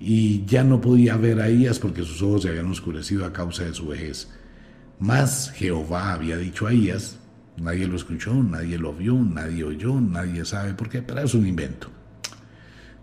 Y 0.00 0.44
ya 0.46 0.64
no 0.64 0.80
podía 0.80 1.16
ver 1.16 1.40
a 1.40 1.44
Ahías 1.44 1.78
porque 1.78 2.02
sus 2.02 2.22
ojos 2.22 2.42
se 2.42 2.48
habían 2.48 2.70
oscurecido 2.70 3.26
a 3.26 3.32
causa 3.32 3.64
de 3.64 3.74
su 3.74 3.88
vejez. 3.88 4.28
Mas 4.98 5.52
Jehová 5.54 6.12
había 6.12 6.38
dicho 6.38 6.66
a 6.66 6.70
Ahías, 6.70 7.18
nadie 7.58 7.86
lo 7.86 7.96
escuchó, 7.96 8.34
nadie 8.34 8.78
lo 8.78 8.94
vio, 8.94 9.14
nadie 9.14 9.64
oyó, 9.64 10.00
nadie 10.00 10.44
sabe 10.44 10.72
por 10.74 10.88
qué, 10.88 11.02
pero 11.02 11.20
es 11.20 11.34
un 11.34 11.46
invento. 11.46 11.88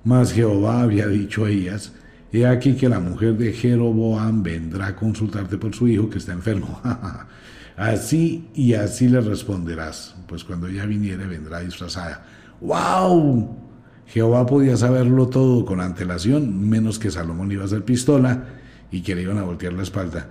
Mas 0.03 0.33
Jehová 0.33 0.81
había 0.81 1.07
dicho 1.07 1.45
a 1.45 1.49
Ahías, 1.49 1.93
he 2.31 2.45
aquí 2.45 2.73
que 2.75 2.89
la 2.89 2.99
mujer 2.99 3.37
de 3.37 3.53
Jeroboam 3.53 4.43
vendrá 4.43 4.87
a 4.87 4.95
consultarte 4.95 5.57
por 5.57 5.73
su 5.73 5.87
hijo 5.87 6.09
que 6.09 6.19
está 6.19 6.33
enfermo. 6.33 6.81
así 7.77 8.49
y 8.53 8.73
así 8.73 9.07
le 9.07 9.21
responderás, 9.21 10.15
pues 10.27 10.43
cuando 10.43 10.67
ella 10.67 10.85
viniere 10.85 11.25
vendrá 11.25 11.61
disfrazada. 11.61 12.25
¡Wow! 12.61 13.69
Jehová 14.07 14.45
podía 14.45 14.75
saberlo 14.75 15.27
todo 15.27 15.65
con 15.65 15.81
antelación, 15.81 16.67
menos 16.67 16.97
que 16.99 17.11
Salomón 17.11 17.51
iba 17.51 17.63
a 17.63 17.65
hacer 17.65 17.83
pistola 17.85 18.45
y 18.91 19.01
que 19.01 19.15
le 19.15 19.21
iban 19.21 19.37
a 19.37 19.43
voltear 19.43 19.73
la 19.73 19.83
espalda. 19.83 20.27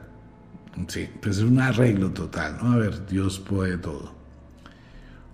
Sí, 0.88 1.08
pues 1.20 1.38
es 1.38 1.44
un 1.44 1.60
arreglo 1.60 2.10
total, 2.10 2.58
¿no? 2.62 2.72
A 2.72 2.76
ver, 2.76 3.06
Dios 3.06 3.38
puede 3.38 3.78
todo. 3.78 4.12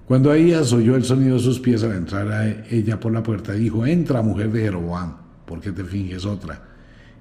Cuando 0.07 0.31
Ahías 0.31 0.73
oyó 0.73 0.97
el 0.97 1.05
sonido 1.05 1.37
de 1.37 1.43
sus 1.43 1.59
pies 1.61 1.83
al 1.83 1.93
entrar 1.93 2.31
a 2.31 2.47
ella 2.71 3.01
por 3.01 3.13
la 3.13 3.23
puerta, 3.23 3.53
dijo, 3.53 3.87
entra 3.87 4.21
mujer 4.21 4.53
de 4.53 4.61
Jeroboam, 4.61 5.17
¿por 5.47 5.61
qué 5.61 5.73
te 5.73 5.85
finges 5.85 6.25
otra? 6.25 6.63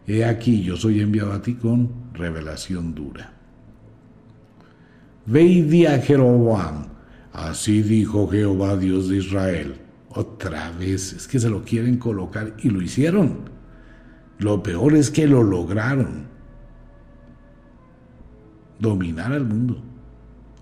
He 0.06 0.26
aquí, 0.26 0.64
yo 0.64 0.76
soy 0.76 1.02
enviado 1.02 1.32
a 1.32 1.42
ti 1.42 1.56
con 1.56 1.90
revelación 2.14 2.94
dura. 2.94 3.32
Ve 5.26 5.44
y 5.44 5.62
di 5.62 5.86
a 5.86 6.00
Jeroboam, 6.00 6.88
así 7.32 7.82
dijo 7.82 8.28
Jehová 8.28 8.76
Dios 8.76 9.10
de 9.10 9.18
Israel. 9.18 9.76
Otra 10.10 10.72
vez, 10.72 11.14
es 11.14 11.28
que 11.28 11.40
se 11.40 11.50
lo 11.50 11.64
quieren 11.64 11.98
colocar 11.98 12.54
y 12.60 12.70
lo 12.70 12.82
hicieron. 12.82 13.50
Lo 14.40 14.62
peor 14.62 14.96
es 14.96 15.10
que 15.10 15.28
lo 15.28 15.42
lograron 15.42 16.28
dominar 18.80 19.32
al 19.32 19.46
mundo 19.46 19.82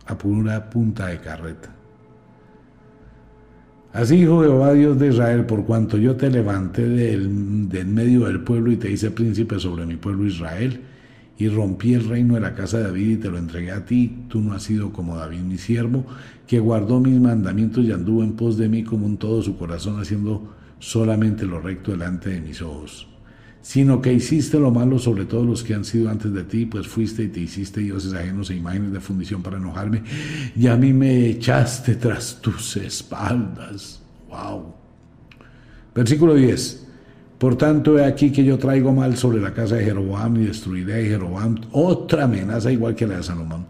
a 0.05 0.17
pura 0.17 0.69
punta 0.69 1.07
de 1.07 1.19
carreta. 1.19 1.70
Así 3.93 4.17
dijo 4.17 4.41
Jehová 4.41 4.73
Dios 4.73 4.97
de 4.99 5.09
Israel, 5.09 5.45
por 5.45 5.65
cuanto 5.65 5.97
yo 5.97 6.15
te 6.15 6.29
levanté 6.29 6.87
del, 6.87 7.67
del, 7.67 7.87
medio 7.87 8.25
del 8.25 8.39
pueblo 8.39 8.71
y 8.71 8.77
te 8.77 8.89
hice 8.89 9.11
príncipe 9.11 9.59
sobre 9.59 9.85
mi 9.85 9.97
pueblo 9.97 10.25
Israel, 10.25 10.79
y 11.37 11.49
rompí 11.49 11.93
el 11.93 12.07
reino 12.07 12.35
de 12.35 12.39
la 12.39 12.53
casa 12.53 12.77
de 12.77 12.83
David 12.85 13.09
y 13.09 13.17
te 13.17 13.29
lo 13.29 13.37
entregué 13.37 13.71
a 13.71 13.85
ti, 13.85 14.25
tú 14.29 14.39
no 14.39 14.53
has 14.53 14.63
sido 14.63 14.93
como 14.93 15.17
David 15.17 15.41
mi 15.41 15.57
siervo, 15.57 16.05
que 16.47 16.59
guardó 16.59 17.01
mis 17.01 17.19
mandamientos 17.19 17.83
y 17.83 17.91
anduvo 17.91 18.23
en 18.23 18.33
pos 18.33 18.57
de 18.57 18.69
mí 18.69 18.83
como 18.83 19.05
un 19.05 19.17
todo 19.17 19.41
su 19.41 19.57
corazón, 19.57 19.99
haciendo 19.99 20.55
solamente 20.79 21.45
lo 21.45 21.59
recto 21.59 21.91
delante 21.91 22.29
de 22.29 22.41
mis 22.41 22.61
ojos 22.61 23.10
sino 23.61 24.01
que 24.01 24.11
hiciste 24.11 24.59
lo 24.59 24.71
malo 24.71 24.97
sobre 24.99 25.25
todos 25.25 25.45
los 25.45 25.63
que 25.63 25.73
han 25.73 25.85
sido 25.85 26.09
antes 26.09 26.33
de 26.33 26.43
ti, 26.43 26.65
pues 26.65 26.87
fuiste 26.87 27.23
y 27.23 27.27
te 27.27 27.41
hiciste 27.41 27.81
dioses 27.81 28.13
ajenos 28.13 28.49
e 28.49 28.55
imágenes 28.55 28.91
de 28.91 28.99
fundición 28.99 29.43
para 29.43 29.57
enojarme, 29.57 30.03
y 30.55 30.67
a 30.67 30.75
mí 30.75 30.93
me 30.93 31.27
echaste 31.27 31.95
tras 31.95 32.41
tus 32.41 32.77
espaldas. 32.77 34.01
Wow. 34.29 34.73
Versículo 35.93 36.35
10. 36.35 36.87
Por 37.37 37.55
tanto, 37.55 37.97
he 37.97 38.05
aquí 38.05 38.31
que 38.31 38.43
yo 38.43 38.57
traigo 38.57 38.93
mal 38.93 39.17
sobre 39.17 39.41
la 39.41 39.51
casa 39.51 39.75
de 39.75 39.83
Jeroboam 39.83 40.37
y 40.37 40.45
destruiré 40.45 41.05
Jeroboam. 41.05 41.55
Otra 41.71 42.25
amenaza 42.25 42.71
igual 42.71 42.95
que 42.95 43.07
la 43.07 43.17
de 43.17 43.23
Salomón. 43.23 43.65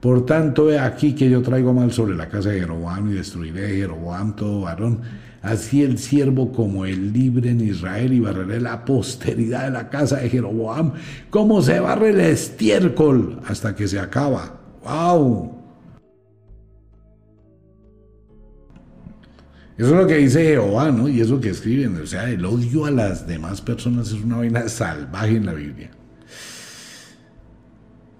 Por 0.00 0.26
tanto, 0.26 0.68
he 0.70 0.80
aquí 0.80 1.14
que 1.14 1.30
yo 1.30 1.42
traigo 1.42 1.72
mal 1.72 1.92
sobre 1.92 2.16
la 2.16 2.28
casa 2.28 2.48
de 2.48 2.58
Jeroboam 2.58 3.10
y 3.10 3.14
destruiré 3.14 3.76
Jeroboam 3.76 4.34
todo 4.34 4.62
varón 4.62 5.00
así 5.42 5.82
el 5.82 5.98
siervo 5.98 6.52
como 6.52 6.86
el 6.86 7.12
libre 7.12 7.50
en 7.50 7.60
Israel 7.60 8.12
y 8.12 8.20
barreré 8.20 8.60
la 8.60 8.84
posteridad 8.84 9.64
de 9.64 9.72
la 9.72 9.90
casa 9.90 10.16
de 10.16 10.30
Jeroboam, 10.30 10.92
como 11.30 11.60
se 11.62 11.80
barre 11.80 12.10
el 12.10 12.20
estiércol 12.20 13.40
hasta 13.46 13.74
que 13.74 13.88
se 13.88 13.98
acaba. 13.98 14.60
¡Wow! 14.84 15.58
Eso 19.76 19.90
es 19.90 19.96
lo 19.96 20.06
que 20.06 20.18
dice 20.18 20.44
Jehová, 20.44 20.92
¿no? 20.92 21.08
Y 21.08 21.20
es 21.20 21.28
lo 21.28 21.40
que 21.40 21.48
escriben. 21.48 22.00
O 22.00 22.06
sea, 22.06 22.30
el 22.30 22.44
odio 22.44 22.84
a 22.84 22.90
las 22.90 23.26
demás 23.26 23.60
personas 23.60 24.08
es 24.08 24.22
una 24.22 24.36
vaina 24.36 24.68
salvaje 24.68 25.36
en 25.36 25.46
la 25.46 25.54
Biblia. 25.54 25.90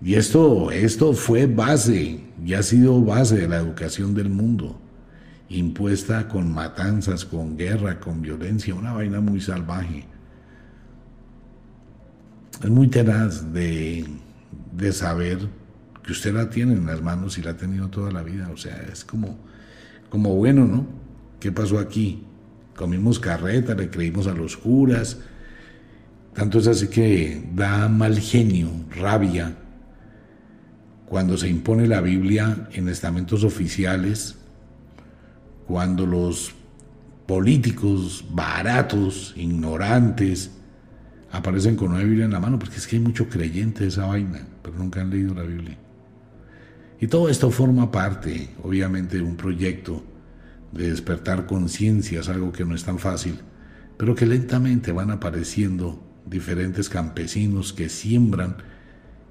Y 0.05 0.15
esto, 0.15 0.73
esto 0.73 1.13
fue 1.13 1.47
base 1.47 2.21
y 2.45 2.55
ha 2.55 2.63
sido 2.65 3.01
base 3.03 3.37
de 3.37 3.49
la 3.49 3.59
educación 3.59 4.15
del 4.15 4.31
mundo 4.31 4.81
impuesta 5.53 6.29
con 6.29 6.53
matanzas, 6.53 7.25
con 7.25 7.57
guerra, 7.57 8.01
con 8.01 8.23
violencia, 8.23 8.75
una 8.75 8.93
vaina 8.93 9.21
muy 9.21 9.41
salvaje. 9.41 10.05
Es 12.63 12.71
muy 12.71 12.89
tenaz 12.89 13.53
de, 13.53 14.07
de 14.73 14.93
saber 14.93 15.39
que 16.03 16.13
usted 16.13 16.35
la 16.35 16.51
tiene 16.51 16.73
en 16.73 16.87
las 16.87 17.03
manos 17.03 17.39
y 17.39 17.43
la 17.43 17.51
ha 17.51 17.57
tenido 17.57 17.89
toda 17.89 18.11
la 18.11 18.23
vida. 18.23 18.51
O 18.53 18.57
sea, 18.57 18.81
es 18.93 19.05
como, 19.05 19.39
como 20.09 20.35
bueno, 20.35 20.67
¿no? 20.67 20.87
¿Qué 21.39 21.53
pasó 21.53 21.79
aquí? 21.79 22.25
Comimos 22.75 23.19
carreta, 23.19 23.75
le 23.75 23.91
creímos 23.91 24.27
a 24.27 24.35
los 24.35 24.57
curas. 24.57 25.19
Tanto 26.35 26.59
es 26.59 26.67
así 26.67 26.89
que 26.89 27.47
da 27.55 27.89
mal 27.89 28.19
genio, 28.19 28.71
rabia, 28.91 29.57
cuando 31.07 31.37
se 31.37 31.49
impone 31.49 31.87
la 31.87 32.01
Biblia 32.01 32.69
en 32.73 32.89
estamentos 32.89 33.45
oficiales 33.45 34.37
cuando 35.67 36.07
los 36.07 36.55
políticos 37.27 38.25
baratos, 38.31 39.33
ignorantes, 39.37 40.51
aparecen 41.31 41.77
con 41.77 41.93
una 41.93 42.03
Biblia 42.03 42.27
en 42.27 42.33
la 42.33 42.41
mano, 42.41 42.59
porque 42.59 42.77
es 42.77 42.87
que 42.87 42.97
hay 42.97 43.03
mucho 43.03 43.29
creyente 43.29 43.85
de 43.85 43.89
esa 43.89 44.07
vaina, 44.07 44.47
pero 44.63 44.77
nunca 44.77 45.01
han 45.01 45.11
leído 45.11 45.35
la 45.35 45.43
Biblia. 45.43 45.79
Y 47.01 47.07
todo 47.07 47.29
esto 47.29 47.51
forma 47.51 47.91
parte, 47.91 48.51
obviamente, 48.63 49.17
de 49.17 49.23
un 49.23 49.37
proyecto 49.37 50.05
de 50.73 50.91
despertar 50.91 51.47
conciencias, 51.47 52.29
algo 52.29 52.53
que 52.53 52.65
no 52.65 52.75
es 52.75 52.85
tan 52.85 52.99
fácil, 52.99 53.41
pero 53.97 54.15
que 54.15 54.27
lentamente 54.27 54.93
van 54.93 55.11
apareciendo 55.11 56.03
diferentes 56.27 56.89
campesinos 56.89 57.73
que 57.73 57.89
siembran 57.89 58.57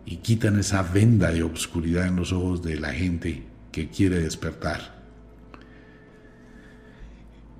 y 0.05 0.17
quitan 0.17 0.59
esa 0.59 0.83
venda 0.83 1.31
de 1.31 1.43
obscuridad 1.43 2.07
en 2.07 2.15
los 2.15 2.33
ojos 2.33 2.61
de 2.61 2.79
la 2.79 2.91
gente 2.91 3.45
que 3.71 3.89
quiere 3.89 4.19
despertar. 4.19 5.00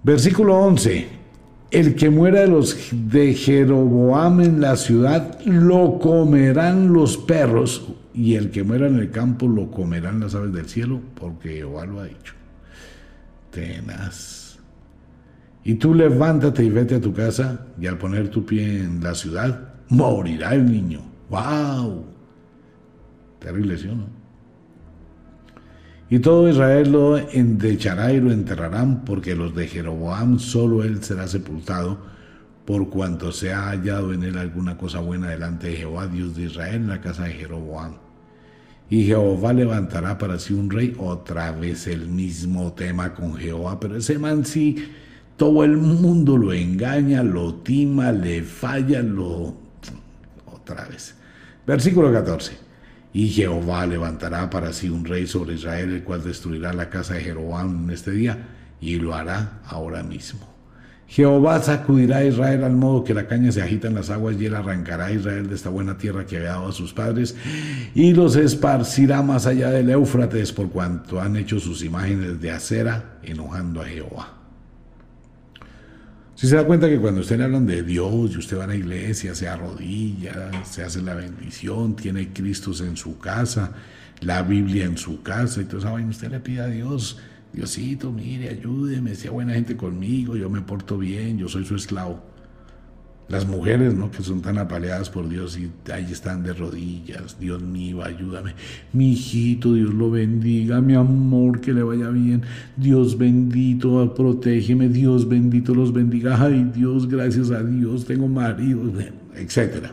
Versículo 0.04 0.58
11. 0.58 1.22
El 1.70 1.96
que 1.96 2.10
muera 2.10 2.42
de 2.42 2.48
los 2.48 2.90
de 2.92 3.34
Jeroboam 3.34 4.42
en 4.42 4.60
la 4.60 4.76
ciudad, 4.76 5.40
lo 5.46 6.00
comerán 6.00 6.92
los 6.92 7.18
perros, 7.18 7.88
y 8.14 8.36
el 8.36 8.52
que 8.52 8.64
muera 8.64 8.88
en 8.88 8.98
el 8.98 9.10
campo, 9.10 9.48
lo 9.48 9.72
comerán 9.72 10.20
las 10.20 10.36
aves 10.36 10.52
del 10.52 10.68
cielo, 10.68 11.00
porque 11.16 11.54
Jehová 11.54 11.86
lo 11.86 12.02
ha 12.02 12.06
dicho. 12.06 12.34
Tenaz. 13.52 14.60
Y 15.64 15.76
tú 15.76 15.94
levántate 15.94 16.64
y 16.66 16.70
vete 16.70 16.96
a 16.96 17.02
tu 17.02 17.14
casa, 17.14 17.68
y 17.80 17.88
al 17.88 17.98
poner 17.98 18.28
tu 18.28 18.46
pie 18.46 18.80
en 18.82 19.02
la 19.02 19.16
ciudad, 19.16 19.76
morirá 19.88 20.54
el 20.54 20.70
niño. 20.70 21.00
¡Wow! 21.30 22.04
Terrible, 23.40 23.78
¿sí 23.78 23.88
o 23.88 23.96
no? 23.96 24.21
Y 26.12 26.20
todo 26.20 26.50
Israel 26.50 26.92
lo 26.92 27.18
endechará 27.18 28.12
y 28.12 28.20
lo 28.20 28.34
enterrarán, 28.34 29.06
porque 29.06 29.34
los 29.34 29.56
de 29.56 29.66
Jeroboam 29.66 30.40
solo 30.40 30.84
él 30.84 31.02
será 31.02 31.26
sepultado, 31.26 32.00
por 32.66 32.90
cuanto 32.90 33.32
se 33.32 33.54
ha 33.54 33.70
hallado 33.70 34.12
en 34.12 34.24
él 34.24 34.38
alguna 34.38 34.78
cosa 34.78 35.00
buena 35.00 35.30
delante 35.30 35.68
de 35.68 35.78
Jehová, 35.78 36.08
Dios 36.08 36.36
de 36.36 36.44
Israel, 36.44 36.76
en 36.76 36.88
la 36.90 37.00
casa 37.00 37.24
de 37.24 37.32
Jeroboam. 37.32 37.94
Y 38.90 39.06
Jehová 39.06 39.54
levantará 39.54 40.18
para 40.18 40.38
sí 40.38 40.54
un 40.54 40.70
rey, 40.70 40.94
otra 40.98 41.54
vez 41.54 41.88
el 41.88 42.10
mismo 42.10 42.74
tema 42.74 43.14
con 43.14 43.36
Jehová, 43.36 43.80
pero 43.80 43.96
ese 43.96 44.20
man 44.20 44.44
sí, 44.44 44.84
todo 45.38 45.64
el 45.64 45.78
mundo 45.78 46.38
lo 46.38 46.52
engaña, 46.52 47.24
lo 47.24 47.56
tima, 47.56 48.12
le 48.12 48.44
falla, 48.44 49.02
lo... 49.02 49.56
otra 50.46 50.84
vez. 50.90 51.16
Versículo 51.66 52.12
14. 52.12 52.61
Y 53.14 53.28
Jehová 53.30 53.86
levantará 53.86 54.50
para 54.50 54.72
sí 54.74 54.90
un 54.90 55.06
rey 55.06 55.28
sobre 55.28 55.56
Israel, 55.56 55.94
el 55.94 56.04
cual 56.04 56.24
destruirá 56.24 56.74
la 56.74 56.90
casa 56.90 57.16
de 57.16 57.22
Jeroboam 57.22 57.86
en 57.86 57.90
este 57.92 58.12
día, 58.12 58.38
y 58.80 58.96
lo 58.96 59.14
hará 59.14 59.60
ahora 59.66 60.02
mismo. 60.04 60.52
Jehová 61.12 61.62
sacudirá 61.62 62.18
a 62.18 62.24
Israel 62.24 62.64
al 62.64 62.72
modo 62.72 63.04
que 63.04 63.14
la 63.14 63.28
caña 63.28 63.52
se 63.52 63.62
agita 63.62 63.90
en 63.90 63.96
las 63.96 64.10
aguas 64.10 64.38
y 64.40 64.46
él 64.46 64.56
arrancará 64.56 65.08
a 65.08 65.12
Israel 65.12 65.50
de 65.50 65.56
esta 65.56 65.70
buena 65.70 65.98
tierra 65.98 66.26
que 66.26 66.38
había 66.38 66.52
dado 66.52 66.70
a 66.70 66.72
sus 66.72 66.94
padres 66.94 67.36
y 67.94 68.14
los 68.14 68.38
esparcirá 68.38 69.22
más 69.22 69.46
allá 69.46 69.72
del 69.72 69.90
Éufrates 69.90 70.54
por 70.54 70.70
cuanto 70.70 71.20
han 71.20 71.36
hecho 71.36 71.60
sus 71.60 71.84
imágenes 71.84 72.40
de 72.40 72.52
acera 72.52 73.18
enojando 73.24 73.82
a 73.82 73.88
Jehová. 73.88 74.41
Si 76.42 76.48
se 76.48 76.56
da 76.56 76.66
cuenta 76.66 76.90
que 76.90 76.98
cuando 76.98 77.22
usted 77.22 77.38
le 77.38 77.44
hablan 77.44 77.68
de 77.68 77.84
Dios 77.84 78.32
y 78.34 78.40
usted 78.40 78.58
va 78.58 78.64
a 78.64 78.68
la 78.68 78.74
iglesia, 78.74 79.36
se 79.36 79.48
arrodilla, 79.48 80.50
se 80.66 80.82
hace 80.82 81.00
la 81.00 81.14
bendición, 81.14 81.96
tiene 81.96 82.34
Cristo 82.34 82.72
en 82.84 82.98
su 82.98 83.20
casa, 83.20 83.74
la 84.22 84.42
Biblia 84.42 84.86
en 84.86 84.98
su 84.98 85.22
casa 85.22 85.62
y 85.62 85.66
todo 85.66 85.94
usted 85.94 86.32
le 86.32 86.40
pide 86.40 86.62
a 86.62 86.66
Dios 86.66 87.20
Diosito, 87.54 88.12
mire, 88.12 88.50
ayúdeme, 88.50 89.14
sea 89.14 89.30
buena 89.30 89.54
gente 89.54 89.78
conmigo, 89.78 90.36
yo 90.36 90.50
me 90.50 90.62
porto 90.62 90.98
bien, 90.98 91.38
yo 91.38 91.48
soy 91.48 91.64
su 91.64 91.76
esclavo. 91.76 92.31
Las 93.32 93.48
mujeres, 93.48 93.94
¿no? 93.94 94.12
Que 94.12 94.22
son 94.24 94.42
tan 94.42 94.58
apaleadas 94.58 95.10
por 95.10 95.30
Dios 95.30 95.58
y 95.58 95.72
ahí 95.90 96.12
están 96.12 96.44
de 96.44 96.52
rodillas. 96.52 97.40
Dios 97.40 97.62
mío, 97.62 98.04
ayúdame. 98.04 98.56
Mi 98.92 99.14
hijito, 99.14 99.74
Dios 99.74 99.94
lo 99.94 100.12
bendiga. 100.12 100.82
Mi 100.82 100.96
amor, 100.96 101.62
que 101.62 101.72
le 101.72 101.82
vaya 101.82 102.10
bien. 102.10 102.42
Dios 102.76 103.18
bendito, 103.18 104.14
protégeme. 104.14 104.90
Dios 104.90 105.30
bendito 105.30 105.74
los 105.74 105.94
bendiga. 105.94 106.44
Ay, 106.44 106.72
Dios, 106.76 107.08
gracias 107.08 107.52
a 107.52 107.64
Dios, 107.64 108.04
tengo 108.04 108.28
marido, 108.28 108.82
etc. 109.34 109.92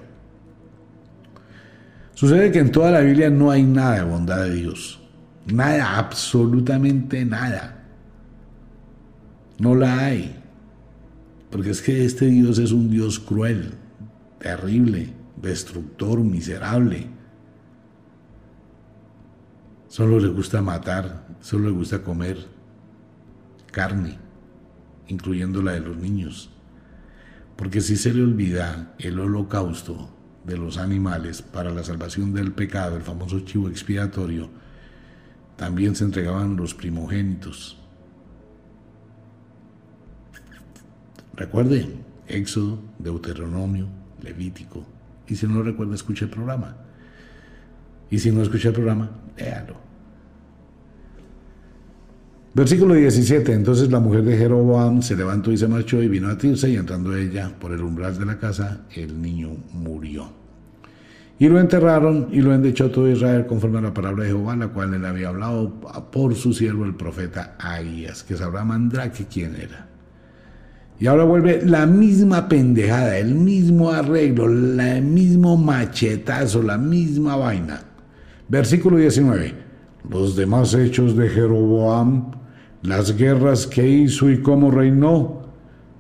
Sucede 2.15 2.51
que 2.51 2.59
en 2.59 2.73
toda 2.73 2.91
la 2.91 3.03
Biblia 3.03 3.31
no 3.31 3.53
hay 3.53 3.63
nada 3.63 3.99
de 3.99 4.03
bondad 4.03 4.43
de 4.43 4.55
Dios. 4.55 5.01
Nada, 5.47 5.97
absolutamente 5.97 7.25
nada. 7.25 7.85
No 9.61 9.77
la 9.77 10.07
hay. 10.07 10.38
Porque 11.51 11.71
es 11.71 11.81
que 11.83 12.05
este 12.05 12.27
Dios 12.27 12.59
es 12.59 12.73
un 12.73 12.91
Dios 12.91 13.19
cruel, 13.19 13.75
terrible, 14.39 15.13
destructor, 15.37 16.21
miserable. 16.21 17.07
Solo 19.89 20.21
le 20.21 20.29
gusta 20.29 20.61
matar, 20.61 21.27
solo 21.41 21.67
le 21.67 21.71
gusta 21.71 22.03
comer 22.03 22.47
carne, 23.73 24.19
incluyendo 25.07 25.63
la 25.63 25.73
de 25.73 25.81
los 25.81 25.97
niños. 25.97 26.51
Porque 27.57 27.81
si 27.81 27.97
se 27.97 28.13
le 28.13 28.23
olvida 28.23 28.95
el 28.99 29.19
holocausto 29.19 30.11
de 30.45 30.57
los 30.57 30.79
animales 30.79 31.43
para 31.43 31.71
la 31.71 31.83
salvación 31.83 32.33
del 32.33 32.53
pecado, 32.53 32.97
el 32.97 33.03
famoso 33.03 33.41
chivo 33.41 33.69
expiatorio, 33.69 34.51
también 35.57 35.97
se 35.97 36.05
entregaban 36.05 36.57
los 36.57 36.75
primogénitos. 36.75 37.78
Recuerde, 41.39 41.89
Éxodo, 42.27 42.81
Deuteronomio, 42.99 43.87
Levítico. 44.23 44.85
Y 45.29 45.37
si 45.37 45.47
no 45.47 45.63
recuerda, 45.63 45.95
escuche 45.95 46.25
el 46.25 46.31
programa. 46.31 46.77
Y 48.11 48.19
si 48.19 48.33
no 48.33 48.43
escucha 48.43 48.69
el 48.69 48.75
programa, 48.75 49.09
léalo. 49.37 49.77
Versículo 52.55 52.95
17. 52.95 53.53
Entonces 53.53 53.89
la 53.93 54.01
mujer 54.01 54.25
de 54.25 54.37
Jeroboam 54.37 55.01
se 55.01 55.15
levantó 55.15 55.53
y 55.53 55.57
se 55.57 55.69
marchó 55.69 56.03
y 56.03 56.09
vino 56.09 56.29
a 56.29 56.37
Tirsa 56.37 56.67
y 56.67 56.75
entrando 56.75 57.15
ella 57.17 57.53
por 57.57 57.73
el 57.73 57.83
umbral 57.83 58.19
de 58.19 58.27
la 58.27 58.39
casa, 58.39 58.81
el 58.97 59.23
niño 59.23 59.51
murió. 59.73 60.33
Y 61.39 61.47
lo 61.47 61.61
enterraron 61.61 62.31
y 62.33 62.41
lo 62.41 62.53
endechó 62.53 62.91
todo 62.91 63.09
Israel 63.09 63.47
conforme 63.47 63.79
a 63.79 63.83
la 63.83 63.95
palabra 63.95 64.25
de 64.25 64.31
Jehová, 64.31 64.57
la 64.57 64.69
cual 64.69 64.93
él 64.93 65.05
había 65.05 65.29
hablado 65.29 65.73
por 66.11 66.35
su 66.35 66.53
siervo 66.53 66.85
el 66.85 66.97
profeta 66.97 67.55
Ahías, 67.61 68.25
que 68.25 68.37
sabrá 68.37 68.65
Mandrake 68.65 69.27
quién 69.33 69.55
era. 69.55 69.89
Y 71.01 71.07
ahora 71.07 71.25
vuelve 71.25 71.65
la 71.65 71.87
misma 71.87 72.49
pendejada, 72.49 73.19
el 73.19 73.35
mismo 73.35 73.91
arreglo, 73.91 74.47
el 74.47 75.03
mismo 75.03 75.57
machetazo, 75.57 76.63
la 76.63 76.77
misma 76.77 77.37
vaina. 77.37 77.83
Versículo 78.49 78.97
19. 78.97 79.55
Los 80.11 80.35
demás 80.35 80.75
hechos 80.75 81.17
de 81.17 81.29
Jeroboam, 81.29 82.33
las 82.83 83.17
guerras 83.17 83.67
que 83.67 83.87
hizo 83.87 84.29
y 84.31 84.43
cómo 84.43 84.71
reinó, 84.71 85.43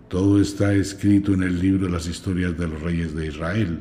todo 0.08 0.40
está 0.40 0.72
escrito 0.72 1.32
en 1.34 1.42
el 1.42 1.60
libro 1.60 1.86
de 1.86 1.92
las 1.92 2.08
historias 2.08 2.56
de 2.58 2.66
los 2.66 2.80
reyes 2.80 3.14
de 3.14 3.26
Israel. 3.26 3.80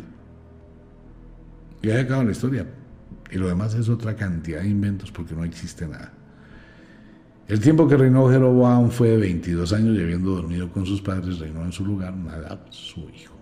Y 1.82 1.90
ahí 1.90 2.02
acaba 2.02 2.24
la 2.24 2.32
historia. 2.32 2.68
Y 3.32 3.38
lo 3.38 3.48
demás 3.48 3.74
es 3.74 3.90
otra 3.90 4.16
cantidad 4.16 4.62
de 4.62 4.70
inventos 4.70 5.12
porque 5.12 5.34
no 5.34 5.44
existe 5.44 5.88
nada. 5.88 6.14
El 7.48 7.62
tiempo 7.62 7.88
que 7.88 7.96
reinó 7.96 8.30
Jeroboam 8.30 8.90
fue 8.90 9.10
de 9.10 9.18
22 9.18 9.72
años 9.72 9.98
y 9.98 10.02
habiendo 10.02 10.32
dormido 10.32 10.70
con 10.70 10.86
sus 10.86 11.02
padres, 11.02 11.40
reinó 11.40 11.64
en 11.64 11.72
su 11.72 11.86
lugar 11.86 12.14
Nadab, 12.14 12.60
su 12.72 13.10
hijo. 13.10 13.34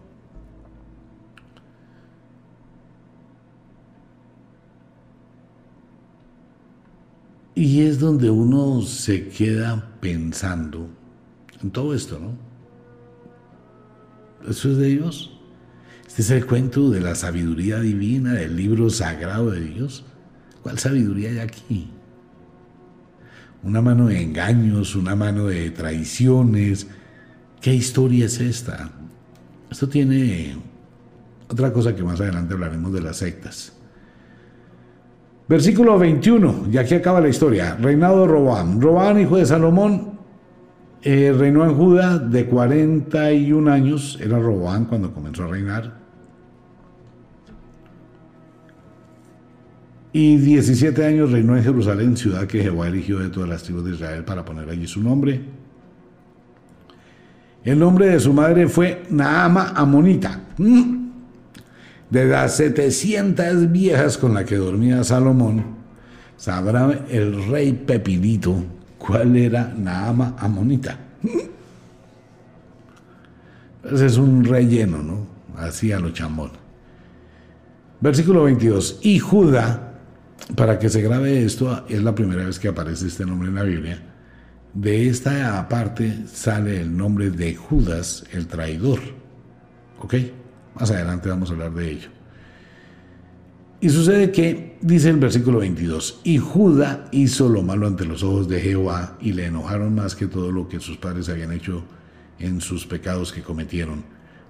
Y 7.56 7.82
es 7.82 7.99
donde 7.99 8.30
uno 8.30 8.82
se 8.82 9.30
queda 9.30 9.97
pensando 10.01 10.88
en 11.64 11.72
todo 11.72 11.95
esto, 11.95 12.20
¿no? 12.20 12.38
¿Eso 14.47 14.70
es 14.70 14.78
de 14.78 14.88
Dios? 14.88 15.39
Este 16.06 16.22
es 16.22 16.30
el 16.30 16.45
cuento 16.45 16.91
de 16.91 16.99
la 16.99 17.16
sabiduría 17.16 17.80
divina, 17.80 18.34
del 18.34 18.56
libro 18.56 18.91
sagrado 18.91 19.49
de 19.49 19.62
Dios. 19.62 20.06
¿Cuál 20.62 20.78
sabiduría 20.78 21.30
hay 21.30 21.39
aquí? 21.39 21.89
Una 23.66 23.82
mano 23.82 24.05
de 24.05 24.22
engaños, 24.22 24.95
una 24.95 25.16
mano 25.16 25.47
de 25.47 25.72
traiciones. 25.72 26.88
¿Qué 27.59 27.74
historia 27.74 28.28
es 28.28 28.39
esta? 28.39 28.91
Esto 29.72 29.89
tiene 29.89 30.55
otra 31.49 31.74
cosa 31.74 31.95
que 31.95 32.03
más 32.03 32.22
adelante 32.22 32.53
hablaremos 32.53 32.93
de 32.93 33.01
las 33.01 33.18
sectas. 33.18 33.74
Versículo 35.49 35.97
21, 35.97 36.68
y 36.72 36.78
aquí 36.78 36.93
acaba 36.93 37.20
la 37.20 37.28
historia. 37.28 37.76
Reinado 37.76 38.22
de 38.22 38.28
Robán. 38.28 38.80
Robán, 38.80 39.20
hijo 39.20 39.38
de 39.38 39.47
Salomón, 39.47 40.20
eh, 41.01 41.34
reinó 41.36 41.66
en 41.66 41.76
Judá 41.76 42.20
de 42.20 42.45
41 42.45 43.72
años. 43.72 44.20
Era 44.22 44.38
Robán 44.38 44.86
cuando 44.86 45.11
comenzó 45.11 45.43
a 45.43 45.47
reinar. 45.47 46.05
Y 50.18 50.38
17 50.38 51.05
años 51.05 51.30
reinó 51.30 51.57
en 51.57 51.63
Jerusalén, 51.63 52.16
ciudad 52.16 52.47
que 52.47 52.63
Jehová 52.63 52.88
eligió 52.88 53.20
de 53.20 53.28
todas 53.28 53.49
las 53.49 53.63
tribus 53.63 53.84
de 53.84 53.95
Israel 53.95 54.24
para 54.24 54.45
poner 54.45 54.70
allí 54.70 54.88
su 54.88 55.01
nombre. 55.03 55.41
El 57.66 57.78
nombre 57.78 58.07
de 58.07 58.22
su 58.22 58.32
madre 58.32 58.70
fue 58.70 59.03
Naama 59.09 59.74
Amonita. 59.76 60.39
Mm. 60.57 61.09
De 62.09 62.26
las 62.28 62.55
700 62.55 63.70
viejas 63.70 64.18
con 64.18 64.34
las 64.34 64.45
que 64.45 64.55
dormía 64.55 65.03
Salomón, 65.03 65.66
sabrá 66.38 66.97
el 67.09 67.49
rey 67.49 67.74
Pepinito 67.74 68.63
cuál 68.97 69.36
era 69.36 69.74
Naama 69.78 70.38
Amonita. 70.39 70.97
Ese 73.91 74.05
es 74.05 74.16
un 74.16 74.45
relleno, 74.45 75.03
¿no? 75.03 75.28
Así 75.57 75.91
a 75.91 75.99
lo 75.99 76.11
chambón. 76.11 76.51
Versículo 77.99 78.43
22. 78.43 78.99
Y 79.03 79.20
Judá 79.20 79.91
para 80.56 80.78
que 80.78 80.90
se 80.90 81.02
grabe 81.02 81.44
esto, 81.44 81.86
es 81.90 82.04
la 82.04 82.14
primera 82.14 82.46
vez 82.46 82.60
que 82.60 82.68
aparece 82.68 83.08
este 83.08 83.26
nombre 83.26 83.50
en 83.50 83.56
la 83.56 83.64
Biblia. 83.64 84.00
De 84.74 85.08
esta 85.08 85.68
parte 85.70 86.28
sale 86.28 86.82
el 86.82 86.96
nombre 86.96 87.32
de 87.32 87.56
Judas, 87.56 88.26
el 88.32 88.48
traidor. 88.48 89.00
¿Ok? 90.00 90.16
Más 90.80 90.92
adelante 90.92 91.30
vamos 91.30 91.50
a 91.50 91.54
hablar 91.54 91.74
de 91.74 91.92
ello. 91.92 92.10
Y 93.82 93.90
sucede 93.90 94.32
que, 94.32 94.78
dice 94.82 95.10
el 95.10 95.18
versículo 95.18 95.60
22, 95.60 96.22
y 96.24 96.38
Judá 96.38 97.08
hizo 97.12 97.50
lo 97.50 97.62
malo 97.62 97.88
ante 97.88 98.06
los 98.06 98.24
ojos 98.24 98.48
de 98.48 98.60
Jehová 98.60 99.18
y 99.22 99.34
le 99.34 99.46
enojaron 99.46 99.96
más 99.96 100.16
que 100.16 100.28
todo 100.28 100.52
lo 100.52 100.68
que 100.68 100.80
sus 100.80 100.98
padres 100.98 101.30
habían 101.30 101.52
hecho 101.52 101.84
en 102.40 102.62
sus 102.62 102.86
pecados 102.86 103.32
que 103.32 103.42
cometieron, 103.42 104.04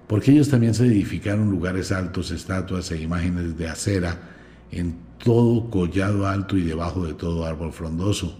porque 0.06 0.32
ellos 0.32 0.48
también 0.48 0.74
se 0.74 0.86
edificaron 0.86 1.50
lugares 1.50 1.92
altos, 1.92 2.30
estatuas 2.30 2.90
e 2.92 3.00
imágenes 3.00 3.58
de 3.58 3.68
acera 3.68 4.35
en 4.70 4.96
todo 5.22 5.70
collado 5.70 6.26
alto 6.26 6.56
y 6.56 6.62
debajo 6.62 7.06
de 7.06 7.14
todo 7.14 7.44
árbol 7.44 7.72
frondoso. 7.72 8.36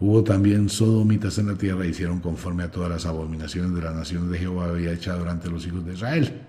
Hubo 0.00 0.24
también 0.24 0.68
sodomitas 0.68 1.38
en 1.38 1.48
la 1.48 1.54
tierra 1.56 1.84
e 1.84 1.88
hicieron 1.88 2.20
conforme 2.20 2.62
a 2.62 2.70
todas 2.70 2.88
las 2.88 3.06
abominaciones 3.06 3.74
de 3.74 3.82
las 3.82 3.94
naciones 3.94 4.30
de 4.30 4.38
Jehová 4.38 4.68
había 4.68 4.92
echado 4.92 5.18
durante 5.20 5.50
los 5.50 5.66
hijos 5.66 5.84
de 5.84 5.94
Israel. 5.94 6.40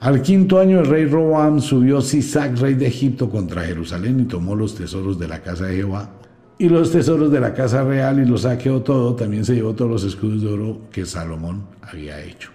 Al 0.00 0.22
quinto 0.22 0.58
año 0.58 0.80
el 0.80 0.86
rey 0.86 1.06
Roam 1.06 1.60
subió 1.60 2.00
Sisac, 2.00 2.56
rey 2.58 2.74
de 2.74 2.86
Egipto, 2.86 3.30
contra 3.30 3.64
Jerusalén 3.64 4.20
y 4.20 4.24
tomó 4.24 4.54
los 4.54 4.74
tesoros 4.74 5.18
de 5.18 5.28
la 5.28 5.40
casa 5.42 5.66
de 5.66 5.76
Jehová 5.76 6.10
y 6.58 6.68
los 6.68 6.90
tesoros 6.90 7.30
de 7.30 7.40
la 7.40 7.54
casa 7.54 7.84
real 7.84 8.20
y 8.20 8.26
los 8.26 8.42
saqueó 8.42 8.82
todo. 8.82 9.14
También 9.14 9.44
se 9.44 9.54
llevó 9.54 9.74
todos 9.74 9.90
los 9.90 10.04
escudos 10.04 10.42
de 10.42 10.48
oro 10.48 10.80
que 10.90 11.06
Salomón 11.06 11.66
había 11.82 12.20
hecho. 12.20 12.50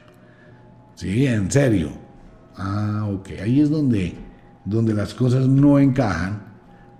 Sí, 0.96 1.26
en 1.26 1.50
serio. 1.50 1.90
Ah, 2.58 3.08
ok. 3.12 3.30
Ahí 3.42 3.62
es 3.62 3.70
donde 3.70 4.14
donde 4.66 4.94
las 4.94 5.14
cosas 5.14 5.48
no 5.48 5.80
encajan, 5.80 6.54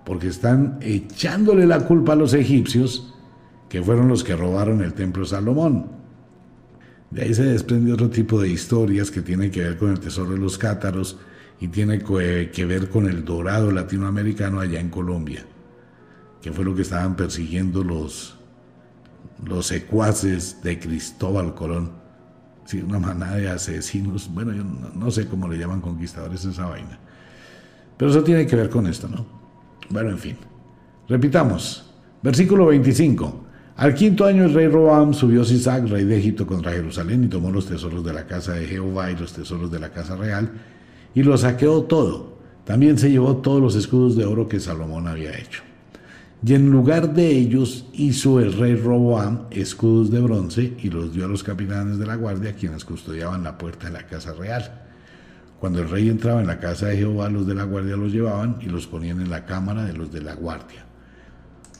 porque 0.04 0.28
están 0.28 0.78
echándole 0.80 1.66
la 1.66 1.80
culpa 1.86 2.12
a 2.12 2.16
los 2.16 2.34
egipcios, 2.34 3.14
que 3.68 3.82
fueron 3.82 4.08
los 4.08 4.22
que 4.22 4.36
robaron 4.36 4.82
el 4.82 4.92
templo 4.94 5.24
Salomón. 5.24 5.86
De 7.10 7.22
ahí 7.22 7.34
se 7.34 7.44
desprende 7.44 7.92
otro 7.92 8.10
tipo 8.10 8.40
de 8.40 8.48
historias 8.48 9.10
que 9.10 9.22
tienen 9.22 9.50
que 9.50 9.62
ver 9.62 9.78
con 9.78 9.90
el 9.90 10.00
tesoro 10.00 10.32
de 10.32 10.38
los 10.38 10.58
cátaros 10.58 11.18
y 11.60 11.68
tiene 11.68 12.00
que 12.00 12.64
ver 12.66 12.90
con 12.90 13.08
el 13.08 13.24
dorado 13.24 13.70
latinoamericano 13.70 14.60
allá 14.60 14.80
en 14.80 14.90
Colombia, 14.90 15.44
que 16.42 16.52
fue 16.52 16.64
lo 16.64 16.74
que 16.74 16.82
estaban 16.82 17.16
persiguiendo 17.16 17.82
los, 17.82 18.36
los 19.44 19.66
secuaces 19.66 20.60
de 20.62 20.78
Cristóbal 20.78 21.54
Colón. 21.54 21.92
Sí, 22.66 22.82
una 22.82 22.98
manada 22.98 23.36
de 23.36 23.48
asesinos, 23.48 24.28
bueno, 24.32 24.52
yo 24.52 24.64
no, 24.64 24.90
no 24.94 25.10
sé 25.10 25.28
cómo 25.28 25.48
le 25.48 25.58
llaman 25.58 25.80
conquistadores 25.80 26.44
esa 26.44 26.66
vaina. 26.66 26.98
Pero 27.96 28.10
eso 28.10 28.22
tiene 28.22 28.46
que 28.46 28.56
ver 28.56 28.68
con 28.68 28.86
esto, 28.86 29.08
¿no? 29.08 29.26
Bueno, 29.90 30.10
en 30.10 30.18
fin. 30.18 30.36
Repitamos. 31.08 31.90
Versículo 32.22 32.66
25. 32.66 33.44
Al 33.76 33.94
quinto 33.94 34.24
año 34.24 34.44
el 34.44 34.54
rey 34.54 34.68
Roam 34.68 35.12
subió 35.12 35.44
Sisac, 35.44 35.88
rey 35.88 36.04
de 36.04 36.18
Egipto, 36.18 36.46
contra 36.46 36.72
Jerusalén 36.72 37.24
y 37.24 37.28
tomó 37.28 37.50
los 37.50 37.66
tesoros 37.66 38.04
de 38.04 38.12
la 38.12 38.26
casa 38.26 38.52
de 38.52 38.66
Jehová 38.66 39.10
y 39.10 39.16
los 39.16 39.32
tesoros 39.32 39.70
de 39.70 39.80
la 39.80 39.90
casa 39.90 40.16
real 40.16 40.52
y 41.14 41.22
lo 41.22 41.36
saqueó 41.36 41.82
todo. 41.82 42.34
También 42.64 42.98
se 42.98 43.10
llevó 43.10 43.36
todos 43.38 43.60
los 43.60 43.74
escudos 43.74 44.16
de 44.16 44.24
oro 44.24 44.48
que 44.48 44.60
Salomón 44.60 45.06
había 45.06 45.36
hecho. 45.36 45.62
Y 46.46 46.54
en 46.54 46.70
lugar 46.70 47.14
de 47.14 47.28
ellos 47.28 47.86
hizo 47.94 48.38
el 48.38 48.52
rey 48.52 48.74
Roboam 48.76 49.46
escudos 49.50 50.10
de 50.10 50.20
bronce 50.20 50.74
y 50.82 50.90
los 50.90 51.12
dio 51.12 51.24
a 51.24 51.28
los 51.28 51.42
capitanes 51.42 51.98
de 51.98 52.06
la 52.06 52.16
guardia, 52.16 52.54
quienes 52.54 52.84
custodiaban 52.84 53.42
la 53.42 53.56
puerta 53.56 53.86
de 53.86 53.92
la 53.92 54.06
casa 54.06 54.34
real. 54.34 54.83
Cuando 55.64 55.80
el 55.80 55.88
rey 55.88 56.10
entraba 56.10 56.42
en 56.42 56.46
la 56.46 56.60
casa 56.60 56.88
de 56.88 56.98
Jehová, 56.98 57.30
los 57.30 57.46
de 57.46 57.54
la 57.54 57.64
guardia 57.64 57.96
los 57.96 58.12
llevaban 58.12 58.58
y 58.60 58.66
los 58.66 58.86
ponían 58.86 59.22
en 59.22 59.30
la 59.30 59.46
cámara 59.46 59.82
de 59.86 59.94
los 59.94 60.12
de 60.12 60.20
la 60.20 60.34
guardia. 60.34 60.84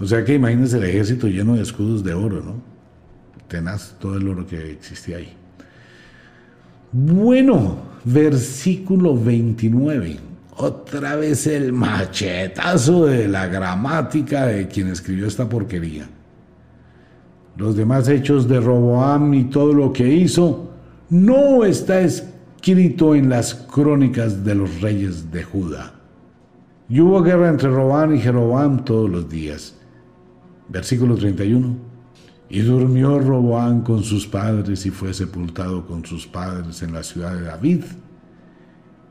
O 0.00 0.06
sea 0.06 0.24
que 0.24 0.32
imagínense 0.32 0.78
el 0.78 0.84
ejército 0.84 1.26
lleno 1.28 1.54
de 1.54 1.60
escudos 1.60 2.02
de 2.02 2.14
oro, 2.14 2.42
¿no? 2.42 2.62
Tenaz 3.46 3.94
todo 4.00 4.16
el 4.16 4.26
oro 4.26 4.46
que 4.46 4.70
existía 4.70 5.18
ahí. 5.18 5.34
Bueno, 6.92 7.76
versículo 8.04 9.22
29. 9.22 10.16
Otra 10.56 11.16
vez 11.16 11.46
el 11.46 11.74
machetazo 11.74 13.04
de 13.04 13.28
la 13.28 13.48
gramática 13.48 14.46
de 14.46 14.66
quien 14.66 14.88
escribió 14.88 15.26
esta 15.26 15.46
porquería. 15.46 16.08
Los 17.58 17.76
demás 17.76 18.08
hechos 18.08 18.48
de 18.48 18.60
Roboam 18.60 19.34
y 19.34 19.44
todo 19.44 19.74
lo 19.74 19.92
que 19.92 20.08
hizo 20.08 20.70
no 21.10 21.66
está 21.66 22.00
escrito 22.00 22.33
en 22.66 23.28
las 23.28 23.54
crónicas 23.54 24.42
de 24.42 24.54
los 24.54 24.80
reyes 24.80 25.30
de 25.30 25.42
Judá. 25.44 25.92
Y 26.88 27.00
hubo 27.00 27.22
guerra 27.22 27.50
entre 27.50 27.68
Roboam 27.68 28.14
y 28.14 28.20
Jeroboam 28.20 28.84
todos 28.84 29.10
los 29.10 29.28
días. 29.28 29.74
Versículo 30.68 31.14
31. 31.14 31.76
Y 32.48 32.60
durmió 32.60 33.18
Roboam 33.18 33.82
con 33.82 34.02
sus 34.02 34.26
padres 34.26 34.86
y 34.86 34.90
fue 34.90 35.12
sepultado 35.12 35.86
con 35.86 36.06
sus 36.06 36.26
padres 36.26 36.82
en 36.82 36.94
la 36.94 37.02
ciudad 37.02 37.34
de 37.34 37.42
David. 37.42 37.84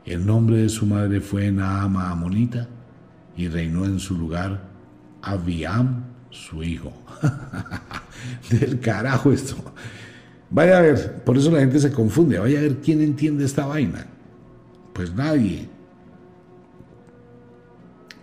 El 0.04 0.26
nombre 0.26 0.56
de 0.56 0.68
su 0.68 0.86
madre 0.86 1.20
fue 1.20 1.52
Naama 1.52 2.10
Amonita 2.10 2.68
y 3.36 3.48
reinó 3.48 3.84
en 3.84 4.00
su 4.00 4.16
lugar 4.16 4.68
Abiam, 5.22 6.04
su 6.30 6.62
hijo. 6.64 6.92
Del 8.50 8.80
carajo 8.80 9.30
esto. 9.32 9.56
Vaya 10.50 10.78
a 10.78 10.82
ver, 10.82 11.22
por 11.24 11.36
eso 11.36 11.50
la 11.50 11.60
gente 11.60 11.78
se 11.80 11.92
confunde. 11.92 12.38
Vaya 12.38 12.58
a 12.58 12.62
ver 12.62 12.76
quién 12.76 13.00
entiende 13.00 13.44
esta 13.44 13.66
vaina. 13.66 14.06
Pues 14.92 15.12
nadie. 15.14 15.68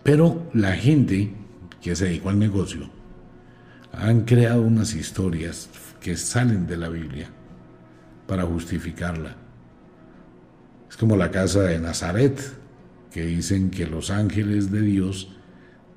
Pero 0.04 0.50
la 0.54 0.74
gente 0.74 1.34
que 1.82 1.96
se 1.96 2.06
dedicó 2.06 2.30
al 2.30 2.40
negocio 2.40 2.90
han 3.92 4.22
creado 4.22 4.62
unas 4.62 4.96
historias 4.96 5.70
que 6.00 6.16
salen 6.16 6.66
de 6.68 6.78
la 6.78 6.90
Biblia 6.90 7.30
para 8.28 8.44
justificarla. 8.44 9.36
Es 10.90 10.98
como 10.98 11.16
la 11.16 11.32
casa 11.32 11.62
de 11.62 11.80
Nazaret, 11.80 12.40
que 13.12 13.26
dicen 13.26 13.70
que 13.70 13.86
los 13.86 14.10
ángeles 14.10 14.72
de 14.72 14.82
Dios 14.82 15.36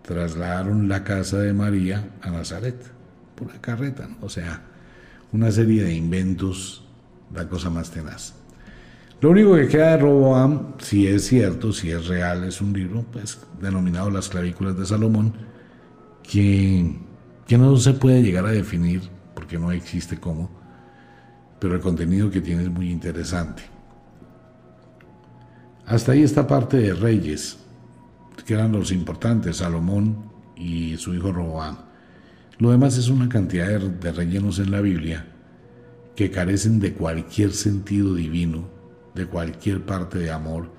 trasladaron 0.03 0.89
la 0.89 1.05
casa 1.05 1.39
de 1.39 1.53
María 1.53 2.11
a 2.20 2.31
Nazaret, 2.31 2.77
por 3.35 3.53
la 3.53 3.61
carreta, 3.61 4.09
o 4.20 4.29
sea, 4.29 4.62
una 5.35 5.53
serie 5.53 5.85
de 5.85 5.95
inventos, 5.95 6.82
la 7.35 7.47
cosa 7.47 7.68
más 7.68 7.91
tenaz. 7.91 8.32
Lo 9.20 9.30
único 9.30 9.55
que 9.55 9.68
queda 9.68 9.91
de 9.91 9.99
Roboam, 9.99 10.74
si 10.78 11.07
es 11.07 11.26
cierto, 11.26 11.72
si 11.72 11.91
es 11.91 12.07
real, 12.07 12.45
es 12.45 12.62
un 12.62 12.72
libro 12.72 13.05
pues, 13.12 13.39
denominado 13.61 14.11
Las 14.11 14.30
clavículas 14.30 14.78
de 14.78 14.87
Salomón, 14.87 15.35
que 16.22 17.05
que 17.47 17.59
no 17.59 17.76
se 17.76 17.93
puede 17.93 18.22
llegar 18.22 18.47
a 18.47 18.53
definir 18.53 19.03
porque 19.35 19.59
no 19.59 19.70
existe 19.72 20.18
cómo, 20.18 20.51
pero 21.59 21.74
el 21.74 21.80
contenido 21.80 22.30
que 22.30 22.41
tiene 22.41 22.62
es 22.62 22.70
muy 22.70 22.91
interesante. 22.91 23.62
Hasta 25.87 26.12
ahí 26.12 26.22
esta 26.22 26.47
parte 26.47 26.78
de 26.78 26.95
reyes, 26.95 27.59
que 28.47 28.55
eran 28.55 28.72
los 28.72 28.91
importantes, 28.93 29.59
Salomón 29.59 30.30
y 30.57 30.97
su 30.97 31.14
hijo 31.14 31.32
Roboam. 31.32 31.76
Lo 32.59 32.71
demás 32.71 32.97
es 32.97 33.09
una 33.09 33.29
cantidad 33.29 33.81
de 33.81 34.13
rellenos 34.13 34.59
en 34.59 34.71
la 34.71 34.81
Biblia 34.81 35.27
que 36.15 36.31
carecen 36.31 36.79
de 36.79 36.95
cualquier 36.95 37.53
sentido 37.53 38.15
divino, 38.15 38.69
de 39.15 39.27
cualquier 39.27 39.85
parte 39.85 40.19
de 40.19 40.31
amor, 40.31 40.73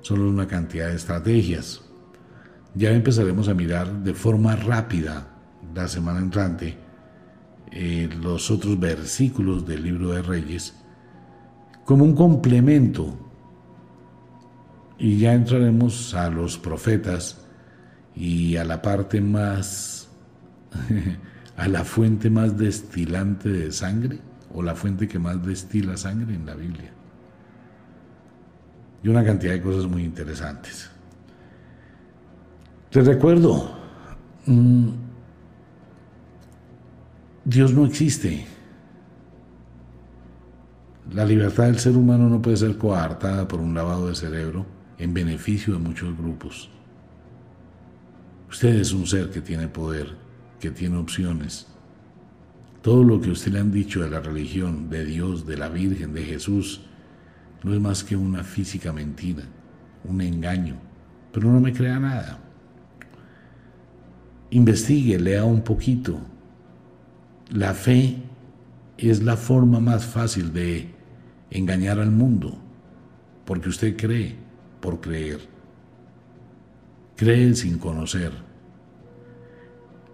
solo 0.00 0.28
una 0.28 0.46
cantidad 0.46 0.88
de 0.88 0.96
estrategias. 0.96 1.82
Ya 2.74 2.90
empezaremos 2.90 3.48
a 3.48 3.54
mirar 3.54 4.02
de 4.02 4.14
forma 4.14 4.56
rápida 4.56 5.28
la 5.74 5.86
semana 5.88 6.18
entrante 6.20 6.76
eh, 7.70 8.08
los 8.20 8.50
otros 8.50 8.78
versículos 8.78 9.66
del 9.66 9.84
libro 9.84 10.10
de 10.10 10.22
Reyes 10.22 10.74
como 11.84 12.04
un 12.04 12.14
complemento 12.14 13.16
y 14.96 15.18
ya 15.18 15.32
entraremos 15.32 16.14
a 16.14 16.30
los 16.30 16.56
profetas 16.56 17.44
y 18.14 18.54
a 18.56 18.64
la 18.64 18.80
parte 18.80 19.20
más, 19.20 19.99
a 21.56 21.68
la 21.68 21.84
fuente 21.84 22.30
más 22.30 22.56
destilante 22.56 23.48
de 23.48 23.72
sangre 23.72 24.18
o 24.52 24.62
la 24.62 24.74
fuente 24.74 25.06
que 25.06 25.18
más 25.18 25.44
destila 25.44 25.96
sangre 25.96 26.34
en 26.34 26.46
la 26.46 26.54
Biblia. 26.54 26.90
Y 29.02 29.08
una 29.08 29.24
cantidad 29.24 29.52
de 29.52 29.62
cosas 29.62 29.86
muy 29.86 30.04
interesantes. 30.04 30.90
Te 32.90 33.00
recuerdo, 33.02 33.70
mm, 34.46 34.88
Dios 37.44 37.72
no 37.72 37.86
existe. 37.86 38.46
La 41.12 41.24
libertad 41.24 41.64
del 41.64 41.78
ser 41.78 41.96
humano 41.96 42.28
no 42.28 42.42
puede 42.42 42.56
ser 42.56 42.76
coartada 42.76 43.46
por 43.48 43.60
un 43.60 43.74
lavado 43.74 44.08
de 44.08 44.14
cerebro 44.14 44.66
en 44.98 45.14
beneficio 45.14 45.72
de 45.74 45.78
muchos 45.78 46.16
grupos. 46.16 46.68
Usted 48.50 48.76
es 48.76 48.92
un 48.92 49.06
ser 49.06 49.30
que 49.30 49.40
tiene 49.40 49.68
poder, 49.68 50.16
que 50.60 50.70
tiene 50.70 50.98
opciones. 50.98 51.66
Todo 52.82 53.02
lo 53.02 53.20
que 53.20 53.30
usted 53.30 53.52
le 53.52 53.60
han 53.60 53.72
dicho 53.72 54.02
de 54.02 54.10
la 54.10 54.20
religión, 54.20 54.88
de 54.88 55.04
Dios, 55.04 55.46
de 55.46 55.56
la 55.56 55.68
Virgen, 55.68 56.12
de 56.12 56.22
Jesús, 56.22 56.82
no 57.62 57.74
es 57.74 57.80
más 57.80 58.04
que 58.04 58.16
una 58.16 58.44
física 58.44 58.92
mentira, 58.92 59.42
un 60.04 60.20
engaño. 60.20 60.76
Pero 61.32 61.50
no 61.50 61.60
me 61.60 61.72
crea 61.72 61.98
nada. 61.98 62.38
Investigue, 64.50 65.18
lea 65.18 65.44
un 65.44 65.62
poquito, 65.62 66.20
la 67.50 67.74
fe 67.74 68.16
es 68.98 69.22
la 69.22 69.36
forma 69.36 69.80
más 69.80 70.04
fácil 70.04 70.52
de 70.52 70.90
engañar 71.50 71.98
al 71.98 72.10
mundo, 72.10 72.58
porque 73.44 73.68
usted 73.68 73.96
cree 73.96 74.36
por 74.80 75.00
creer. 75.00 75.40
Cree 77.16 77.54
sin 77.54 77.78
conocer. 77.78 78.49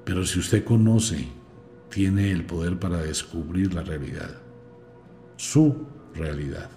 Pero 0.06 0.24
si 0.24 0.38
usted 0.38 0.62
conoce, 0.62 1.26
tiene 1.90 2.30
el 2.30 2.44
poder 2.44 2.78
para 2.78 2.98
descubrir 2.98 3.74
la 3.74 3.82
realidad, 3.82 4.30
su 5.36 5.84
realidad. 6.14 6.70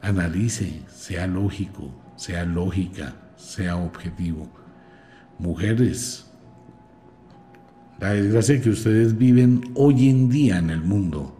Analice, 0.00 0.84
sea 0.88 1.26
lógico, 1.26 1.92
sea 2.16 2.44
lógica, 2.44 3.16
sea 3.36 3.76
objetivo. 3.76 4.48
Mujeres, 5.40 6.30
la 7.98 8.12
desgracia 8.12 8.60
que 8.60 8.70
ustedes 8.70 9.18
viven 9.18 9.72
hoy 9.74 10.08
en 10.08 10.28
día 10.28 10.58
en 10.58 10.70
el 10.70 10.80
mundo, 10.80 11.36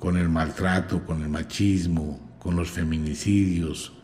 con 0.00 0.16
el 0.16 0.28
maltrato, 0.28 1.06
con 1.06 1.22
el 1.22 1.28
machismo, 1.28 2.18
con 2.40 2.56
los 2.56 2.72
feminicidios, 2.72 3.97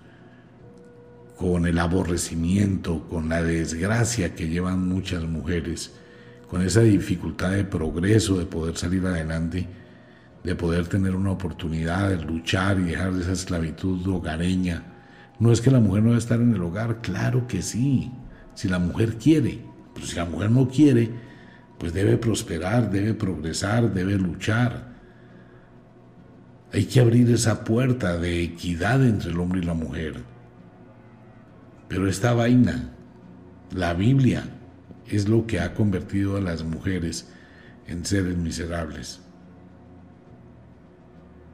con 1.36 1.66
el 1.66 1.78
aborrecimiento, 1.78 3.06
con 3.08 3.28
la 3.28 3.42
desgracia 3.42 4.34
que 4.34 4.48
llevan 4.48 4.88
muchas 4.88 5.24
mujeres, 5.24 5.92
con 6.48 6.62
esa 6.62 6.80
dificultad 6.80 7.50
de 7.50 7.64
progreso, 7.64 8.38
de 8.38 8.46
poder 8.46 8.76
salir 8.76 9.04
adelante, 9.06 9.66
de 10.44 10.54
poder 10.54 10.86
tener 10.86 11.16
una 11.16 11.32
oportunidad 11.32 12.10
de 12.10 12.22
luchar 12.22 12.78
y 12.78 12.84
dejar 12.84 13.14
de 13.14 13.22
esa 13.22 13.32
esclavitud 13.32 14.06
hogareña. 14.06 14.84
No 15.40 15.50
es 15.50 15.60
que 15.60 15.70
la 15.70 15.80
mujer 15.80 16.02
no 16.02 16.10
debe 16.10 16.20
estar 16.20 16.40
en 16.40 16.54
el 16.54 16.62
hogar, 16.62 17.00
claro 17.00 17.48
que 17.48 17.62
sí, 17.62 18.12
si 18.54 18.68
la 18.68 18.78
mujer 18.78 19.16
quiere, 19.16 19.64
pero 19.92 20.06
si 20.06 20.16
la 20.16 20.26
mujer 20.26 20.50
no 20.50 20.68
quiere, 20.68 21.10
pues 21.78 21.92
debe 21.92 22.16
prosperar, 22.16 22.90
debe 22.90 23.14
progresar, 23.14 23.92
debe 23.92 24.14
luchar. 24.14 24.94
Hay 26.72 26.84
que 26.84 27.00
abrir 27.00 27.30
esa 27.30 27.64
puerta 27.64 28.16
de 28.16 28.42
equidad 28.42 29.04
entre 29.04 29.30
el 29.30 29.40
hombre 29.40 29.60
y 29.60 29.64
la 29.64 29.74
mujer. 29.74 30.33
Pero 31.88 32.08
esta 32.08 32.32
vaina, 32.34 32.90
la 33.72 33.94
Biblia, 33.94 34.44
es 35.06 35.28
lo 35.28 35.46
que 35.46 35.60
ha 35.60 35.74
convertido 35.74 36.36
a 36.36 36.40
las 36.40 36.64
mujeres 36.64 37.28
en 37.86 38.04
seres 38.04 38.36
miserables. 38.36 39.20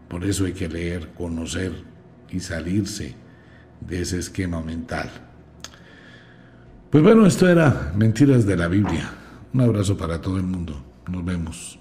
Por 0.09 0.24
eso 0.24 0.45
hay 0.45 0.53
que 0.53 0.68
leer, 0.68 1.11
conocer 1.14 1.72
y 2.31 2.41
salirse 2.41 3.14
de 3.81 4.01
ese 4.03 4.18
esquema 4.18 4.61
mental. 4.61 5.11
Pues 6.91 7.03
bueno, 7.03 7.26
esto 7.26 7.49
era 7.49 7.93
Mentiras 7.97 8.47
de 8.47 8.57
la 8.57 8.68
Biblia. 8.68 9.11
Un 9.53 9.61
abrazo 9.61 9.97
para 9.97 10.20
todo 10.20 10.37
el 10.37 10.45
mundo. 10.45 10.85
Nos 11.09 11.24
vemos. 11.24 11.80